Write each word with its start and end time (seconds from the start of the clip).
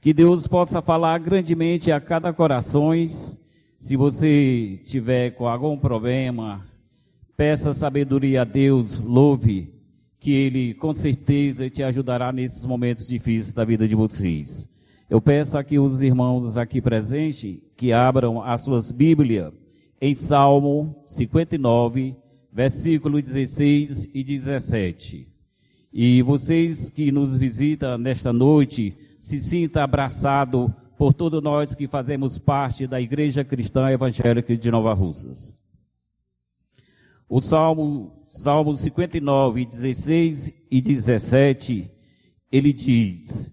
Que 0.00 0.12
Deus 0.12 0.46
possa 0.46 0.80
falar 0.80 1.18
grandemente 1.18 1.90
a 1.90 2.00
cada 2.00 2.32
coração. 2.32 2.90
Se 3.78 3.96
você 3.96 4.80
tiver 4.84 5.32
com 5.32 5.48
algum 5.48 5.76
problema, 5.76 6.64
peça 7.36 7.74
sabedoria 7.74 8.42
a 8.42 8.44
Deus, 8.44 8.96
louve, 9.00 9.74
que 10.20 10.32
Ele 10.32 10.74
com 10.74 10.94
certeza 10.94 11.68
te 11.68 11.82
ajudará 11.82 12.30
nesses 12.30 12.64
momentos 12.64 13.08
difíceis 13.08 13.52
da 13.52 13.64
vida 13.64 13.88
de 13.88 13.96
vocês. 13.96 14.68
Eu 15.10 15.20
peço 15.20 15.58
aqui 15.58 15.80
os 15.80 16.00
irmãos 16.00 16.56
aqui 16.56 16.80
presentes 16.80 17.58
que 17.76 17.92
abram 17.92 18.40
as 18.40 18.62
suas 18.62 18.92
Bíblias 18.92 19.52
em 20.00 20.14
Salmo 20.14 21.02
59, 21.06 22.14
versículo 22.52 23.20
16 23.20 24.10
e 24.14 24.22
17. 24.22 25.26
E 25.92 26.22
vocês 26.22 26.88
que 26.88 27.10
nos 27.10 27.36
visitam 27.36 27.98
nesta 27.98 28.32
noite, 28.32 28.96
se 29.18 29.40
sinta 29.40 29.82
abraçado 29.82 30.74
por 30.96 31.12
todos 31.12 31.42
nós 31.42 31.74
que 31.74 31.86
fazemos 31.86 32.38
parte 32.38 32.86
da 32.86 33.00
Igreja 33.00 33.44
Cristã 33.44 33.90
Evangélica 33.90 34.56
de 34.56 34.70
Nova 34.70 34.92
Russas. 34.94 35.56
O 37.28 37.40
Salmo, 37.40 38.24
Salmo 38.26 38.74
59, 38.74 39.64
16 39.64 40.54
e 40.70 40.80
17, 40.80 41.90
ele 42.50 42.72
diz, 42.72 43.52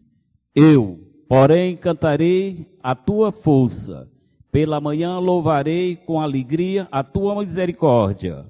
Eu, 0.55 1.05
Porém, 1.27 1.75
cantarei 1.75 2.67
a 2.81 2.93
tua 2.93 3.31
força. 3.31 4.09
Pela 4.51 4.79
manhã 4.79 5.17
louvarei 5.17 5.95
com 5.95 6.21
alegria 6.21 6.87
a 6.91 7.03
tua 7.03 7.35
misericórdia. 7.39 8.45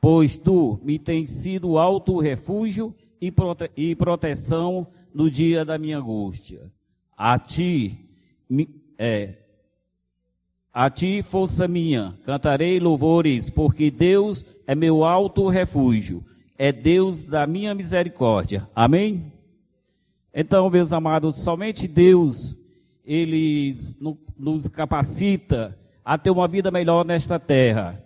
Pois 0.00 0.38
tu 0.38 0.80
me 0.82 0.98
tens 0.98 1.30
sido 1.30 1.78
alto 1.78 2.18
refúgio 2.18 2.94
e, 3.20 3.30
prote 3.30 3.70
e 3.76 3.94
proteção 3.94 4.86
no 5.16 5.30
dia 5.30 5.64
da 5.64 5.78
minha 5.78 5.96
angústia. 5.96 6.70
A 7.16 7.38
ti, 7.38 7.98
é, 8.98 9.32
a 10.70 10.90
ti, 10.90 11.22
força 11.22 11.66
minha, 11.66 12.18
cantarei 12.26 12.78
louvores, 12.78 13.48
porque 13.48 13.90
Deus 13.90 14.44
é 14.66 14.74
meu 14.74 15.04
alto 15.04 15.48
refúgio, 15.48 16.22
é 16.58 16.70
Deus 16.70 17.24
da 17.24 17.46
minha 17.46 17.74
misericórdia. 17.74 18.68
Amém? 18.76 19.32
Então, 20.34 20.68
meus 20.68 20.92
amados, 20.92 21.36
somente 21.36 21.88
Deus, 21.88 22.54
Ele 23.02 23.74
nos 24.38 24.68
capacita 24.68 25.78
a 26.04 26.18
ter 26.18 26.28
uma 26.28 26.46
vida 26.46 26.70
melhor 26.70 27.06
nesta 27.06 27.40
terra. 27.40 28.04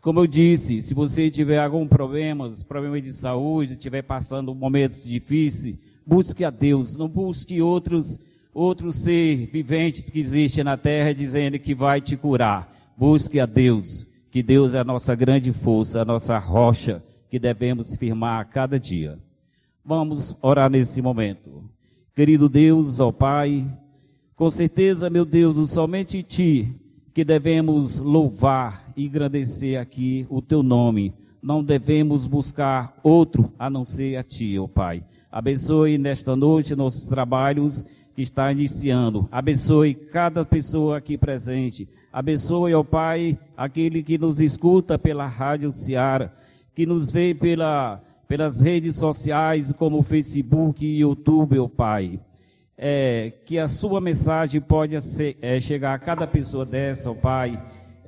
Como 0.00 0.20
eu 0.20 0.26
disse, 0.28 0.80
se 0.80 0.94
você 0.94 1.28
tiver 1.28 1.58
algum 1.58 1.88
problema, 1.88 2.48
problema 2.68 3.00
de 3.00 3.12
saúde, 3.12 3.72
estiver 3.72 4.02
passando 4.02 4.54
momentos 4.54 5.02
difíceis, 5.02 5.76
busque 6.06 6.44
a 6.44 6.50
Deus, 6.50 6.96
não 6.96 7.08
busque 7.08 7.60
outros, 7.60 8.20
outros 8.52 8.96
ser 8.96 9.46
viventes 9.46 10.10
que 10.10 10.18
existem 10.18 10.64
na 10.64 10.76
terra 10.76 11.12
dizendo 11.12 11.58
que 11.58 11.74
vai 11.74 12.00
te 12.00 12.16
curar. 12.16 12.72
Busque 12.96 13.40
a 13.40 13.46
Deus, 13.46 14.06
que 14.30 14.42
Deus 14.42 14.74
é 14.74 14.80
a 14.80 14.84
nossa 14.84 15.14
grande 15.14 15.52
força, 15.52 16.02
a 16.02 16.04
nossa 16.04 16.38
rocha, 16.38 17.02
que 17.28 17.38
devemos 17.38 17.96
firmar 17.96 18.40
a 18.40 18.44
cada 18.44 18.78
dia. 18.78 19.18
Vamos 19.84 20.36
orar 20.40 20.70
nesse 20.70 21.02
momento. 21.02 21.64
Querido 22.14 22.48
Deus, 22.48 23.00
ó 23.00 23.10
Pai, 23.10 23.66
com 24.36 24.48
certeza, 24.48 25.10
meu 25.10 25.24
Deus, 25.24 25.70
somente 25.70 26.22
Ti 26.22 26.80
que 27.14 27.24
devemos 27.24 28.00
louvar 28.00 28.92
e 28.96 29.06
agradecer 29.06 29.76
aqui 29.76 30.26
o 30.28 30.42
Teu 30.42 30.64
nome. 30.64 31.14
Não 31.40 31.62
devemos 31.62 32.26
buscar 32.26 32.98
outro 33.04 33.52
a 33.56 33.70
não 33.70 33.84
ser 33.84 34.16
a 34.16 34.22
Ti, 34.24 34.58
ó 34.58 34.66
Pai. 34.66 35.04
Abençoe 35.34 35.98
nesta 35.98 36.36
noite 36.36 36.76
nossos 36.76 37.08
trabalhos 37.08 37.84
que 38.14 38.22
está 38.22 38.52
iniciando. 38.52 39.28
Abençoe 39.32 39.92
cada 39.92 40.44
pessoa 40.44 40.98
aqui 40.98 41.18
presente. 41.18 41.88
Abençoe, 42.12 42.72
ó 42.72 42.84
Pai, 42.84 43.36
aquele 43.56 44.00
que 44.00 44.16
nos 44.16 44.40
escuta 44.40 44.96
pela 44.96 45.26
Rádio 45.26 45.72
Ceará, 45.72 46.30
que 46.72 46.86
nos 46.86 47.10
vê 47.10 47.34
pela 47.34 48.00
pelas 48.28 48.60
redes 48.60 48.94
sociais 48.94 49.72
como 49.72 50.02
Facebook 50.02 50.86
e 50.86 51.00
YouTube, 51.00 51.58
ó 51.58 51.66
Pai. 51.66 52.20
É, 52.78 53.32
que 53.44 53.58
a 53.58 53.66
sua 53.66 54.00
mensagem 54.00 54.60
pode 54.60 55.00
ser, 55.00 55.36
é, 55.42 55.58
chegar 55.58 55.94
a 55.94 55.98
cada 55.98 56.28
pessoa 56.28 56.64
dessa, 56.64 57.10
ó 57.10 57.14
Pai, 57.14 57.60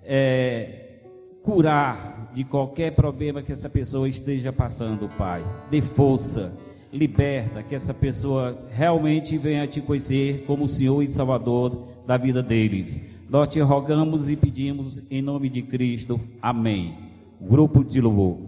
é, 0.04 1.00
curar 1.42 2.30
de 2.32 2.44
qualquer 2.44 2.94
problema 2.94 3.42
que 3.42 3.50
essa 3.50 3.68
pessoa 3.68 4.08
esteja 4.08 4.52
passando, 4.52 5.08
Pai. 5.18 5.42
Dê 5.68 5.82
força, 5.82 6.65
liberta, 6.92 7.62
que 7.62 7.74
essa 7.74 7.92
pessoa 7.92 8.66
realmente 8.70 9.36
venha 9.36 9.66
te 9.66 9.80
conhecer 9.80 10.44
como 10.46 10.68
Senhor 10.68 11.02
e 11.02 11.10
Salvador 11.10 11.88
da 12.06 12.16
vida 12.16 12.42
deles. 12.42 13.00
Nós 13.28 13.48
te 13.48 13.60
rogamos 13.60 14.30
e 14.30 14.36
pedimos 14.36 15.02
em 15.10 15.20
nome 15.20 15.48
de 15.48 15.62
Cristo. 15.62 16.20
Amém. 16.40 16.96
Grupo 17.40 17.84
de 17.84 18.00
louvor. 18.00 18.38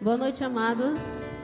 Boa 0.00 0.16
noite, 0.16 0.44
amados. 0.44 1.36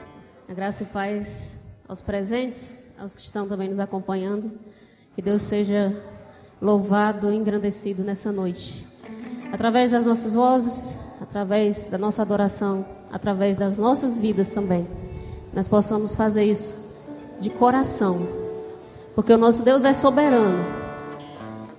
A 0.47 0.53
graça 0.53 0.83
e 0.83 0.85
paz 0.85 1.61
aos 1.87 2.01
presentes, 2.01 2.93
aos 2.97 3.13
que 3.13 3.21
estão 3.21 3.47
também 3.47 3.69
nos 3.69 3.79
acompanhando. 3.79 4.51
Que 5.13 5.21
Deus 5.21 5.41
seja 5.41 5.95
louvado 6.61 7.31
e 7.31 7.35
engrandecido 7.35 8.03
nessa 8.03 8.31
noite. 8.31 8.85
Através 9.51 9.91
das 9.91 10.05
nossas 10.05 10.33
vozes, 10.33 10.97
através 11.21 11.87
da 11.87 11.97
nossa 11.97 12.21
adoração, 12.21 12.85
através 13.11 13.57
das 13.57 13.77
nossas 13.77 14.19
vidas 14.19 14.49
também. 14.49 14.87
Nós 15.55 15.69
possamos 15.69 16.13
fazer 16.13 16.43
isso 16.43 16.77
de 17.39 17.49
coração. 17.49 18.27
Porque 19.15 19.31
o 19.31 19.37
nosso 19.37 19.63
Deus 19.63 19.85
é 19.85 19.93
soberano. 19.93 20.63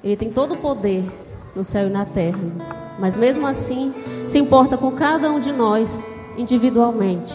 Ele 0.02 0.16
tem 0.16 0.32
todo 0.32 0.54
o 0.54 0.56
poder 0.56 1.04
no 1.54 1.62
céu 1.62 1.86
e 1.86 1.90
na 1.90 2.06
terra. 2.06 2.40
Mas 2.98 3.16
mesmo 3.16 3.46
assim, 3.46 3.92
se 4.26 4.38
importa 4.38 4.78
com 4.78 4.90
cada 4.92 5.30
um 5.30 5.38
de 5.38 5.52
nós 5.52 6.02
individualmente. 6.38 7.34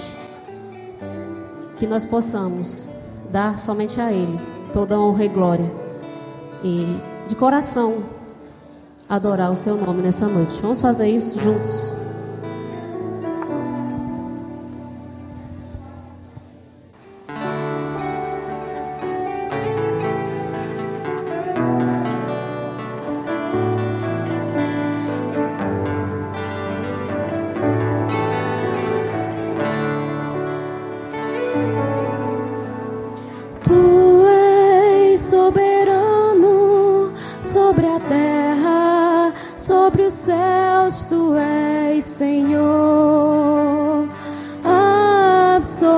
Que 1.78 1.86
nós 1.86 2.04
possamos 2.04 2.88
dar 3.30 3.60
somente 3.60 4.02
a 4.02 4.12
Ele 4.12 4.40
toda 4.74 4.96
a 4.96 5.00
honra 5.00 5.26
e 5.26 5.30
glória. 5.30 5.72
E 6.64 6.98
de 7.28 7.36
coração 7.36 8.04
adorar 9.08 9.52
o 9.52 9.56
Seu 9.56 9.76
nome 9.78 10.02
nessa 10.02 10.28
noite. 10.28 10.60
Vamos 10.62 10.82
fazer 10.82 11.08
isso 11.08 11.40
juntos. 11.40 12.01
sobre 37.52 37.86
a 37.86 38.00
terra, 38.00 39.34
sobre 39.58 40.04
os 40.04 40.14
céus, 40.14 41.04
tu 41.10 41.34
és 41.36 42.06
Senhor 42.06 44.08
absoluto. 44.64 45.90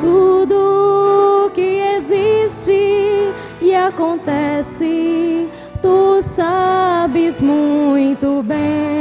Tudo 0.00 1.52
que 1.54 1.80
existe 1.96 3.32
e 3.62 3.72
acontece, 3.72 5.48
tu 5.80 6.20
sabes 6.22 7.40
muito 7.40 8.42
bem. 8.42 8.95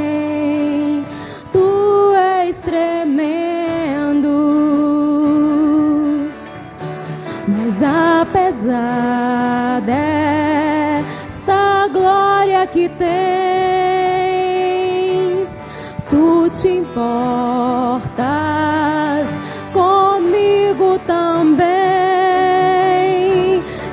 A 8.68 9.80
desta 9.86 11.88
glória 11.94 12.66
que 12.66 12.90
tens, 12.90 13.06
tu 16.10 16.50
te 16.50 16.70
importas 16.70 18.10
comigo 19.72 20.98
também, 21.06 21.68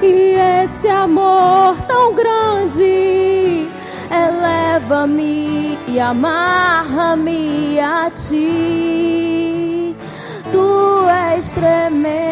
e 0.00 0.36
esse 0.64 0.88
amor 0.88 1.76
tão 1.86 2.14
grande 2.14 3.68
eleva-me 4.10 5.78
e 5.86 6.00
amarra-me 6.00 7.78
a 7.78 8.10
ti. 8.10 9.94
Tu 10.50 11.08
és 11.08 11.50
tremendo. 11.50 12.22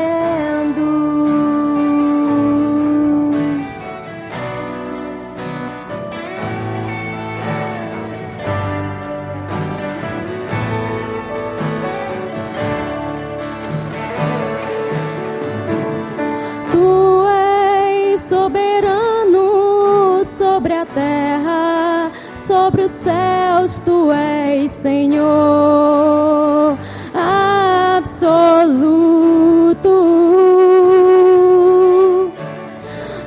Terra, 20.95 22.11
sobre 22.37 22.83
os 22.83 22.91
céus, 22.91 23.81
tu 23.81 24.11
és 24.13 24.71
Senhor 24.71 26.77
absoluto. 28.01 29.89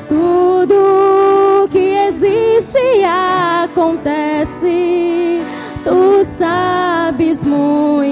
Tudo 0.09 1.69
que 1.71 1.95
existe 2.09 3.03
acontece, 3.63 5.41
tu 5.83 6.25
sabes 6.25 7.43
muito 7.43 8.02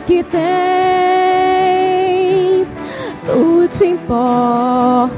que 0.00 0.22
tens, 0.24 0.40
tu 3.26 3.66
te 3.68 3.86
importas 3.86 5.16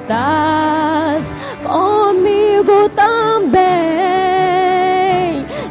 comigo 1.65 2.89
também. 2.91 3.59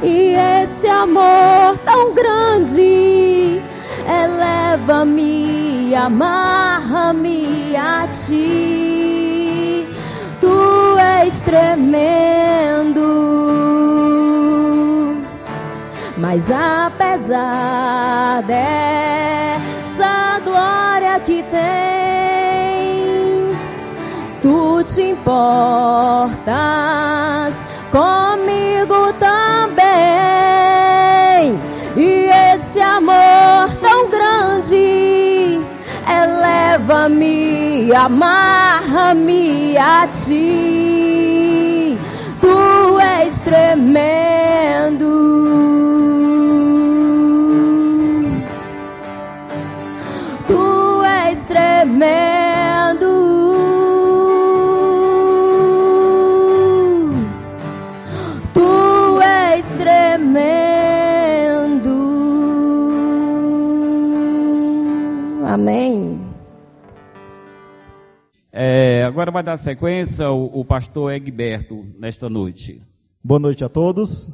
E 0.04 0.36
esse 0.64 0.88
amor 0.88 1.78
tão 1.86 2.14
grande 2.14 3.62
eleva-me, 4.08 5.96
amarra-me 5.96 7.76
a 7.76 8.08
ti. 8.08 9.86
Tu 10.40 10.98
és 10.98 11.42
tremendo, 11.42 12.47
mas 16.38 16.52
apesar 16.52 18.44
dessa 18.44 19.60
glória 20.44 21.20
que 21.22 21.44
tens, 21.50 22.70
tu 24.44 24.84
te 24.84 25.02
importas 25.02 26.38
comigo 27.92 29.12
também. 29.14 29.80
E 31.96 32.30
esse 32.54 32.80
amor 32.82 33.72
tão 33.82 34.08
grande 34.08 35.60
eleva-me, 36.08 37.92
amarra-me 37.96 39.76
a 39.76 40.08
ti. 40.24 41.98
Tu 42.40 43.00
és 43.00 43.42
tremendo. 43.42 45.17
Tremendo. 51.98 53.06
Tu 58.54 59.22
és 59.22 59.66
tremendo. 59.72 60.68
Amém. 65.46 66.22
É, 68.52 69.04
agora 69.06 69.32
vai 69.32 69.44
dar 69.44 69.58
sequência 69.58 70.30
o, 70.30 70.62
o 70.62 70.66
pastor 70.66 71.14
Egberto 71.14 71.86
nesta 71.98 72.30
noite. 72.30 72.82
Boa 73.24 73.40
noite 73.40 73.64
a 73.64 73.70
todos. 73.70 74.28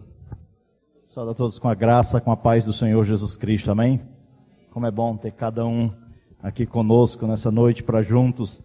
Saúde 1.07 1.31
a 1.31 1.35
todos 1.35 1.59
com 1.59 1.69
a 1.69 1.75
graça, 1.75 2.19
com 2.19 2.31
a 2.31 2.37
paz 2.37 2.65
do 2.65 2.73
Senhor 2.73 3.03
Jesus 3.05 3.35
Cristo. 3.35 3.69
Amém? 3.71 4.01
Como 4.71 4.87
é 4.87 4.91
bom 4.91 5.15
ter 5.15 5.31
cada 5.31 5.65
um 5.65 6.02
aqui 6.43 6.65
conosco 6.65 7.25
nessa 7.25 7.49
noite 7.49 7.81
para 7.81 8.03
juntos 8.03 8.61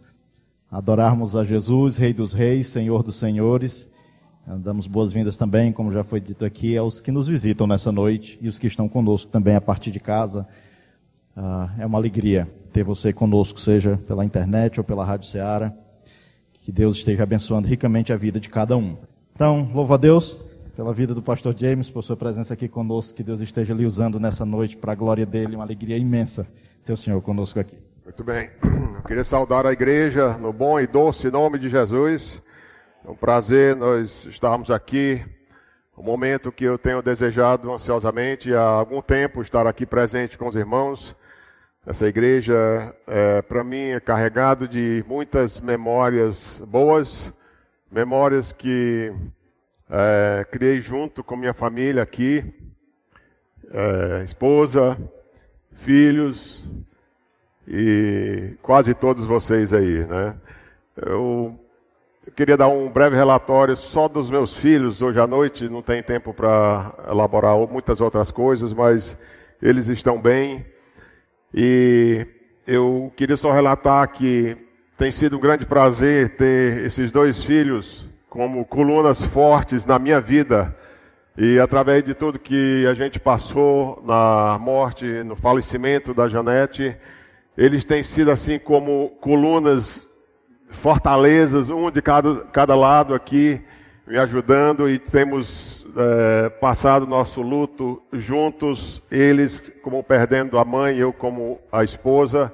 adorarmos 0.68 1.36
a 1.36 1.44
Jesus, 1.44 1.96
Rei 1.96 2.12
dos 2.12 2.32
Reis, 2.32 2.66
Senhor 2.66 3.04
dos 3.04 3.14
Senhores. 3.14 3.88
Damos 4.44 4.88
boas-vindas 4.88 5.36
também, 5.36 5.70
como 5.70 5.92
já 5.92 6.02
foi 6.02 6.20
dito 6.20 6.44
aqui, 6.44 6.76
aos 6.76 7.00
que 7.00 7.12
nos 7.12 7.28
visitam 7.28 7.68
nessa 7.68 7.92
noite 7.92 8.36
e 8.42 8.48
os 8.48 8.58
que 8.58 8.66
estão 8.66 8.88
conosco 8.88 9.30
também 9.30 9.54
a 9.54 9.60
partir 9.60 9.92
de 9.92 10.00
casa. 10.00 10.44
Ah, 11.36 11.70
é 11.78 11.86
uma 11.86 11.98
alegria 11.98 12.48
ter 12.72 12.82
você 12.82 13.12
conosco, 13.12 13.60
seja 13.60 13.96
pela 14.08 14.24
internet 14.24 14.80
ou 14.80 14.84
pela 14.84 15.04
Rádio 15.04 15.28
Ceará. 15.28 15.72
Que 16.64 16.72
Deus 16.72 16.96
esteja 16.96 17.22
abençoando 17.22 17.68
ricamente 17.68 18.12
a 18.12 18.16
vida 18.16 18.40
de 18.40 18.48
cada 18.48 18.76
um. 18.76 18.96
Então, 19.34 19.70
louvo 19.72 19.94
a 19.94 19.96
Deus 19.96 20.36
pela 20.78 20.94
vida 20.94 21.12
do 21.12 21.20
pastor 21.20 21.56
James, 21.58 21.90
por 21.90 22.04
sua 22.04 22.16
presença 22.16 22.54
aqui 22.54 22.68
conosco. 22.68 23.12
Que 23.12 23.24
Deus 23.24 23.40
esteja 23.40 23.74
lhe 23.74 23.84
usando 23.84 24.20
nessa 24.20 24.44
noite 24.44 24.76
para 24.76 24.92
a 24.92 24.94
glória 24.94 25.26
dele. 25.26 25.56
Uma 25.56 25.64
alegria 25.64 25.96
imensa 25.96 26.46
ter 26.84 26.92
o 26.92 26.96
Senhor 26.96 27.20
conosco 27.20 27.58
aqui. 27.58 27.76
Muito 28.04 28.22
bem. 28.22 28.48
Eu 28.94 29.02
queria 29.02 29.24
saudar 29.24 29.66
a 29.66 29.72
igreja 29.72 30.38
no 30.38 30.52
bom 30.52 30.78
e 30.78 30.86
doce 30.86 31.32
nome 31.32 31.58
de 31.58 31.68
Jesus. 31.68 32.40
É 33.04 33.10
um 33.10 33.16
prazer 33.16 33.74
nós 33.74 34.24
estarmos 34.26 34.70
aqui. 34.70 35.20
Um 35.96 36.04
momento 36.04 36.52
que 36.52 36.62
eu 36.62 36.78
tenho 36.78 37.02
desejado 37.02 37.72
ansiosamente 37.72 38.54
há 38.54 38.62
algum 38.62 39.02
tempo 39.02 39.42
estar 39.42 39.66
aqui 39.66 39.84
presente 39.84 40.38
com 40.38 40.46
os 40.46 40.54
irmãos. 40.54 41.16
Essa 41.84 42.06
igreja, 42.06 42.94
é, 43.04 43.42
para 43.42 43.64
mim, 43.64 43.88
é 43.88 43.98
carregado 43.98 44.68
de 44.68 45.04
muitas 45.08 45.60
memórias 45.60 46.62
boas, 46.68 47.34
memórias 47.90 48.52
que 48.52 49.12
é, 49.90 50.46
criei 50.50 50.80
junto 50.80 51.24
com 51.24 51.36
minha 51.36 51.54
família 51.54 52.02
aqui, 52.02 52.44
é, 53.70 54.22
esposa, 54.22 54.98
filhos 55.72 56.64
e 57.66 58.54
quase 58.62 58.94
todos 58.94 59.24
vocês 59.24 59.72
aí, 59.72 60.04
né? 60.06 60.34
Eu, 60.96 61.58
eu 62.26 62.32
queria 62.32 62.56
dar 62.56 62.68
um 62.68 62.90
breve 62.90 63.16
relatório 63.16 63.76
só 63.76 64.08
dos 64.08 64.30
meus 64.30 64.54
filhos 64.54 65.00
hoje 65.00 65.20
à 65.20 65.26
noite, 65.26 65.68
não 65.68 65.80
tem 65.80 66.02
tempo 66.02 66.34
para 66.34 66.92
elaborar 67.08 67.56
muitas 67.66 68.00
outras 68.00 68.30
coisas, 68.30 68.72
mas 68.74 69.16
eles 69.62 69.88
estão 69.88 70.20
bem. 70.20 70.66
E 71.54 72.26
eu 72.66 73.12
queria 73.16 73.36
só 73.36 73.52
relatar 73.52 74.06
que 74.12 74.56
tem 74.98 75.10
sido 75.10 75.36
um 75.36 75.40
grande 75.40 75.64
prazer 75.64 76.36
ter 76.36 76.84
esses 76.84 77.10
dois 77.10 77.42
filhos 77.42 78.08
como 78.28 78.64
colunas 78.64 79.22
fortes 79.24 79.84
na 79.84 79.98
minha 79.98 80.20
vida. 80.20 80.76
E 81.36 81.58
através 81.58 82.04
de 82.04 82.14
tudo 82.14 82.38
que 82.38 82.84
a 82.86 82.94
gente 82.94 83.18
passou 83.18 84.02
na 84.04 84.58
morte, 84.60 85.04
no 85.22 85.36
falecimento 85.36 86.12
da 86.12 86.28
Janete, 86.28 86.96
eles 87.56 87.84
têm 87.84 88.02
sido 88.02 88.30
assim 88.30 88.58
como 88.58 89.10
colunas, 89.20 90.06
fortalezas, 90.68 91.70
um 91.70 91.90
de 91.90 92.02
cada, 92.02 92.42
cada 92.46 92.74
lado 92.74 93.14
aqui, 93.14 93.60
me 94.06 94.18
ajudando 94.18 94.88
e 94.88 94.98
temos 94.98 95.86
é, 95.96 96.48
passado 96.48 97.06
nosso 97.06 97.40
luto 97.40 98.02
juntos, 98.12 99.02
eles 99.10 99.72
como 99.82 100.02
perdendo 100.02 100.58
a 100.58 100.64
mãe, 100.64 100.96
eu 100.96 101.12
como 101.12 101.60
a 101.70 101.84
esposa, 101.84 102.52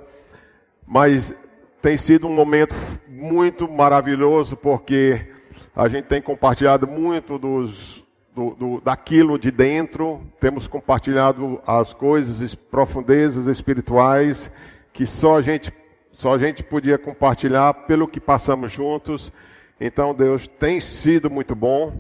mas 0.87 1.35
tem 1.81 1.97
sido 1.97 2.27
um 2.27 2.35
momento 2.35 2.75
muito 3.09 3.69
maravilhoso 3.69 4.57
porque 4.57 5.34
a 5.75 5.89
gente 5.89 6.05
tem 6.05 6.23
compartilhado 6.23 6.87
muito 6.87 7.39
dos, 7.39 8.05
do, 8.35 8.51
do, 8.51 8.81
daquilo 8.81 9.39
de 9.39 9.51
dentro, 9.51 10.23
temos 10.39 10.69
compartilhado 10.69 11.61
as 11.67 11.93
coisas, 11.93 12.55
profundezas 12.55 13.47
espirituais 13.47 14.51
que 14.93 15.05
só 15.05 15.37
a 15.37 15.43
gente 15.43 15.73
só 16.13 16.33
a 16.33 16.39
gente 16.39 16.63
podia 16.63 16.97
compartilhar 16.97 17.75
pelo 17.75 18.07
que 18.07 18.21
passamos 18.21 18.71
juntos. 18.71 19.33
Então 19.81 20.15
Deus 20.15 20.47
tem 20.47 20.81
sido 20.81 21.29
muito 21.29 21.57
bom, 21.57 21.93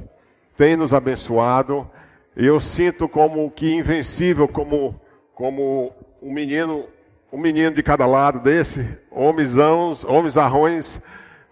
tem 0.56 0.76
nos 0.76 0.94
abençoado. 0.94 1.90
Eu 2.36 2.60
sinto 2.60 3.08
como 3.08 3.50
que 3.50 3.74
invencível, 3.74 4.46
como 4.46 5.00
como 5.34 5.92
um 6.22 6.32
menino, 6.32 6.86
um 7.32 7.38
menino 7.40 7.74
de 7.74 7.82
cada 7.82 8.06
lado 8.06 8.38
desse, 8.38 8.98
homenzãos, 9.10 10.04
homens 10.04 10.36
arrões, 10.36 11.02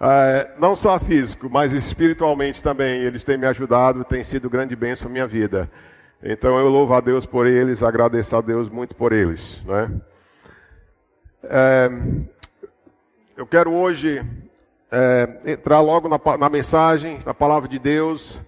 é, 0.05 0.51
não 0.59 0.75
só 0.75 0.99
físico, 0.99 1.49
mas 1.49 1.73
espiritualmente 1.73 2.61
também. 2.61 3.03
Eles 3.03 3.23
têm 3.23 3.39
me 3.39 3.47
ajudado, 3.47 4.05
tem 4.05 4.25
sido 4.25 4.51
grande 4.51 4.75
bênção 4.75 5.09
na 5.09 5.13
minha 5.13 5.27
vida. 5.29 5.71
Então 6.21 6.59
eu 6.59 6.67
louvo 6.69 6.93
a 6.95 7.01
Deus 7.01 7.25
por 7.25 7.47
eles, 7.47 7.85
agradeço 7.85 8.37
a 8.37 8.41
Deus 8.41 8.69
muito 8.69 8.97
por 8.97 9.13
eles, 9.13 9.63
né? 9.65 9.91
É, 11.45 11.91
eu 13.37 13.47
quero 13.47 13.73
hoje 13.73 14.25
é, 14.91 15.53
entrar 15.53 15.81
logo 15.81 16.09
na, 16.09 16.21
na, 16.37 16.49
mensagem, 16.49 17.19
na 17.25 17.35
palavra 17.35 17.69
de 17.69 17.79
Deus, 17.79 18.41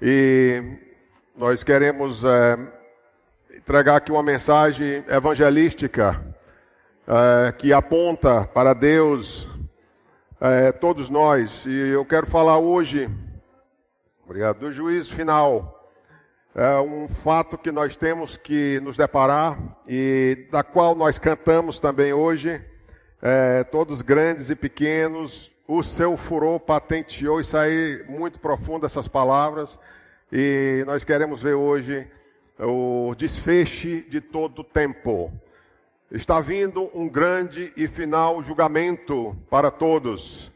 e 0.00 0.62
nós 1.38 1.62
queremos 1.62 2.24
é, 2.24 2.58
entregar 3.54 3.96
aqui 3.96 4.12
uma 4.12 4.22
mensagem 4.22 5.04
evangelística 5.08 6.28
que 7.58 7.72
aponta 7.72 8.44
para 8.44 8.72
Deus, 8.72 9.48
é, 10.40 10.72
todos 10.72 11.10
nós, 11.10 11.66
e 11.66 11.90
eu 11.90 12.02
quero 12.02 12.26
falar 12.26 12.58
hoje, 12.58 13.10
obrigado, 14.24 14.60
do 14.60 14.72
juízo 14.72 15.14
final. 15.14 15.92
é 16.54 16.80
um 16.80 17.06
fato 17.08 17.58
que 17.58 17.70
nós 17.70 17.94
temos 17.94 18.38
que 18.38 18.80
nos 18.80 18.96
deparar 18.96 19.58
e 19.86 20.48
da 20.50 20.62
qual 20.62 20.94
nós 20.94 21.18
cantamos 21.18 21.78
também 21.78 22.14
hoje, 22.14 22.58
é, 23.20 23.62
todos 23.64 24.00
grandes 24.00 24.48
e 24.48 24.56
pequenos, 24.56 25.52
o 25.68 25.82
seu 25.82 26.16
furor 26.16 26.58
patenteou, 26.58 27.38
isso 27.38 27.56
aí 27.56 28.02
muito 28.08 28.40
profundo 28.40 28.86
essas 28.86 29.06
palavras, 29.06 29.78
e 30.32 30.82
nós 30.86 31.04
queremos 31.04 31.42
ver 31.42 31.54
hoje 31.54 32.08
o 32.58 33.14
desfeche 33.14 34.06
de 34.08 34.22
todo 34.22 34.60
o 34.60 34.64
tempo. 34.64 35.30
Está 36.12 36.40
vindo 36.40 36.90
um 36.92 37.08
grande 37.08 37.72
e 37.76 37.86
final 37.86 38.42
julgamento 38.42 39.36
para 39.48 39.70
todos. 39.70 40.50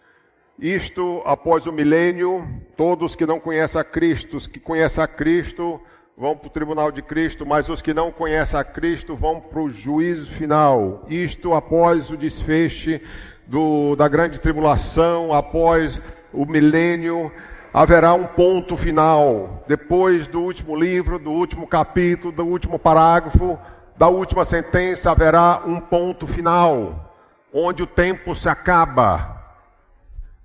Isto 0.59 1.23
após 1.25 1.65
o 1.67 1.73
milênio, 1.73 2.45
todos 2.77 3.15
que 3.15 3.25
não 3.25 3.39
conhecem 3.39 3.81
a 3.81 3.85
Cristo, 3.85 4.37
os 4.37 4.49
que 4.49 4.59
conhecem 4.59 5.05
a 5.05 5.07
Cristo, 5.07 5.81
vão 6.19 6.37
para 6.37 6.49
o 6.49 6.51
tribunal 6.51 6.91
de 6.91 7.03
Cristo, 7.03 7.47
mas 7.47 7.69
os 7.69 7.81
que 7.81 7.95
não 7.95 8.11
conhecem 8.11 8.59
a 8.59 8.65
Cristo 8.65 9.15
vão 9.15 9.41
para 9.41 9.61
o 9.61 9.71
juízo 9.71 10.29
final. 10.33 11.05
Isto 11.09 11.55
após 11.55 12.11
o 12.11 12.17
desfeche 12.17 13.01
do, 13.47 13.95
da 13.95 14.09
grande 14.09 14.41
tribulação, 14.41 15.33
após 15.33 16.03
o 16.33 16.45
milênio, 16.47 17.31
haverá 17.73 18.13
um 18.13 18.27
ponto 18.27 18.77
final. 18.77 19.65
Depois 19.69 20.27
do 20.27 20.41
último 20.41 20.75
livro, 20.75 21.17
do 21.17 21.31
último 21.31 21.65
capítulo, 21.65 22.33
do 22.33 22.45
último 22.45 22.77
parágrafo, 22.77 23.57
da 23.97 24.09
última 24.09 24.45
sentença, 24.45 25.11
haverá 25.11 25.63
um 25.65 25.81
ponto 25.81 26.27
final, 26.27 27.15
onde 27.53 27.83
o 27.83 27.87
tempo 27.87 28.35
se 28.35 28.49
acaba. 28.49 29.35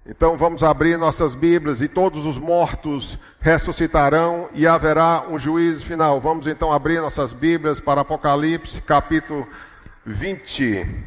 Então 0.06 0.38
vamos 0.38 0.64
abrir 0.64 0.98
nossas 0.98 1.36
Bíblias 1.36 1.82
e 1.82 1.88
todos 1.88 2.26
os 2.26 2.38
mortos 2.38 3.20
ressuscitarão 3.40 4.50
e 4.54 4.66
haverá 4.66 5.26
um 5.30 5.38
juízo 5.38 5.86
final. 5.86 6.20
Vamos 6.20 6.48
então 6.48 6.72
abrir 6.72 7.00
nossas 7.02 7.34
Bíblias 7.34 7.80
para 7.80 8.02
Apocalipse, 8.02 8.82
capítulo 8.82 9.48
20. 10.06 11.06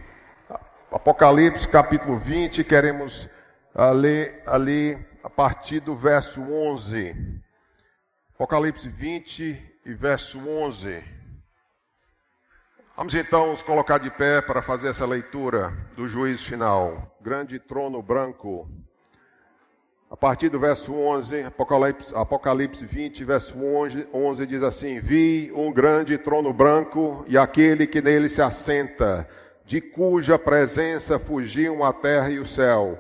Apocalipse, 0.93 1.67
capítulo 1.67 2.17
20, 2.17 2.63
queremos 2.65 3.29
uh, 3.75 3.93
ler 3.93 4.43
ali 4.47 4.99
a 5.23 5.31
partir 5.31 5.81
do 5.81 5.97
verso 5.97 6.43
11. 6.43 7.41
Apocalipse 8.35 8.89
20 8.89 9.79
e 9.87 9.95
verso 9.95 10.39
11. 10.49 11.22
Vamos 12.97 13.15
então 13.15 13.51
nos 13.51 13.63
colocar 13.63 13.99
de 13.99 14.11
pé 14.11 14.43
para 14.43 14.61
fazer 14.61 14.89
essa 14.89 15.07
leitura 15.07 15.73
do 15.97 16.07
juízo 16.07 16.45
final. 16.45 17.17
Grande 17.21 17.59
trono 17.59 18.03
branco 18.03 18.69
a 20.13 20.17
partir 20.17 20.51
do 20.51 20.61
verso 20.61 20.93
11, 20.93 21.45
Apocalipse, 21.45 22.15
Apocalipse 22.15 22.85
20, 22.85 23.25
verso 23.25 23.59
11, 23.59 24.09
11 24.13 24.47
diz 24.47 24.63
assim: 24.63 25.01
Vi 25.01 25.51
um 25.57 25.73
grande 25.73 26.19
trono 26.19 26.53
branco 26.53 27.25
e 27.27 27.39
aquele 27.39 27.87
que 27.87 28.03
nele 28.03 28.29
se 28.29 28.43
assenta, 28.43 29.27
de 29.65 29.81
cuja 29.81 30.39
presença 30.39 31.19
fugiam 31.19 31.83
a 31.83 31.95
terra 31.95 32.29
e 32.29 32.39
o 32.39 32.47
céu, 32.47 32.99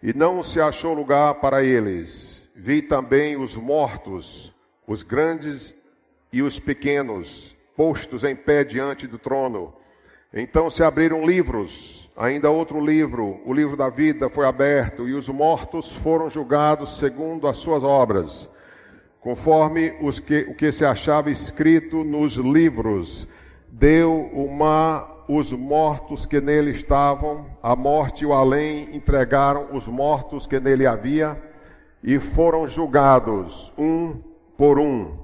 e 0.00 0.14
não 0.14 0.40
se 0.40 0.60
achou 0.60 0.94
lugar 0.94 1.34
para 1.34 1.64
eles. 1.64 2.48
Vi 2.54 2.80
também 2.80 3.36
os 3.36 3.56
mortos, 3.56 4.54
os 4.86 5.02
grandes 5.02 5.74
e 6.32 6.42
os 6.42 6.60
pequenos, 6.60 7.55
postos 7.76 8.24
em 8.24 8.34
pé 8.34 8.64
diante 8.64 9.06
do 9.06 9.18
trono. 9.18 9.74
Então 10.32 10.70
se 10.70 10.82
abriram 10.82 11.26
livros 11.26 12.06
Ainda 12.16 12.50
outro 12.50 12.82
livro, 12.82 13.42
o 13.44 13.52
livro 13.52 13.76
da 13.76 13.90
vida, 13.90 14.30
foi 14.30 14.46
aberto 14.46 15.06
e 15.06 15.12
os 15.12 15.28
mortos 15.28 15.94
foram 15.94 16.30
julgados 16.30 16.96
segundo 16.98 17.46
as 17.46 17.58
suas 17.58 17.84
obras, 17.84 18.48
conforme 19.20 19.90
que, 20.24 20.46
o 20.48 20.54
que 20.54 20.72
se 20.72 20.82
achava 20.82 21.30
escrito 21.30 22.02
nos 22.02 22.36
livros. 22.36 23.28
Deu 23.68 24.30
o 24.32 24.50
mar 24.50 25.26
os 25.28 25.52
mortos 25.52 26.24
que 26.24 26.40
nele 26.40 26.70
estavam, 26.70 27.44
a 27.62 27.76
morte 27.76 28.22
e 28.22 28.26
o 28.26 28.32
além 28.32 28.96
entregaram 28.96 29.68
os 29.72 29.86
mortos 29.86 30.46
que 30.46 30.58
nele 30.58 30.86
havia, 30.86 31.38
e 32.02 32.18
foram 32.18 32.66
julgados, 32.66 33.70
um 33.76 34.16
por 34.56 34.78
um, 34.78 35.18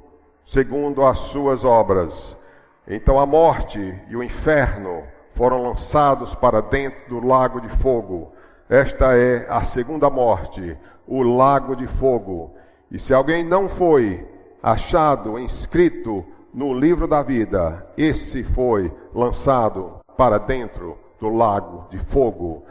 segundo 0.45 1.07
as 1.07 1.21
suas 1.21 1.65
obras. 1.65 2.37
Então 2.87 3.19
a 3.19 3.27
morte 3.27 4.01
e 4.09 4.17
o 4.17 4.23
inferno 4.23 5.05
foram 5.35 5.63
lançados 5.63 6.35
para 6.35 6.61
dentro 6.61 7.21
do 7.21 7.27
lago 7.27 7.61
de 7.61 7.69
fogo. 7.69 8.33
Esta 8.69 9.17
é 9.17 9.47
a 9.49 9.65
segunda 9.65 10.11
morte, 10.11 10.77
o 11.07 11.23
lago 11.23 11.77
de 11.77 11.87
fogo. 11.87 12.55
E 12.91 12.99
se 12.99 13.15
alguém 13.15 13.45
não 13.45 13.69
foi 13.69 14.27
achado 14.63 15.39
inscrito 15.39 16.25
no 16.53 16.75
livro 16.75 17.07
da 17.07 17.23
vida, 17.23 17.87
esse 17.97 18.43
foi 18.43 18.93
lançado 19.15 20.01
para 20.17 20.39
dentro 20.39 20.99
do 21.21 21.29
lago 21.29 21.87
de 21.89 21.99
fogo. 21.99 22.65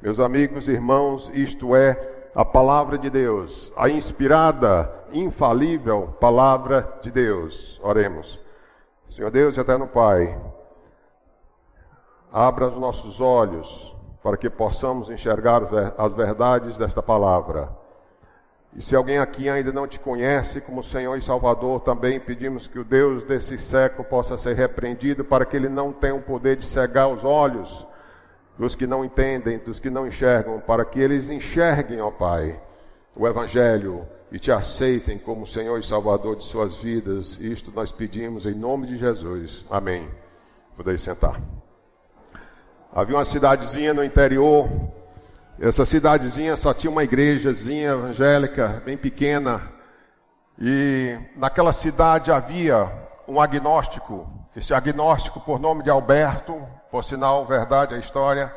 Meus 0.00 0.20
amigos 0.20 0.68
irmãos, 0.68 1.30
isto 1.34 1.74
é 1.74 1.98
a 2.34 2.44
palavra 2.44 2.98
de 2.98 3.08
Deus, 3.08 3.72
a 3.76 3.88
inspirada, 3.88 4.92
infalível 5.12 6.14
palavra 6.20 6.98
de 7.00 7.10
Deus. 7.10 7.80
Oremos. 7.82 8.43
Senhor 9.14 9.30
Deus 9.30 9.56
eterno 9.56 9.86
Pai, 9.86 10.36
Abra 12.32 12.66
os 12.66 12.76
nossos 12.76 13.20
olhos 13.20 13.96
para 14.20 14.36
que 14.36 14.50
possamos 14.50 15.08
enxergar 15.08 15.62
as 15.96 16.16
verdades 16.16 16.76
desta 16.76 17.00
palavra. 17.00 17.68
E 18.74 18.82
se 18.82 18.96
alguém 18.96 19.18
aqui 19.18 19.48
ainda 19.48 19.72
não 19.72 19.86
te 19.86 20.00
conhece 20.00 20.60
como 20.60 20.82
Senhor 20.82 21.16
e 21.16 21.22
Salvador, 21.22 21.78
também 21.82 22.18
pedimos 22.18 22.66
que 22.66 22.76
o 22.76 22.84
Deus 22.84 23.22
desse 23.22 23.56
século 23.56 24.02
possa 24.02 24.36
ser 24.36 24.56
repreendido 24.56 25.24
para 25.24 25.44
que 25.44 25.56
ele 25.56 25.68
não 25.68 25.92
tenha 25.92 26.16
o 26.16 26.20
poder 26.20 26.56
de 26.56 26.66
cegar 26.66 27.08
os 27.08 27.24
olhos 27.24 27.86
dos 28.58 28.74
que 28.74 28.84
não 28.84 29.04
entendem, 29.04 29.58
dos 29.58 29.78
que 29.78 29.90
não 29.90 30.08
enxergam, 30.08 30.58
para 30.58 30.84
que 30.84 30.98
eles 30.98 31.30
enxerguem, 31.30 32.00
ó 32.00 32.10
Pai, 32.10 32.60
o 33.16 33.28
Evangelho 33.28 34.08
e 34.34 34.38
te 34.40 34.50
aceitem 34.50 35.16
como 35.16 35.46
Senhor 35.46 35.78
e 35.78 35.86
Salvador 35.86 36.34
de 36.34 36.42
suas 36.42 36.74
vidas. 36.74 37.38
Isto 37.38 37.70
nós 37.70 37.92
pedimos 37.92 38.46
em 38.46 38.52
nome 38.52 38.88
de 38.88 38.98
Jesus. 38.98 39.64
Amém. 39.70 40.10
Podem 40.76 40.98
sentar. 40.98 41.40
Havia 42.92 43.14
uma 43.14 43.24
cidadezinha 43.24 43.94
no 43.94 44.02
interior. 44.02 44.68
Essa 45.60 45.84
cidadezinha 45.84 46.56
só 46.56 46.74
tinha 46.74 46.90
uma 46.90 47.04
igrejazinha 47.04 47.92
evangélica 47.92 48.82
bem 48.84 48.96
pequena. 48.96 49.62
E 50.58 51.16
naquela 51.36 51.72
cidade 51.72 52.32
havia 52.32 52.90
um 53.28 53.40
agnóstico. 53.40 54.28
Esse 54.56 54.74
agnóstico, 54.74 55.38
por 55.42 55.60
nome 55.60 55.84
de 55.84 55.90
Alberto, 55.90 56.60
por 56.90 57.04
sinal, 57.04 57.44
verdade 57.44 57.94
a 57.94 57.98
história, 57.98 58.52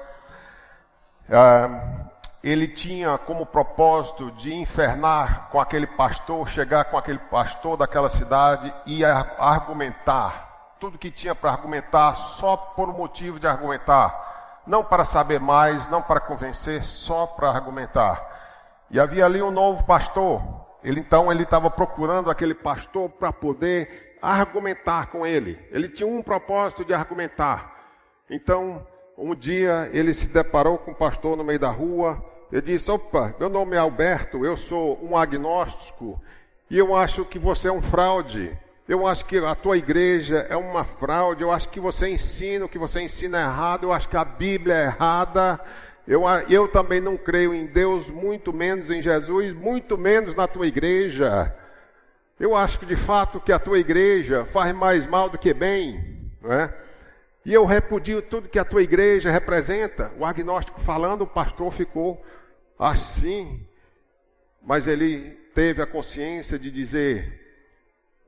é, 1.30 2.07
ele 2.48 2.68
tinha 2.68 3.18
como 3.18 3.46
propósito 3.46 4.32
de 4.32 4.54
infernar 4.54 5.50
com 5.50 5.60
aquele 5.60 5.88
pastor, 5.88 6.48
chegar 6.48 6.86
com 6.86 6.98
aquele 6.98 7.20
pastor 7.20 7.78
daquela 7.78 8.10
cidade 8.10 8.74
e 8.86 9.04
argumentar 9.04 10.76
tudo 10.80 10.98
que 10.98 11.10
tinha 11.10 11.34
para 11.34 11.52
argumentar 11.52 12.14
só 12.14 12.56
por 12.56 12.94
motivo 12.96 13.40
de 13.40 13.48
argumentar 13.48 14.28
não 14.68 14.84
para 14.84 15.06
saber 15.06 15.40
mais, 15.40 15.88
não 15.88 16.02
para 16.02 16.20
convencer, 16.20 16.84
só 16.84 17.26
para 17.26 17.50
argumentar. 17.50 18.86
E 18.92 19.00
havia 19.00 19.26
ali 19.26 19.42
um 19.42 19.50
novo 19.50 19.84
pastor. 19.86 20.42
Ele 20.84 21.00
então 21.00 21.32
ele 21.32 21.44
estava 21.44 21.70
procurando 21.70 22.30
aquele 22.30 22.54
pastor 22.54 23.10
para 23.10 23.32
poder 23.32 24.18
argumentar 24.22 25.08
com 25.08 25.26
ele. 25.26 25.58
Ele 25.72 25.88
tinha 25.88 26.08
um 26.08 26.22
propósito 26.22 26.84
de 26.84 26.94
argumentar. 26.94 27.76
Então, 28.30 28.86
um 29.18 29.34
dia 29.34 29.90
ele 29.94 30.14
se 30.14 30.28
deparou 30.28 30.78
com 30.78 30.92
um 30.92 30.96
pastor 30.96 31.38
no 31.38 31.44
meio 31.44 31.60
da 31.60 31.70
rua. 31.70 32.24
Ele 32.52 32.62
disse: 32.62 32.90
"Opa, 32.90 33.36
meu 33.40 33.50
nome 33.50 33.76
é 33.76 33.80
Alberto, 33.80 34.46
eu 34.46 34.56
sou 34.56 35.00
um 35.04 35.18
agnóstico 35.18 36.22
e 36.70 36.78
eu 36.78 36.96
acho 36.96 37.24
que 37.26 37.40
você 37.40 37.70
é 37.70 37.72
um 37.72 37.82
fraude. 37.82 38.58
Eu 38.88 39.06
acho 39.06 39.26
que 39.26 39.38
a 39.38 39.54
tua 39.54 39.78
igreja 39.78 40.46
é 40.50 40.56
uma 40.56 40.86
fraude. 40.86 41.44
Eu 41.44 41.52
acho 41.52 41.68
que 41.70 41.80
você 41.80 42.10
ensina 42.10 42.66
o 42.66 42.70
que 42.70 42.78
você 42.78 43.02
ensina 43.02 43.40
errado. 43.40 43.84
Eu 43.84 43.94
acho 43.94 44.08
que 44.08 44.16
a 44.16 44.24
Bíblia 44.24 44.76
é 44.76 44.86
errada. 44.86 45.60
Eu, 46.08 46.24
eu 46.50 46.70
também 46.70 47.02
não 47.02 47.18
creio 47.18 47.54
em 47.54 47.66
Deus, 47.66 48.10
muito 48.10 48.54
menos 48.54 48.90
em 48.90 49.02
Jesus, 49.02 49.54
muito 49.54 49.98
menos 49.98 50.36
na 50.36 50.48
tua 50.48 50.66
igreja. 50.66 51.54
Eu 52.40 52.56
acho 52.56 52.80
que 52.80 52.86
de 52.86 52.96
fato 52.96 53.42
que 53.42 53.52
a 53.52 53.60
tua 53.60 53.78
igreja 53.78 54.46
faz 54.46 54.74
mais 54.74 55.06
mal 55.06 55.30
do 55.30 55.38
que 55.38 55.54
bem, 55.54 56.32
não 56.42 56.54
é? 56.54 56.74
E 57.48 57.54
eu 57.54 57.64
repudio 57.64 58.22
tudo 58.22 58.50
que 58.50 58.60
a 58.60 58.66
tua 58.66 58.84
igreja 58.84 59.32
representa. 59.32 60.12
O 60.20 60.26
agnóstico 60.26 60.82
falando, 60.82 61.22
o 61.22 61.28
pastor 61.28 61.72
ficou 61.72 62.22
assim, 62.78 63.66
mas 64.62 64.86
ele 64.86 65.30
teve 65.56 65.82
a 65.82 65.88
consciência 65.88 66.60
de 66.60 66.70
dizer: 66.70 67.40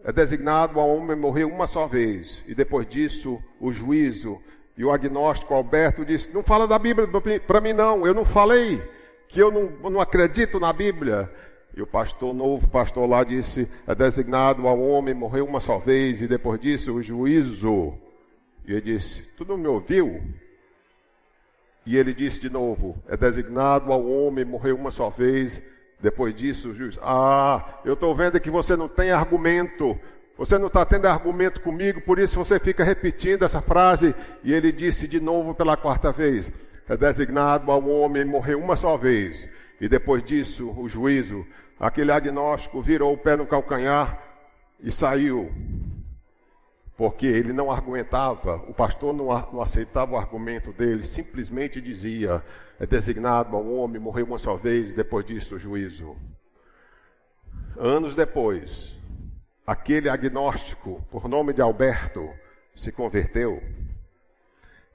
é 0.05 0.13
designado 0.13 0.79
ao 0.79 0.88
homem 0.95 1.17
morrer 1.17 1.43
uma 1.43 1.67
só 1.67 1.85
vez, 1.85 2.45
e 2.47 2.55
depois 2.55 2.88
disso 2.88 3.43
o 3.59 3.73
juízo. 3.73 4.41
E 4.77 4.85
o 4.85 4.91
agnóstico 4.91 5.53
Alberto 5.53 6.05
disse: 6.05 6.33
Não 6.33 6.41
fala 6.41 6.65
da 6.65 6.79
Bíblia 6.79 7.05
para 7.45 7.59
mim, 7.59 7.73
não. 7.73 8.07
Eu 8.07 8.13
não 8.13 8.23
falei 8.23 8.81
que 9.27 9.41
eu 9.41 9.51
não, 9.51 9.91
não 9.91 9.99
acredito 9.99 10.61
na 10.61 10.71
Bíblia. 10.71 11.29
E 11.75 11.81
o 11.81 11.88
pastor 11.88 12.33
novo, 12.33 12.69
pastor 12.69 13.05
lá 13.05 13.25
disse: 13.25 13.69
é 13.85 13.93
designado 13.93 14.65
ao 14.65 14.79
homem 14.79 15.13
morrer 15.13 15.41
uma 15.41 15.59
só 15.59 15.77
vez 15.77 16.21
e 16.21 16.27
depois 16.27 16.57
disso 16.57 16.93
o 16.93 17.03
juízo. 17.03 17.99
E 18.69 18.73
ele 18.73 18.81
disse: 18.81 19.23
Tu 19.35 19.43
não 19.43 19.57
me 19.57 19.67
ouviu? 19.67 20.21
E 21.88 21.97
ele 21.97 22.13
disse 22.13 22.39
de 22.39 22.51
novo: 22.51 23.01
É 23.07 23.17
designado 23.17 23.91
ao 23.91 24.05
homem 24.07 24.45
morrer 24.45 24.73
uma 24.73 24.91
só 24.91 25.09
vez. 25.09 25.59
Depois 25.99 26.35
disso, 26.35 26.69
o 26.69 26.73
juiz: 26.75 26.99
Ah, 27.01 27.79
eu 27.83 27.95
estou 27.95 28.13
vendo 28.13 28.39
que 28.39 28.51
você 28.51 28.75
não 28.75 28.88
tem 28.88 29.09
argumento. 29.09 29.99
Você 30.38 30.59
não 30.59 30.67
está 30.67 30.85
tendo 30.85 31.07
argumento 31.07 31.61
comigo, 31.61 31.99
por 31.99 32.19
isso 32.19 32.38
você 32.38 32.59
fica 32.59 32.83
repetindo 32.83 33.43
essa 33.43 33.59
frase. 33.59 34.13
E 34.43 34.53
ele 34.53 34.71
disse 34.71 35.07
de 35.07 35.19
novo 35.19 35.55
pela 35.55 35.75
quarta 35.75 36.11
vez: 36.11 36.51
É 36.88 36.95
designado 36.95 37.71
ao 37.71 37.83
homem 37.89 38.23
morrer 38.23 38.53
uma 38.53 38.75
só 38.75 38.95
vez. 38.95 39.49
E 39.81 39.89
depois 39.89 40.23
disso, 40.23 40.69
o 40.77 40.88
juízo, 40.88 41.43
aquele 41.79 42.11
agnóstico 42.11 42.83
virou 42.83 43.13
o 43.13 43.17
pé 43.17 43.35
no 43.35 43.47
calcanhar 43.47 44.21
e 44.79 44.91
saiu 44.91 45.51
porque 47.00 47.25
ele 47.25 47.53
não 47.53 47.72
argumentava, 47.72 48.58
o 48.68 48.74
pastor 48.74 49.13
não, 49.13 49.32
aceitava 49.62 50.12
o 50.12 50.18
argumento 50.18 50.74
dele, 50.74 51.01
simplesmente 51.06 51.79
dizia: 51.79 52.44
é 52.77 52.86
designado 52.86 53.56
ao 53.56 53.65
homem 53.65 54.01
morrer 54.01 54.24
uma 54.24 54.38
só 54.38 54.58
vez, 54.58 54.94
depois 54.94 55.25
disso 55.25 55.56
o 55.56 55.60
juízo. 55.60 56.18
Anos 57.77 58.18
depois, 58.18 59.00
aquele 59.65 60.10
agnóstico, 60.10 61.01
por 61.10 61.29
nome 61.29 61.53
de 61.53 61.62
Alberto, 61.62 62.29
se 62.75 62.91
converteu. 62.91 63.63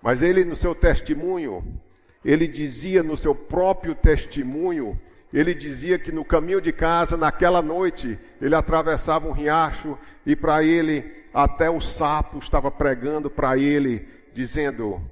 Mas 0.03 0.21
ele, 0.21 0.45
no 0.45 0.55
seu 0.55 0.75
testemunho, 0.75 1.81
ele 2.23 2.47
dizia 2.47 3.03
no 3.03 3.17
seu 3.17 3.35
próprio 3.35 3.95
testemunho, 3.95 5.01
ele 5.35 5.53
dizia 5.53 5.99
que 5.99 6.13
no 6.13 6.25
caminho 6.25 6.61
de 6.61 6.73
casa, 6.73 7.17
naquela 7.17 7.61
noite, 7.61 8.17
ele 8.41 8.55
atravessava 8.55 9.27
um 9.27 9.33
riacho 9.33 9.99
e 10.25 10.37
para 10.37 10.63
ele 10.63 11.25
até 11.35 11.69
o 11.69 11.81
sapo 11.81 12.39
estava 12.39 12.71
pregando 12.71 13.29
para 13.29 13.59
ele, 13.59 14.07
dizendo: 14.33 15.03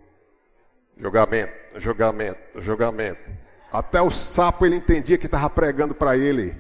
julgamento, 0.96 1.52
julgamento, 1.76 2.38
julgamento. 2.60 3.20
Até 3.72 4.00
o 4.00 4.12
sapo 4.12 4.64
ele 4.64 4.76
entendia 4.76 5.18
que 5.18 5.26
estava 5.26 5.50
pregando 5.50 5.92
para 5.92 6.16
ele. 6.16 6.54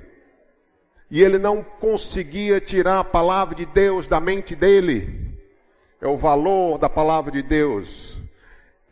E 1.08 1.22
ele 1.22 1.38
não 1.38 1.62
conseguia 1.62 2.60
tirar 2.60 2.98
a 2.98 3.04
palavra 3.04 3.54
de 3.54 3.66
Deus 3.66 4.08
da 4.08 4.18
mente 4.18 4.56
dele. 4.56 5.38
É 6.00 6.08
o 6.08 6.16
valor 6.16 6.78
da 6.78 6.88
palavra 6.88 7.30
de 7.30 7.42
Deus. 7.42 8.21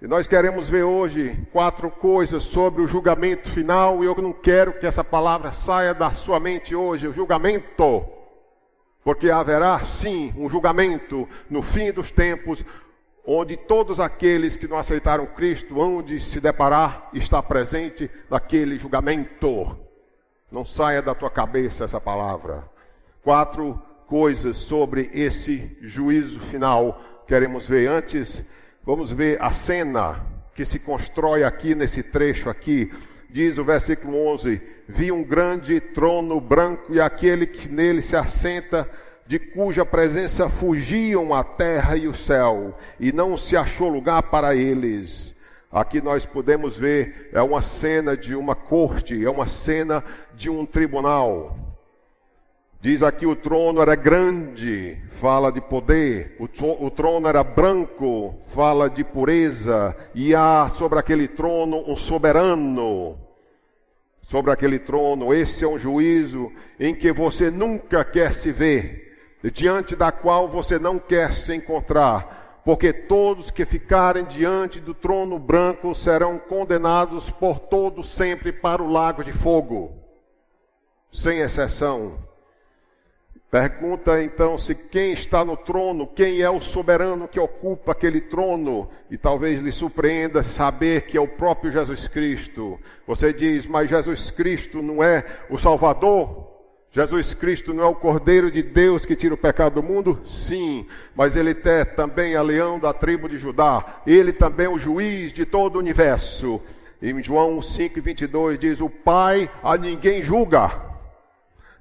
E 0.02 0.06
nós 0.06 0.26
queremos 0.26 0.66
ver 0.66 0.82
hoje 0.82 1.36
quatro 1.52 1.90
coisas 1.90 2.42
sobre 2.44 2.80
o 2.80 2.86
julgamento 2.86 3.50
final, 3.50 4.02
e 4.02 4.06
eu 4.06 4.14
não 4.14 4.32
quero 4.32 4.72
que 4.72 4.86
essa 4.86 5.04
palavra 5.04 5.52
saia 5.52 5.92
da 5.92 6.10
sua 6.10 6.40
mente 6.40 6.74
hoje, 6.74 7.06
o 7.06 7.12
julgamento. 7.12 8.08
Porque 9.04 9.30
haverá 9.30 9.78
sim 9.80 10.32
um 10.38 10.48
julgamento 10.48 11.28
no 11.50 11.60
fim 11.60 11.92
dos 11.92 12.10
tempos, 12.10 12.64
onde 13.26 13.58
todos 13.58 14.00
aqueles 14.00 14.56
que 14.56 14.66
não 14.66 14.78
aceitaram 14.78 15.26
Cristo 15.26 15.78
hão 15.78 16.02
de 16.02 16.18
se 16.18 16.40
deparar, 16.40 17.10
está 17.12 17.42
presente 17.42 18.10
naquele 18.30 18.78
julgamento. 18.78 19.78
Não 20.50 20.64
saia 20.64 21.02
da 21.02 21.14
tua 21.14 21.30
cabeça 21.30 21.84
essa 21.84 22.00
palavra. 22.00 22.64
Quatro 23.22 23.78
coisas 24.06 24.56
sobre 24.56 25.10
esse 25.12 25.76
juízo 25.82 26.40
final 26.40 26.98
queremos 27.26 27.68
ver. 27.68 27.86
Antes, 27.86 28.42
vamos 28.90 29.12
ver 29.12 29.40
a 29.40 29.52
cena 29.52 30.20
que 30.52 30.64
se 30.64 30.80
constrói 30.80 31.44
aqui 31.44 31.76
nesse 31.76 32.02
trecho 32.02 32.50
aqui. 32.50 32.92
Diz 33.28 33.56
o 33.56 33.64
versículo 33.64 34.26
11: 34.32 34.60
Vi 34.88 35.12
um 35.12 35.22
grande 35.22 35.78
trono 35.78 36.40
branco 36.40 36.92
e 36.92 37.00
aquele 37.00 37.46
que 37.46 37.68
nele 37.68 38.02
se 38.02 38.16
assenta, 38.16 38.90
de 39.28 39.38
cuja 39.38 39.86
presença 39.86 40.48
fugiam 40.48 41.32
a 41.32 41.44
terra 41.44 41.96
e 41.96 42.08
o 42.08 42.14
céu, 42.14 42.76
e 42.98 43.12
não 43.12 43.38
se 43.38 43.56
achou 43.56 43.88
lugar 43.88 44.24
para 44.24 44.56
eles. 44.56 45.36
Aqui 45.70 46.00
nós 46.02 46.26
podemos 46.26 46.76
ver, 46.76 47.30
é 47.32 47.40
uma 47.40 47.62
cena 47.62 48.16
de 48.16 48.34
uma 48.34 48.56
corte, 48.56 49.24
é 49.24 49.30
uma 49.30 49.46
cena 49.46 50.02
de 50.34 50.50
um 50.50 50.66
tribunal. 50.66 51.69
Diz 52.82 53.02
aqui 53.02 53.26
o 53.26 53.36
trono 53.36 53.82
era 53.82 53.94
grande, 53.94 54.96
fala 55.10 55.52
de 55.52 55.60
poder. 55.60 56.34
O, 56.38 56.90
trono 56.90 57.28
era 57.28 57.44
branco, 57.44 58.34
fala 58.46 58.88
de 58.88 59.04
pureza. 59.04 59.94
E 60.14 60.34
há 60.34 60.70
sobre 60.70 60.98
aquele 60.98 61.28
trono 61.28 61.84
um 61.86 61.94
soberano. 61.94 63.18
Sobre 64.22 64.50
aquele 64.50 64.78
trono, 64.78 65.34
esse 65.34 65.62
é 65.62 65.68
um 65.68 65.78
juízo 65.78 66.50
em 66.78 66.94
que 66.94 67.12
você 67.12 67.50
nunca 67.50 68.02
quer 68.02 68.32
se 68.32 68.50
ver, 68.50 69.36
diante 69.52 69.94
da 69.94 70.10
qual 70.10 70.48
você 70.48 70.78
não 70.78 71.00
quer 71.00 71.34
se 71.34 71.52
encontrar, 71.52 72.62
porque 72.64 72.92
todos 72.92 73.50
que 73.50 73.64
ficarem 73.64 74.24
diante 74.24 74.78
do 74.78 74.94
trono 74.94 75.36
branco 75.36 75.92
serão 75.96 76.38
condenados 76.38 77.28
por 77.28 77.58
todos 77.58 78.08
sempre 78.08 78.52
para 78.52 78.80
o 78.80 78.88
lago 78.88 79.24
de 79.24 79.32
fogo, 79.32 79.90
sem 81.10 81.40
exceção. 81.40 82.29
Pergunta 83.50 84.22
então 84.22 84.56
se 84.56 84.76
quem 84.76 85.12
está 85.12 85.44
no 85.44 85.56
trono, 85.56 86.06
quem 86.06 86.40
é 86.40 86.48
o 86.48 86.60
soberano 86.60 87.26
que 87.26 87.40
ocupa 87.40 87.90
aquele 87.90 88.20
trono, 88.20 88.88
e 89.10 89.18
talvez 89.18 89.60
lhe 89.60 89.72
surpreenda 89.72 90.40
saber 90.40 91.02
que 91.02 91.16
é 91.16 91.20
o 91.20 91.26
próprio 91.26 91.72
Jesus 91.72 92.06
Cristo. 92.06 92.78
Você 93.08 93.32
diz, 93.32 93.66
mas 93.66 93.90
Jesus 93.90 94.30
Cristo 94.30 94.80
não 94.80 95.02
é 95.02 95.24
o 95.50 95.58
Salvador? 95.58 96.48
Jesus 96.92 97.34
Cristo 97.34 97.74
não 97.74 97.82
é 97.82 97.86
o 97.86 97.94
Cordeiro 97.94 98.52
de 98.52 98.62
Deus 98.62 99.04
que 99.04 99.16
tira 99.16 99.34
o 99.34 99.38
pecado 99.38 99.74
do 99.74 99.82
mundo? 99.82 100.20
Sim, 100.24 100.86
mas 101.16 101.34
ele 101.34 101.56
é 101.64 101.84
também 101.84 102.36
a 102.36 102.42
leão 102.42 102.78
da 102.78 102.92
tribo 102.92 103.28
de 103.28 103.36
Judá. 103.36 104.00
Ele 104.06 104.32
também 104.32 104.66
é 104.66 104.70
o 104.70 104.78
juiz 104.78 105.32
de 105.32 105.44
todo 105.44 105.74
o 105.74 105.80
universo. 105.80 106.60
Em 107.02 107.20
João 107.20 107.58
5,22 107.58 108.58
diz: 108.58 108.80
O 108.80 108.90
Pai 108.90 109.48
a 109.62 109.76
ninguém 109.76 110.22
julga, 110.22 110.70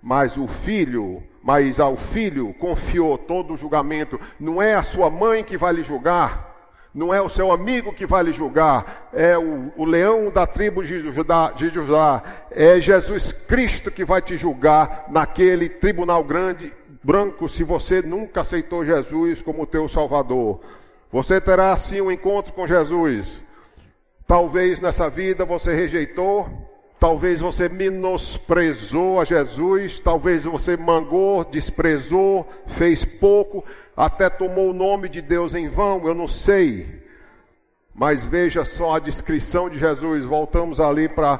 mas 0.01 0.37
o 0.37 0.47
Filho 0.47 1.23
mas 1.43 1.79
ao 1.79 1.95
filho 1.95 2.53
confiou 2.53 3.17
todo 3.17 3.53
o 3.53 3.57
julgamento. 3.57 4.19
Não 4.39 4.61
é 4.61 4.75
a 4.75 4.83
sua 4.83 5.09
mãe 5.09 5.43
que 5.43 5.57
vai 5.57 5.73
lhe 5.73 5.83
julgar, 5.83 6.49
não 6.93 7.13
é 7.13 7.21
o 7.21 7.29
seu 7.29 7.51
amigo 7.51 7.93
que 7.93 8.05
vai 8.05 8.23
lhe 8.23 8.31
julgar, 8.31 9.09
é 9.13 9.37
o, 9.37 9.71
o 9.77 9.85
leão 9.85 10.31
da 10.31 10.47
tribo 10.47 10.83
de 10.83 11.11
Judá, 11.11 11.51
de 11.51 11.69
Judá, 11.69 12.23
é 12.51 12.79
Jesus 12.79 13.31
Cristo 13.31 13.91
que 13.91 14.03
vai 14.03 14.21
te 14.21 14.35
julgar 14.35 15.05
naquele 15.09 15.69
tribunal 15.69 16.23
grande, 16.23 16.73
branco, 17.03 17.47
se 17.47 17.63
você 17.63 18.01
nunca 18.01 18.41
aceitou 18.41 18.83
Jesus 18.83 19.41
como 19.41 19.67
teu 19.67 19.87
Salvador. 19.87 20.59
Você 21.11 21.39
terá 21.39 21.73
assim 21.73 22.01
um 22.01 22.11
encontro 22.11 22.53
com 22.53 22.67
Jesus. 22.67 23.43
Talvez 24.27 24.79
nessa 24.79 25.09
vida 25.09 25.43
você 25.45 25.73
rejeitou, 25.73 26.68
Talvez 26.99 27.39
você 27.39 27.69
menosprezou 27.69 29.21
a 29.21 29.25
Jesus, 29.25 29.99
talvez 29.99 30.43
você 30.43 30.75
mangou, 30.75 31.45
desprezou, 31.45 32.45
fez 32.67 33.05
pouco, 33.05 33.63
até 33.95 34.29
tomou 34.29 34.71
o 34.71 34.73
nome 34.73 35.07
de 35.07 35.21
Deus 35.21 35.53
em 35.53 35.69
vão, 35.69 36.05
eu 36.05 36.13
não 36.13 36.27
sei. 36.27 37.01
Mas 37.95 38.25
veja 38.25 38.65
só 38.65 38.95
a 38.95 38.99
descrição 38.99 39.69
de 39.69 39.77
Jesus. 39.77 40.25
Voltamos 40.25 40.81
ali 40.81 41.07
para 41.07 41.39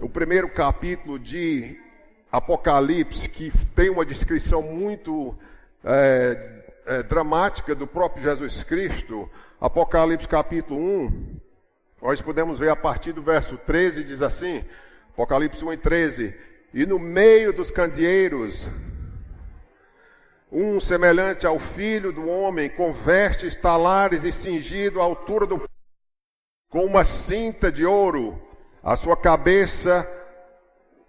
o 0.00 0.08
primeiro 0.08 0.48
capítulo 0.48 1.18
de 1.18 1.76
Apocalipse, 2.30 3.28
que 3.28 3.52
tem 3.74 3.90
uma 3.90 4.04
descrição 4.04 4.62
muito 4.62 5.36
é, 5.84 6.62
é, 6.86 7.02
dramática 7.02 7.74
do 7.74 7.86
próprio 7.86 8.22
Jesus 8.22 8.62
Cristo. 8.62 9.28
Apocalipse 9.60 10.28
capítulo 10.28 10.80
1, 10.80 11.40
nós 12.02 12.20
podemos 12.20 12.58
ver 12.58 12.70
a 12.70 12.76
partir 12.76 13.12
do 13.12 13.22
verso 13.22 13.56
13, 13.56 14.04
diz 14.04 14.20
assim: 14.20 14.64
Apocalipse 15.14 15.64
1 15.64 15.72
e 15.72 15.76
13. 15.76 16.34
E 16.74 16.84
no 16.84 16.98
meio 16.98 17.52
dos 17.52 17.70
candeeiros, 17.70 18.68
um 20.50 20.80
semelhante 20.80 21.46
ao 21.46 21.58
filho 21.58 22.12
do 22.12 22.28
homem, 22.28 22.68
com 22.68 22.92
vestes 22.92 23.54
talares 23.54 24.24
e 24.24 24.32
cingido 24.32 25.00
à 25.00 25.04
altura 25.04 25.46
do 25.46 25.62
com 26.68 26.84
uma 26.84 27.04
cinta 27.04 27.70
de 27.70 27.86
ouro, 27.86 28.42
a 28.82 28.96
sua 28.96 29.16
cabeça 29.16 30.04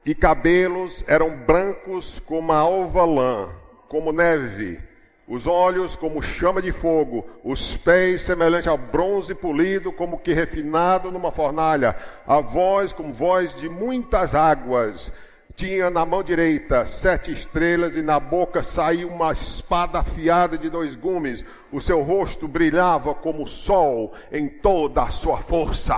e 0.06 0.13
cabelos 0.13 1.04
eram 1.08 1.36
brancos 1.36 2.20
como 2.20 2.52
a 2.52 2.58
alva 2.58 3.04
lã, 3.04 3.52
como 3.89 4.13
neve 4.13 4.80
os 5.28 5.48
olhos 5.48 5.96
como 5.96 6.22
chama 6.22 6.62
de 6.62 6.72
fogo, 6.72 7.26
os 7.44 7.76
pés 7.78 8.22
semelhante 8.22 8.70
ao 8.70 8.78
bronze 8.78 9.34
polido, 9.34 9.92
como 9.92 10.20
que 10.20 10.34
refinado 10.34 11.12
numa 11.12 11.32
fornalha, 11.32 11.96
a 12.28 12.40
voz 12.40 12.94
como 12.94 13.12
voz 13.12 13.56
de 13.56 13.68
muitas 13.68 14.36
águas. 14.36 15.12
Tinha 15.56 15.90
na 15.90 16.06
mão 16.06 16.22
direita 16.22 16.86
sete 16.86 17.32
estrelas 17.32 17.96
e 17.96 18.02
na 18.02 18.20
boca 18.20 18.62
saiu 18.62 19.08
uma 19.08 19.32
espada 19.32 20.00
afiada 20.00 20.58
de 20.58 20.70
dois 20.70 20.98
gumes. 20.98 21.46
O 21.72 21.80
seu 21.80 22.02
rosto 22.02 22.46
brilhava 22.46 23.16
como 23.16 23.46
o 23.46 23.48
sol 23.48 24.14
em 24.32 24.50
toda 24.50 25.04
a 25.04 25.10
sua 25.10 25.38
força. 25.38 25.98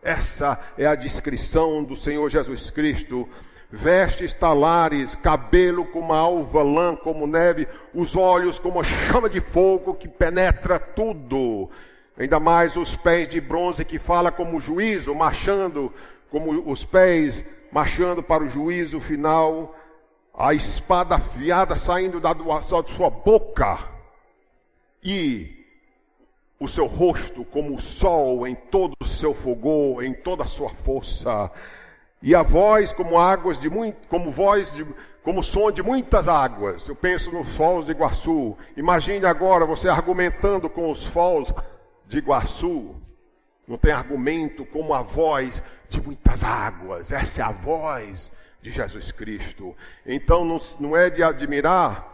Essa 0.00 0.60
é 0.78 0.86
a 0.86 0.94
descrição 0.94 1.82
do 1.82 1.96
Senhor 1.96 2.30
Jesus 2.30 2.70
Cristo 2.70 3.28
vestes 3.74 4.32
talares, 4.32 5.16
cabelo 5.16 5.84
como 5.84 6.12
alva, 6.12 6.62
lã 6.62 6.94
como 6.94 7.26
neve, 7.26 7.66
os 7.92 8.14
olhos 8.14 8.58
como 8.58 8.80
a 8.80 8.84
chama 8.84 9.28
de 9.28 9.40
fogo 9.40 9.94
que 9.94 10.06
penetra 10.06 10.78
tudo. 10.78 11.68
Ainda 12.16 12.38
mais 12.38 12.76
os 12.76 12.94
pés 12.94 13.28
de 13.28 13.40
bronze 13.40 13.84
que 13.84 13.98
fala 13.98 14.30
como 14.30 14.60
juízo, 14.60 15.12
marchando 15.14 15.92
como 16.30 16.70
os 16.70 16.84
pés, 16.84 17.44
marchando 17.72 18.22
para 18.22 18.44
o 18.44 18.48
juízo 18.48 19.00
final, 19.00 19.74
a 20.32 20.54
espada 20.54 21.16
afiada 21.16 21.76
saindo 21.76 22.20
da 22.20 22.34
sua 22.62 23.10
boca 23.10 23.78
e 25.02 25.64
o 26.60 26.68
seu 26.68 26.86
rosto 26.86 27.44
como 27.44 27.74
o 27.74 27.80
sol 27.80 28.46
em 28.46 28.54
todo 28.54 28.94
o 29.00 29.04
seu 29.04 29.34
fogor, 29.34 30.04
em 30.04 30.12
toda 30.12 30.44
a 30.44 30.46
sua 30.46 30.70
força 30.70 31.50
e 32.24 32.34
a 32.34 32.42
voz 32.42 32.90
como 32.90 33.20
águas 33.20 33.60
de 33.60 33.68
muito, 33.68 34.08
como 34.08 34.32
voz 34.32 34.72
de, 34.72 34.86
como 35.22 35.42
som 35.42 35.70
de 35.70 35.82
muitas 35.82 36.26
águas. 36.26 36.88
Eu 36.88 36.96
penso 36.96 37.30
nos 37.30 37.54
falls 37.54 37.84
de 37.84 37.92
Iguaçu. 37.92 38.56
Imagine 38.78 39.26
agora 39.26 39.66
você 39.66 39.90
argumentando 39.90 40.70
com 40.70 40.90
os 40.90 41.04
falls 41.04 41.52
de 42.08 42.16
Iguaçu. 42.16 42.94
Não 43.68 43.76
tem 43.76 43.92
argumento 43.92 44.64
como 44.64 44.94
a 44.94 45.02
voz 45.02 45.62
de 45.86 46.00
muitas 46.00 46.42
águas. 46.42 47.12
Essa 47.12 47.42
é 47.42 47.44
a 47.44 47.52
voz 47.52 48.32
de 48.62 48.70
Jesus 48.70 49.12
Cristo. 49.12 49.76
Então 50.06 50.46
não, 50.46 50.58
não 50.80 50.96
é 50.96 51.10
de 51.10 51.22
admirar, 51.22 52.08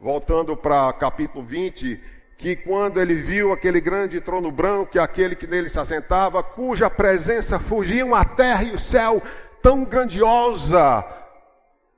voltando 0.00 0.56
para 0.56 0.90
capítulo 0.94 1.44
20, 1.44 2.02
que 2.38 2.56
quando 2.56 2.98
ele 2.98 3.12
viu 3.12 3.52
aquele 3.52 3.82
grande 3.82 4.22
trono 4.22 4.50
branco 4.50 4.96
e 4.96 4.98
aquele 4.98 5.36
que 5.36 5.46
nele 5.46 5.68
se 5.68 5.78
assentava, 5.78 6.42
cuja 6.42 6.88
presença 6.88 7.58
fugiam 7.58 8.14
a 8.14 8.24
terra 8.24 8.64
e 8.64 8.74
o 8.74 8.78
céu, 8.78 9.22
tão 9.62 9.84
grandiosa 9.84 11.04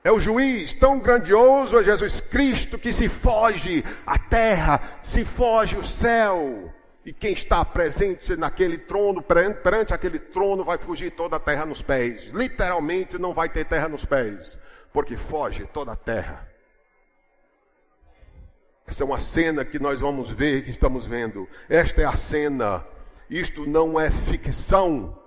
é 0.04 0.10
o 0.10 0.18
juiz, 0.18 0.72
tão 0.72 0.98
grandioso 0.98 1.78
é 1.78 1.84
Jesus 1.84 2.20
Cristo 2.20 2.76
que 2.76 2.92
se 2.92 3.08
foge 3.08 3.84
a 4.04 4.18
terra, 4.18 4.80
se 5.02 5.24
foge 5.24 5.76
o 5.76 5.84
céu. 5.84 6.72
E 7.04 7.12
quem 7.12 7.32
está 7.32 7.64
presente 7.64 8.36
naquele 8.36 8.78
trono, 8.78 9.22
perante, 9.22 9.94
aquele 9.94 10.18
trono, 10.18 10.64
vai 10.64 10.78
fugir 10.78 11.12
toda 11.12 11.36
a 11.36 11.40
terra 11.40 11.66
nos 11.66 11.82
pés. 11.82 12.26
Literalmente 12.32 13.18
não 13.18 13.32
vai 13.32 13.48
ter 13.48 13.64
terra 13.64 13.88
nos 13.88 14.04
pés, 14.04 14.58
porque 14.92 15.16
foge 15.16 15.66
toda 15.66 15.92
a 15.92 15.96
terra. 15.96 16.48
Essa 18.86 19.04
é 19.04 19.06
uma 19.06 19.20
cena 19.20 19.64
que 19.64 19.78
nós 19.78 20.00
vamos 20.00 20.30
ver, 20.30 20.64
que 20.64 20.70
estamos 20.70 21.06
vendo. 21.06 21.48
Esta 21.68 22.02
é 22.02 22.04
a 22.04 22.16
cena. 22.16 22.84
Isto 23.30 23.66
não 23.66 23.98
é 23.98 24.10
ficção. 24.10 25.21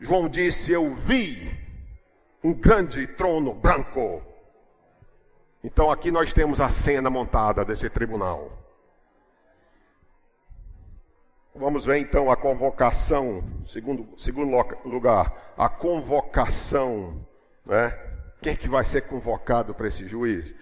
João 0.00 0.28
disse: 0.28 0.72
Eu 0.72 0.94
vi 0.94 1.56
um 2.42 2.54
grande 2.54 3.06
trono 3.06 3.52
branco. 3.52 4.22
Então 5.62 5.90
aqui 5.90 6.10
nós 6.10 6.32
temos 6.32 6.60
a 6.60 6.70
cena 6.70 7.10
montada 7.10 7.64
desse 7.64 7.90
tribunal. 7.90 8.50
Vamos 11.54 11.84
ver 11.84 11.98
então 11.98 12.30
a 12.30 12.36
convocação, 12.36 13.44
segundo, 13.66 14.08
segundo 14.16 14.56
lugar, 14.84 15.52
a 15.58 15.68
convocação, 15.68 17.26
né? 17.66 17.90
Quem 18.40 18.54
é 18.54 18.56
que 18.56 18.68
vai 18.68 18.84
ser 18.84 19.02
convocado 19.02 19.74
para 19.74 19.88
esse 19.88 20.08
juiz? 20.08 20.54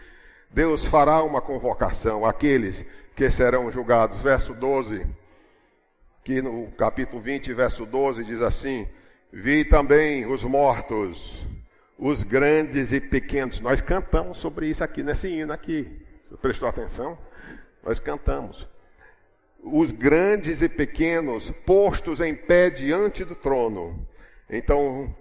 Deus 0.50 0.84
fará 0.84 1.22
uma 1.22 1.40
convocação, 1.40 2.26
aqueles 2.26 2.84
que 3.14 3.30
serão 3.30 3.70
julgados. 3.70 4.20
Verso 4.20 4.54
12, 4.54 5.06
que 6.24 6.42
no 6.42 6.72
capítulo 6.72 7.22
20, 7.22 7.52
verso 7.52 7.86
12 7.86 8.24
diz 8.24 8.42
assim: 8.42 8.88
Vi 9.32 9.64
também 9.64 10.26
os 10.26 10.42
mortos, 10.42 11.46
os 11.98 12.22
grandes 12.22 12.92
e 12.92 13.00
pequenos. 13.00 13.60
Nós 13.60 13.80
cantamos 13.80 14.38
sobre 14.38 14.68
isso 14.68 14.82
aqui 14.82 15.02
nesse 15.02 15.28
hino 15.28 15.52
aqui. 15.52 16.00
Você 16.24 16.36
prestou 16.36 16.68
atenção? 16.68 17.18
Nós 17.84 18.00
cantamos. 18.00 18.66
Os 19.62 19.90
grandes 19.90 20.62
e 20.62 20.68
pequenos 20.68 21.50
postos 21.50 22.20
em 22.22 22.34
pé 22.34 22.70
diante 22.70 23.22
do 23.24 23.34
trono. 23.34 24.06
Então, 24.48 25.14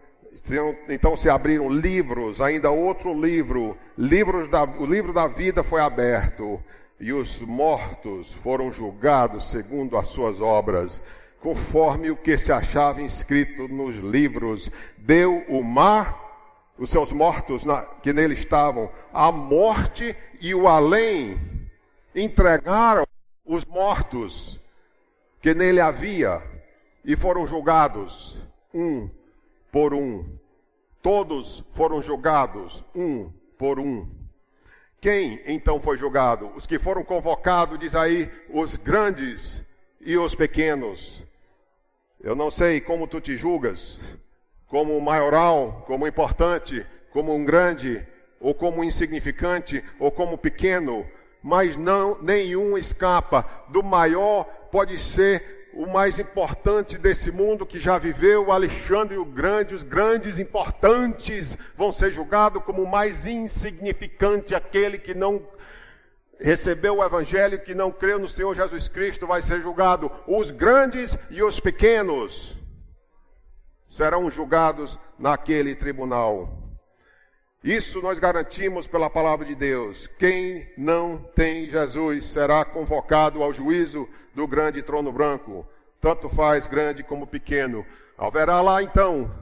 então 0.88 1.18
se 1.18 1.30
abriram 1.30 1.70
livros, 1.70 2.40
ainda 2.40 2.72
outro 2.72 3.14
livro, 3.14 3.78
livros 3.98 4.48
da, 4.48 4.64
o 4.64 4.86
livro 4.86 5.12
da 5.12 5.28
vida 5.28 5.64
foi 5.64 5.82
aberto 5.82 6.64
e 7.00 7.12
os 7.12 7.42
mortos 7.42 8.34
foram 8.34 8.72
julgados 8.72 9.52
segundo 9.52 9.98
as 9.98 10.08
suas 10.08 10.40
obras 10.40 11.02
conforme 11.40 12.10
o 12.12 12.18
que 12.18 12.38
se 12.38 12.52
achava 12.52 13.02
inscrito 13.02 13.68
nos 13.68 13.96
livros. 13.98 14.70
Deu 14.98 15.46
o 15.48 15.64
mar, 15.64 16.18
os 16.78 16.90
seus 16.90 17.12
mortos 17.12 17.66
na, 17.66 17.82
que 17.84 18.14
nele 18.14 18.34
estavam, 18.34 18.92
a 19.14 19.32
morte 19.32 20.16
e 20.42 20.54
o 20.54 20.68
além. 20.68 21.40
Entregaram 22.16 23.06
os 23.46 23.66
mortos 23.66 24.60
que 25.42 25.54
nele 25.54 25.80
havia 25.80 26.42
e 27.06 27.16
foram 27.16 27.48
julgados, 27.48 28.38
um 28.74 29.10
por 29.72 29.94
um. 29.94 30.38
Todos 31.02 31.64
foram 31.72 32.02
julgados, 32.02 32.84
um 32.94 33.32
por 33.58 33.80
um. 33.80 34.10
Quem 35.00 35.40
então 35.46 35.80
foi 35.80 35.98
julgado? 35.98 36.52
Os 36.56 36.66
que 36.66 36.80
foram 36.80 37.04
convocados, 37.04 37.78
diz 37.78 37.96
aí, 37.96 38.30
os 38.50 38.76
grandes 38.76 39.64
e 40.02 40.18
os 40.18 40.34
pequenos. 40.34 41.24
Eu 42.28 42.36
não 42.36 42.52
sei 42.52 42.82
como 42.82 43.08
tu 43.08 43.22
te 43.22 43.38
julgas, 43.38 43.98
como 44.68 45.00
maioral, 45.00 45.86
como 45.88 46.06
importante, 46.06 46.86
como 47.10 47.34
um 47.34 47.46
grande, 47.46 48.06
ou 48.38 48.54
como 48.54 48.84
insignificante, 48.84 49.82
ou 49.98 50.12
como 50.12 50.38
pequeno, 50.38 51.08
mas 51.42 51.78
não 51.78 52.22
nenhum 52.22 52.78
escapa. 52.78 53.46
Do 53.70 53.82
maior 53.82 54.44
pode 54.70 55.00
ser 55.00 55.70
o 55.74 55.86
mais 55.86 56.20
importante 56.20 56.98
desse 56.98 57.32
mundo 57.32 57.66
que 57.66 57.80
já 57.80 57.98
viveu, 57.98 58.52
Alexandre 58.52 59.18
o 59.18 59.24
Grande, 59.24 59.74
os 59.74 59.84
grandes 59.84 60.38
importantes 60.38 61.58
vão 61.78 61.94
ser 61.94 62.12
julgados 62.12 62.62
como 62.62 62.84
o 62.84 62.92
mais 62.92 63.26
insignificante, 63.26 64.54
aquele 64.54 64.98
que 64.98 65.14
não 65.14 65.42
recebeu 66.40 66.98
o 66.98 67.04
evangelho 67.04 67.60
que 67.60 67.74
não 67.74 67.92
creu 67.92 68.20
no 68.20 68.30
Senhor 68.30 68.56
Jesus 68.56 68.88
Cristo 68.88 69.26
vai 69.26 69.42
ser 69.42 69.62
julgado. 69.62 70.12
Os 70.28 70.52
grandes 70.52 71.18
e 71.30 71.42
os 71.42 71.60
pequenos 71.60 72.58
serão 73.88 74.30
julgados 74.30 75.00
naquele 75.18 75.76
tribunal. 75.76 76.54
Isso 77.64 78.02
nós 78.02 78.20
garantimos 78.20 78.88
pela 78.88 79.10
palavra 79.10 79.46
de 79.46 79.56
Deus. 79.56 80.08
Quem 80.08 80.72
não 80.78 81.18
tem 81.18 81.70
Jesus 81.70 82.26
será 82.26 82.64
convocado 82.64 83.42
ao 83.42 83.52
juízo 83.52 84.08
do 84.34 84.48
grande 84.48 84.82
trono 84.82 85.12
branco, 85.12 85.68
tanto 86.00 86.30
faz 86.30 86.68
grande 86.68 87.04
como 87.04 87.26
pequeno. 87.26 87.86
Haverá 88.18 88.62
lá 88.62 88.84
então, 88.84 89.34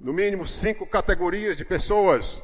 no 0.00 0.12
mínimo 0.12 0.46
cinco 0.46 0.86
categorias 0.86 1.56
de 1.56 1.64
pessoas 1.64 2.42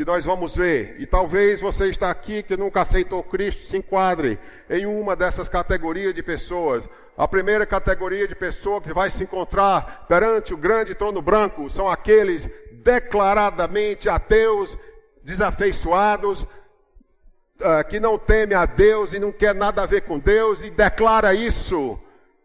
que 0.00 0.04
nós 0.06 0.24
vamos 0.24 0.56
ver. 0.56 0.96
E 0.98 1.04
talvez 1.04 1.60
você 1.60 1.90
está 1.90 2.10
aqui 2.10 2.42
que 2.42 2.56
nunca 2.56 2.80
aceitou 2.80 3.22
Cristo 3.22 3.64
se 3.64 3.76
enquadre 3.76 4.38
em 4.70 4.86
uma 4.86 5.14
dessas 5.14 5.46
categorias 5.46 6.14
de 6.14 6.22
pessoas. 6.22 6.88
A 7.18 7.28
primeira 7.28 7.66
categoria 7.66 8.26
de 8.26 8.34
pessoa 8.34 8.80
que 8.80 8.94
vai 8.94 9.10
se 9.10 9.24
encontrar 9.24 10.06
perante 10.08 10.54
o 10.54 10.56
grande 10.56 10.94
trono 10.94 11.20
branco 11.20 11.68
são 11.68 11.86
aqueles 11.86 12.48
declaradamente 12.82 14.08
ateus, 14.08 14.74
desafeiçoados, 15.22 16.44
uh, 16.44 17.86
que 17.86 18.00
não 18.00 18.16
temem 18.16 18.56
a 18.56 18.64
Deus 18.64 19.12
e 19.12 19.18
não 19.18 19.30
quer 19.30 19.54
nada 19.54 19.82
a 19.82 19.86
ver 19.86 20.00
com 20.00 20.18
Deus 20.18 20.64
e 20.64 20.70
declara 20.70 21.34
isso. 21.34 22.00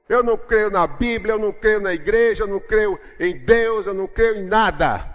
Eu 0.09 0.21
não 0.21 0.37
creio 0.37 0.69
na 0.69 0.85
Bíblia, 0.85 1.35
eu 1.35 1.39
não 1.39 1.53
creio 1.53 1.79
na 1.79 1.93
igreja, 1.93 2.43
eu 2.43 2.47
não 2.47 2.59
creio 2.59 2.99
em 3.17 3.37
Deus, 3.37 3.87
eu 3.87 3.93
não 3.93 4.07
creio 4.07 4.41
em 4.41 4.45
nada. 4.45 5.14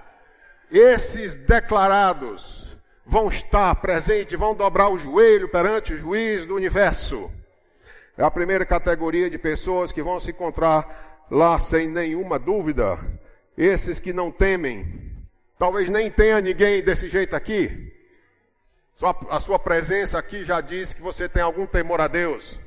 Esses 0.70 1.34
declarados 1.34 2.76
vão 3.04 3.28
estar 3.28 3.74
presentes, 3.76 4.38
vão 4.38 4.54
dobrar 4.54 4.88
o 4.88 4.98
joelho 4.98 5.48
perante 5.48 5.92
o 5.92 5.98
juiz 5.98 6.46
do 6.46 6.54
universo. 6.54 7.30
É 8.16 8.22
a 8.22 8.30
primeira 8.30 8.64
categoria 8.64 9.28
de 9.28 9.36
pessoas 9.36 9.90
que 9.90 10.02
vão 10.02 10.20
se 10.20 10.30
encontrar 10.30 11.26
lá 11.30 11.58
sem 11.58 11.88
nenhuma 11.88 12.38
dúvida. 12.38 12.98
Esses 13.56 13.98
que 13.98 14.12
não 14.12 14.30
temem. 14.30 15.10
Talvez 15.58 15.88
nem 15.88 16.10
tenha 16.10 16.40
ninguém 16.40 16.82
desse 16.82 17.08
jeito 17.08 17.34
aqui. 17.34 17.92
Só 18.94 19.18
a 19.30 19.40
sua 19.40 19.58
presença 19.58 20.18
aqui 20.18 20.44
já 20.44 20.60
diz 20.60 20.92
que 20.92 21.00
você 21.00 21.28
tem 21.28 21.42
algum 21.42 21.66
temor 21.66 22.00
a 22.00 22.06
Deus. 22.06 22.60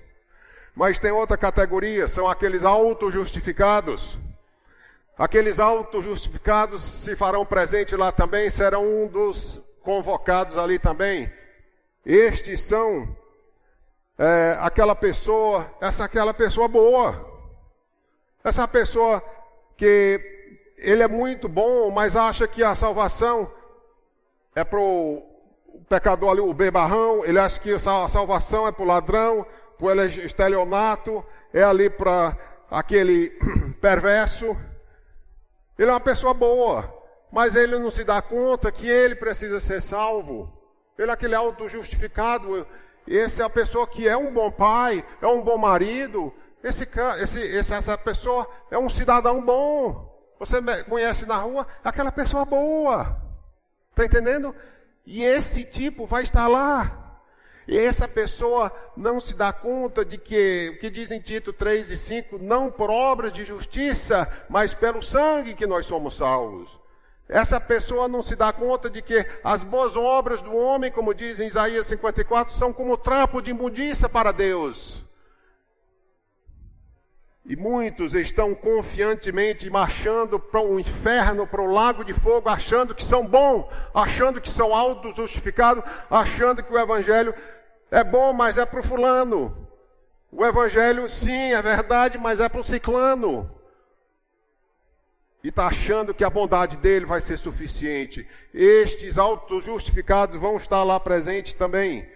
Mas 0.75 0.99
tem 0.99 1.11
outra 1.11 1.37
categoria, 1.37 2.07
são 2.07 2.27
aqueles 2.27 2.65
auto-justificados. 2.65 4.17
Aqueles 5.17 5.59
auto-justificados 5.59 6.81
se 6.81 7.15
farão 7.15 7.45
presente 7.45 7.95
lá 7.95 8.11
também, 8.11 8.49
serão 8.49 8.83
um 8.83 9.07
dos 9.07 9.61
convocados 9.83 10.57
ali 10.57 10.79
também. 10.79 11.31
Estes 12.05 12.61
são 12.61 13.15
é, 14.17 14.57
aquela 14.59 14.95
pessoa, 14.95 15.71
essa 15.79 16.05
aquela 16.05 16.33
pessoa 16.33 16.67
boa. 16.67 17.31
Essa 18.43 18.67
pessoa 18.67 19.23
que 19.77 20.19
ele 20.77 21.03
é 21.03 21.07
muito 21.07 21.47
bom, 21.47 21.91
mas 21.91 22.15
acha 22.15 22.47
que 22.47 22.63
a 22.63 22.75
salvação 22.75 23.49
é 24.55 24.63
para 24.63 24.79
o 24.79 25.23
pecador 25.87 26.31
ali, 26.31 26.41
o 26.41 26.53
bebarrão, 26.53 27.23
ele 27.23 27.39
acha 27.39 27.59
que 27.59 27.71
a 27.71 28.09
salvação 28.09 28.67
é 28.67 28.71
para 28.71 28.83
o 28.83 28.87
ladrão, 28.87 29.45
para 29.77 29.85
o 29.85 30.05
estelionato, 30.05 31.23
é 31.53 31.63
ali 31.63 31.89
para 31.89 32.35
aquele 32.69 33.29
perverso. 33.79 34.57
Ele 35.77 35.89
é 35.89 35.93
uma 35.93 35.99
pessoa 35.99 36.33
boa, 36.33 36.93
mas 37.31 37.55
ele 37.55 37.77
não 37.77 37.89
se 37.89 38.03
dá 38.03 38.21
conta 38.21 38.71
que 38.71 38.87
ele 38.87 39.15
precisa 39.15 39.59
ser 39.59 39.81
salvo. 39.81 40.51
Ele 40.97 41.09
é 41.09 41.13
aquele 41.13 41.35
auto-justificado. 41.35 42.67
Esse 43.07 43.41
é 43.41 43.45
a 43.45 43.49
pessoa 43.49 43.87
que 43.87 44.07
é 44.07 44.15
um 44.15 44.31
bom 44.31 44.51
pai, 44.51 45.03
é 45.21 45.27
um 45.27 45.41
bom 45.41 45.57
marido. 45.57 46.33
Esse, 46.63 46.87
esse, 47.21 47.57
essa 47.57 47.97
pessoa 47.97 48.47
é 48.71 48.77
um 48.77 48.89
cidadão 48.89 49.43
bom. 49.43 50.13
Você 50.39 50.61
conhece 50.83 51.25
na 51.25 51.37
rua 51.37 51.67
aquela 51.83 52.11
pessoa 52.11 52.45
boa. 52.45 53.21
Está 53.89 54.05
entendendo? 54.05 54.55
E 55.05 55.23
esse 55.23 55.65
tipo 55.65 56.05
vai 56.05 56.23
estar 56.23 56.47
lá. 56.47 57.02
E 57.67 57.77
essa 57.77 58.07
pessoa 58.07 58.71
não 58.95 59.19
se 59.21 59.33
dá 59.33 59.53
conta 59.53 60.03
de 60.03 60.17
que, 60.17 60.73
o 60.75 60.79
que 60.79 60.89
diz 60.89 61.11
em 61.11 61.19
Tito 61.19 61.53
3 61.53 61.91
e 61.91 61.97
5, 61.97 62.37
não 62.39 62.69
por 62.69 62.89
obras 62.89 63.31
de 63.31 63.45
justiça, 63.45 64.29
mas 64.49 64.73
pelo 64.73 65.01
sangue 65.01 65.53
que 65.53 65.65
nós 65.65 65.85
somos 65.85 66.17
salvos. 66.17 66.77
Essa 67.27 67.59
pessoa 67.59 68.07
não 68.07 68.21
se 68.21 68.35
dá 68.35 68.51
conta 68.51 68.89
de 68.89 69.01
que 69.01 69.25
as 69.43 69.63
boas 69.63 69.95
obras 69.95 70.41
do 70.41 70.55
homem, 70.55 70.91
como 70.91 71.13
diz 71.13 71.39
em 71.39 71.47
Isaías 71.47 71.87
54, 71.87 72.53
são 72.53 72.73
como 72.73 72.97
trapo 72.97 73.41
de 73.41 73.51
imundícia 73.51 74.09
para 74.09 74.31
Deus. 74.31 75.03
E 77.45 77.57
muitos 77.57 78.13
estão 78.13 78.55
confiantemente 78.55 79.69
marchando 79.69 80.39
para 80.39 80.61
o 80.61 80.79
inferno, 80.79 81.45
para 81.45 81.61
o 81.61 81.71
lago 81.71 82.05
de 82.05 82.13
fogo, 82.13 82.47
achando 82.47 82.95
que 82.95 83.03
são 83.03 83.27
bons, 83.27 83.65
achando 83.93 84.39
que 84.39 84.49
são 84.49 84.73
auto-justificados, 84.73 85.83
achando 86.09 86.63
que 86.63 86.71
o 86.71 86.79
evangelho 86.79 87.35
é 87.91 88.01
bom, 88.01 88.31
mas 88.31 88.57
é 88.57 88.65
para 88.65 88.79
o 88.79 88.83
fulano. 88.83 89.67
O 90.31 90.45
evangelho, 90.45 91.09
sim, 91.09 91.53
é 91.53 91.61
verdade, 91.61 92.17
mas 92.17 92.39
é 92.39 92.47
para 92.47 92.61
o 92.61 92.63
ciclano. 92.63 93.51
E 95.43 95.49
está 95.49 95.67
achando 95.67 96.13
que 96.13 96.23
a 96.23 96.29
bondade 96.29 96.77
dele 96.77 97.05
vai 97.05 97.19
ser 97.19 97.35
suficiente. 97.35 98.25
Estes 98.53 99.17
auto-justificados 99.17 100.37
vão 100.37 100.55
estar 100.55 100.81
lá 100.85 100.97
presentes 100.97 101.53
também. 101.53 102.09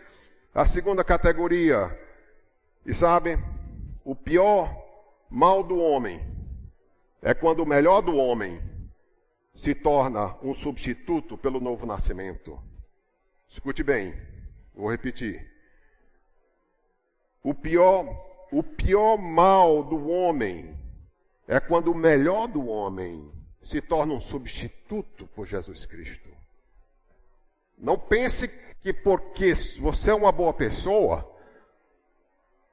A 0.56 0.66
segunda 0.66 1.04
categoria. 1.04 2.00
E 2.86 2.94
sabe, 2.94 3.38
o 4.06 4.16
pior 4.16 4.87
mal 5.30 5.64
do 5.64 5.78
homem 5.78 6.22
é 7.22 7.34
quando 7.34 7.62
o 7.62 7.66
melhor 7.66 8.02
do 8.02 8.16
homem 8.16 8.62
se 9.54 9.74
torna 9.74 10.38
um 10.44 10.54
substituto 10.54 11.38
pelo 11.38 11.60
novo 11.60 11.86
nascimento. 11.86 12.62
Escute 13.48 13.84
bem, 13.84 14.14
vou 14.74 14.90
repetir. 14.90 15.52
O 17.42 17.54
pior, 17.54 18.06
o 18.52 18.62
pior 18.62 19.18
mal 19.18 19.84
do 19.84 20.08
homem 20.10 20.78
é 21.48 21.60
quando 21.60 21.92
o 21.92 21.96
melhor 21.96 22.48
do 22.48 22.68
homem 22.68 23.32
se 23.62 23.82
torna 23.82 24.14
um 24.14 24.22
substituto 24.22 25.28
por 25.28 25.46
Jesus 25.46 25.86
Cristo. 25.86 26.30
Não 27.78 27.98
pense 27.98 28.48
que 28.82 28.92
porque 28.92 29.54
você 29.80 30.12
é 30.12 30.16
uma 30.16 30.32
boa 30.32 30.54
pessoa, 30.54 31.37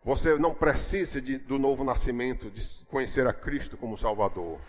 você 0.05 0.37
não 0.37 0.53
precisa 0.53 1.21
de, 1.21 1.39
do 1.39 1.59
novo 1.59 1.83
nascimento, 1.83 2.51
de 2.51 2.61
conhecer 2.87 3.27
a 3.27 3.33
Cristo 3.33 3.77
como 3.77 3.97
Salvador. 3.97 4.61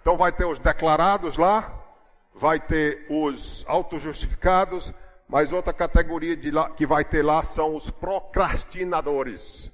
Então 0.00 0.16
vai 0.16 0.30
ter 0.30 0.44
os 0.44 0.60
declarados 0.60 1.36
lá, 1.36 1.84
vai 2.32 2.60
ter 2.60 3.04
os 3.10 3.64
autojustificados, 3.66 4.94
mas 5.28 5.52
outra 5.52 5.72
categoria 5.72 6.38
lá, 6.52 6.70
que 6.70 6.86
vai 6.86 7.04
ter 7.04 7.24
lá 7.24 7.42
são 7.42 7.74
os 7.74 7.90
procrastinadores. 7.90 9.72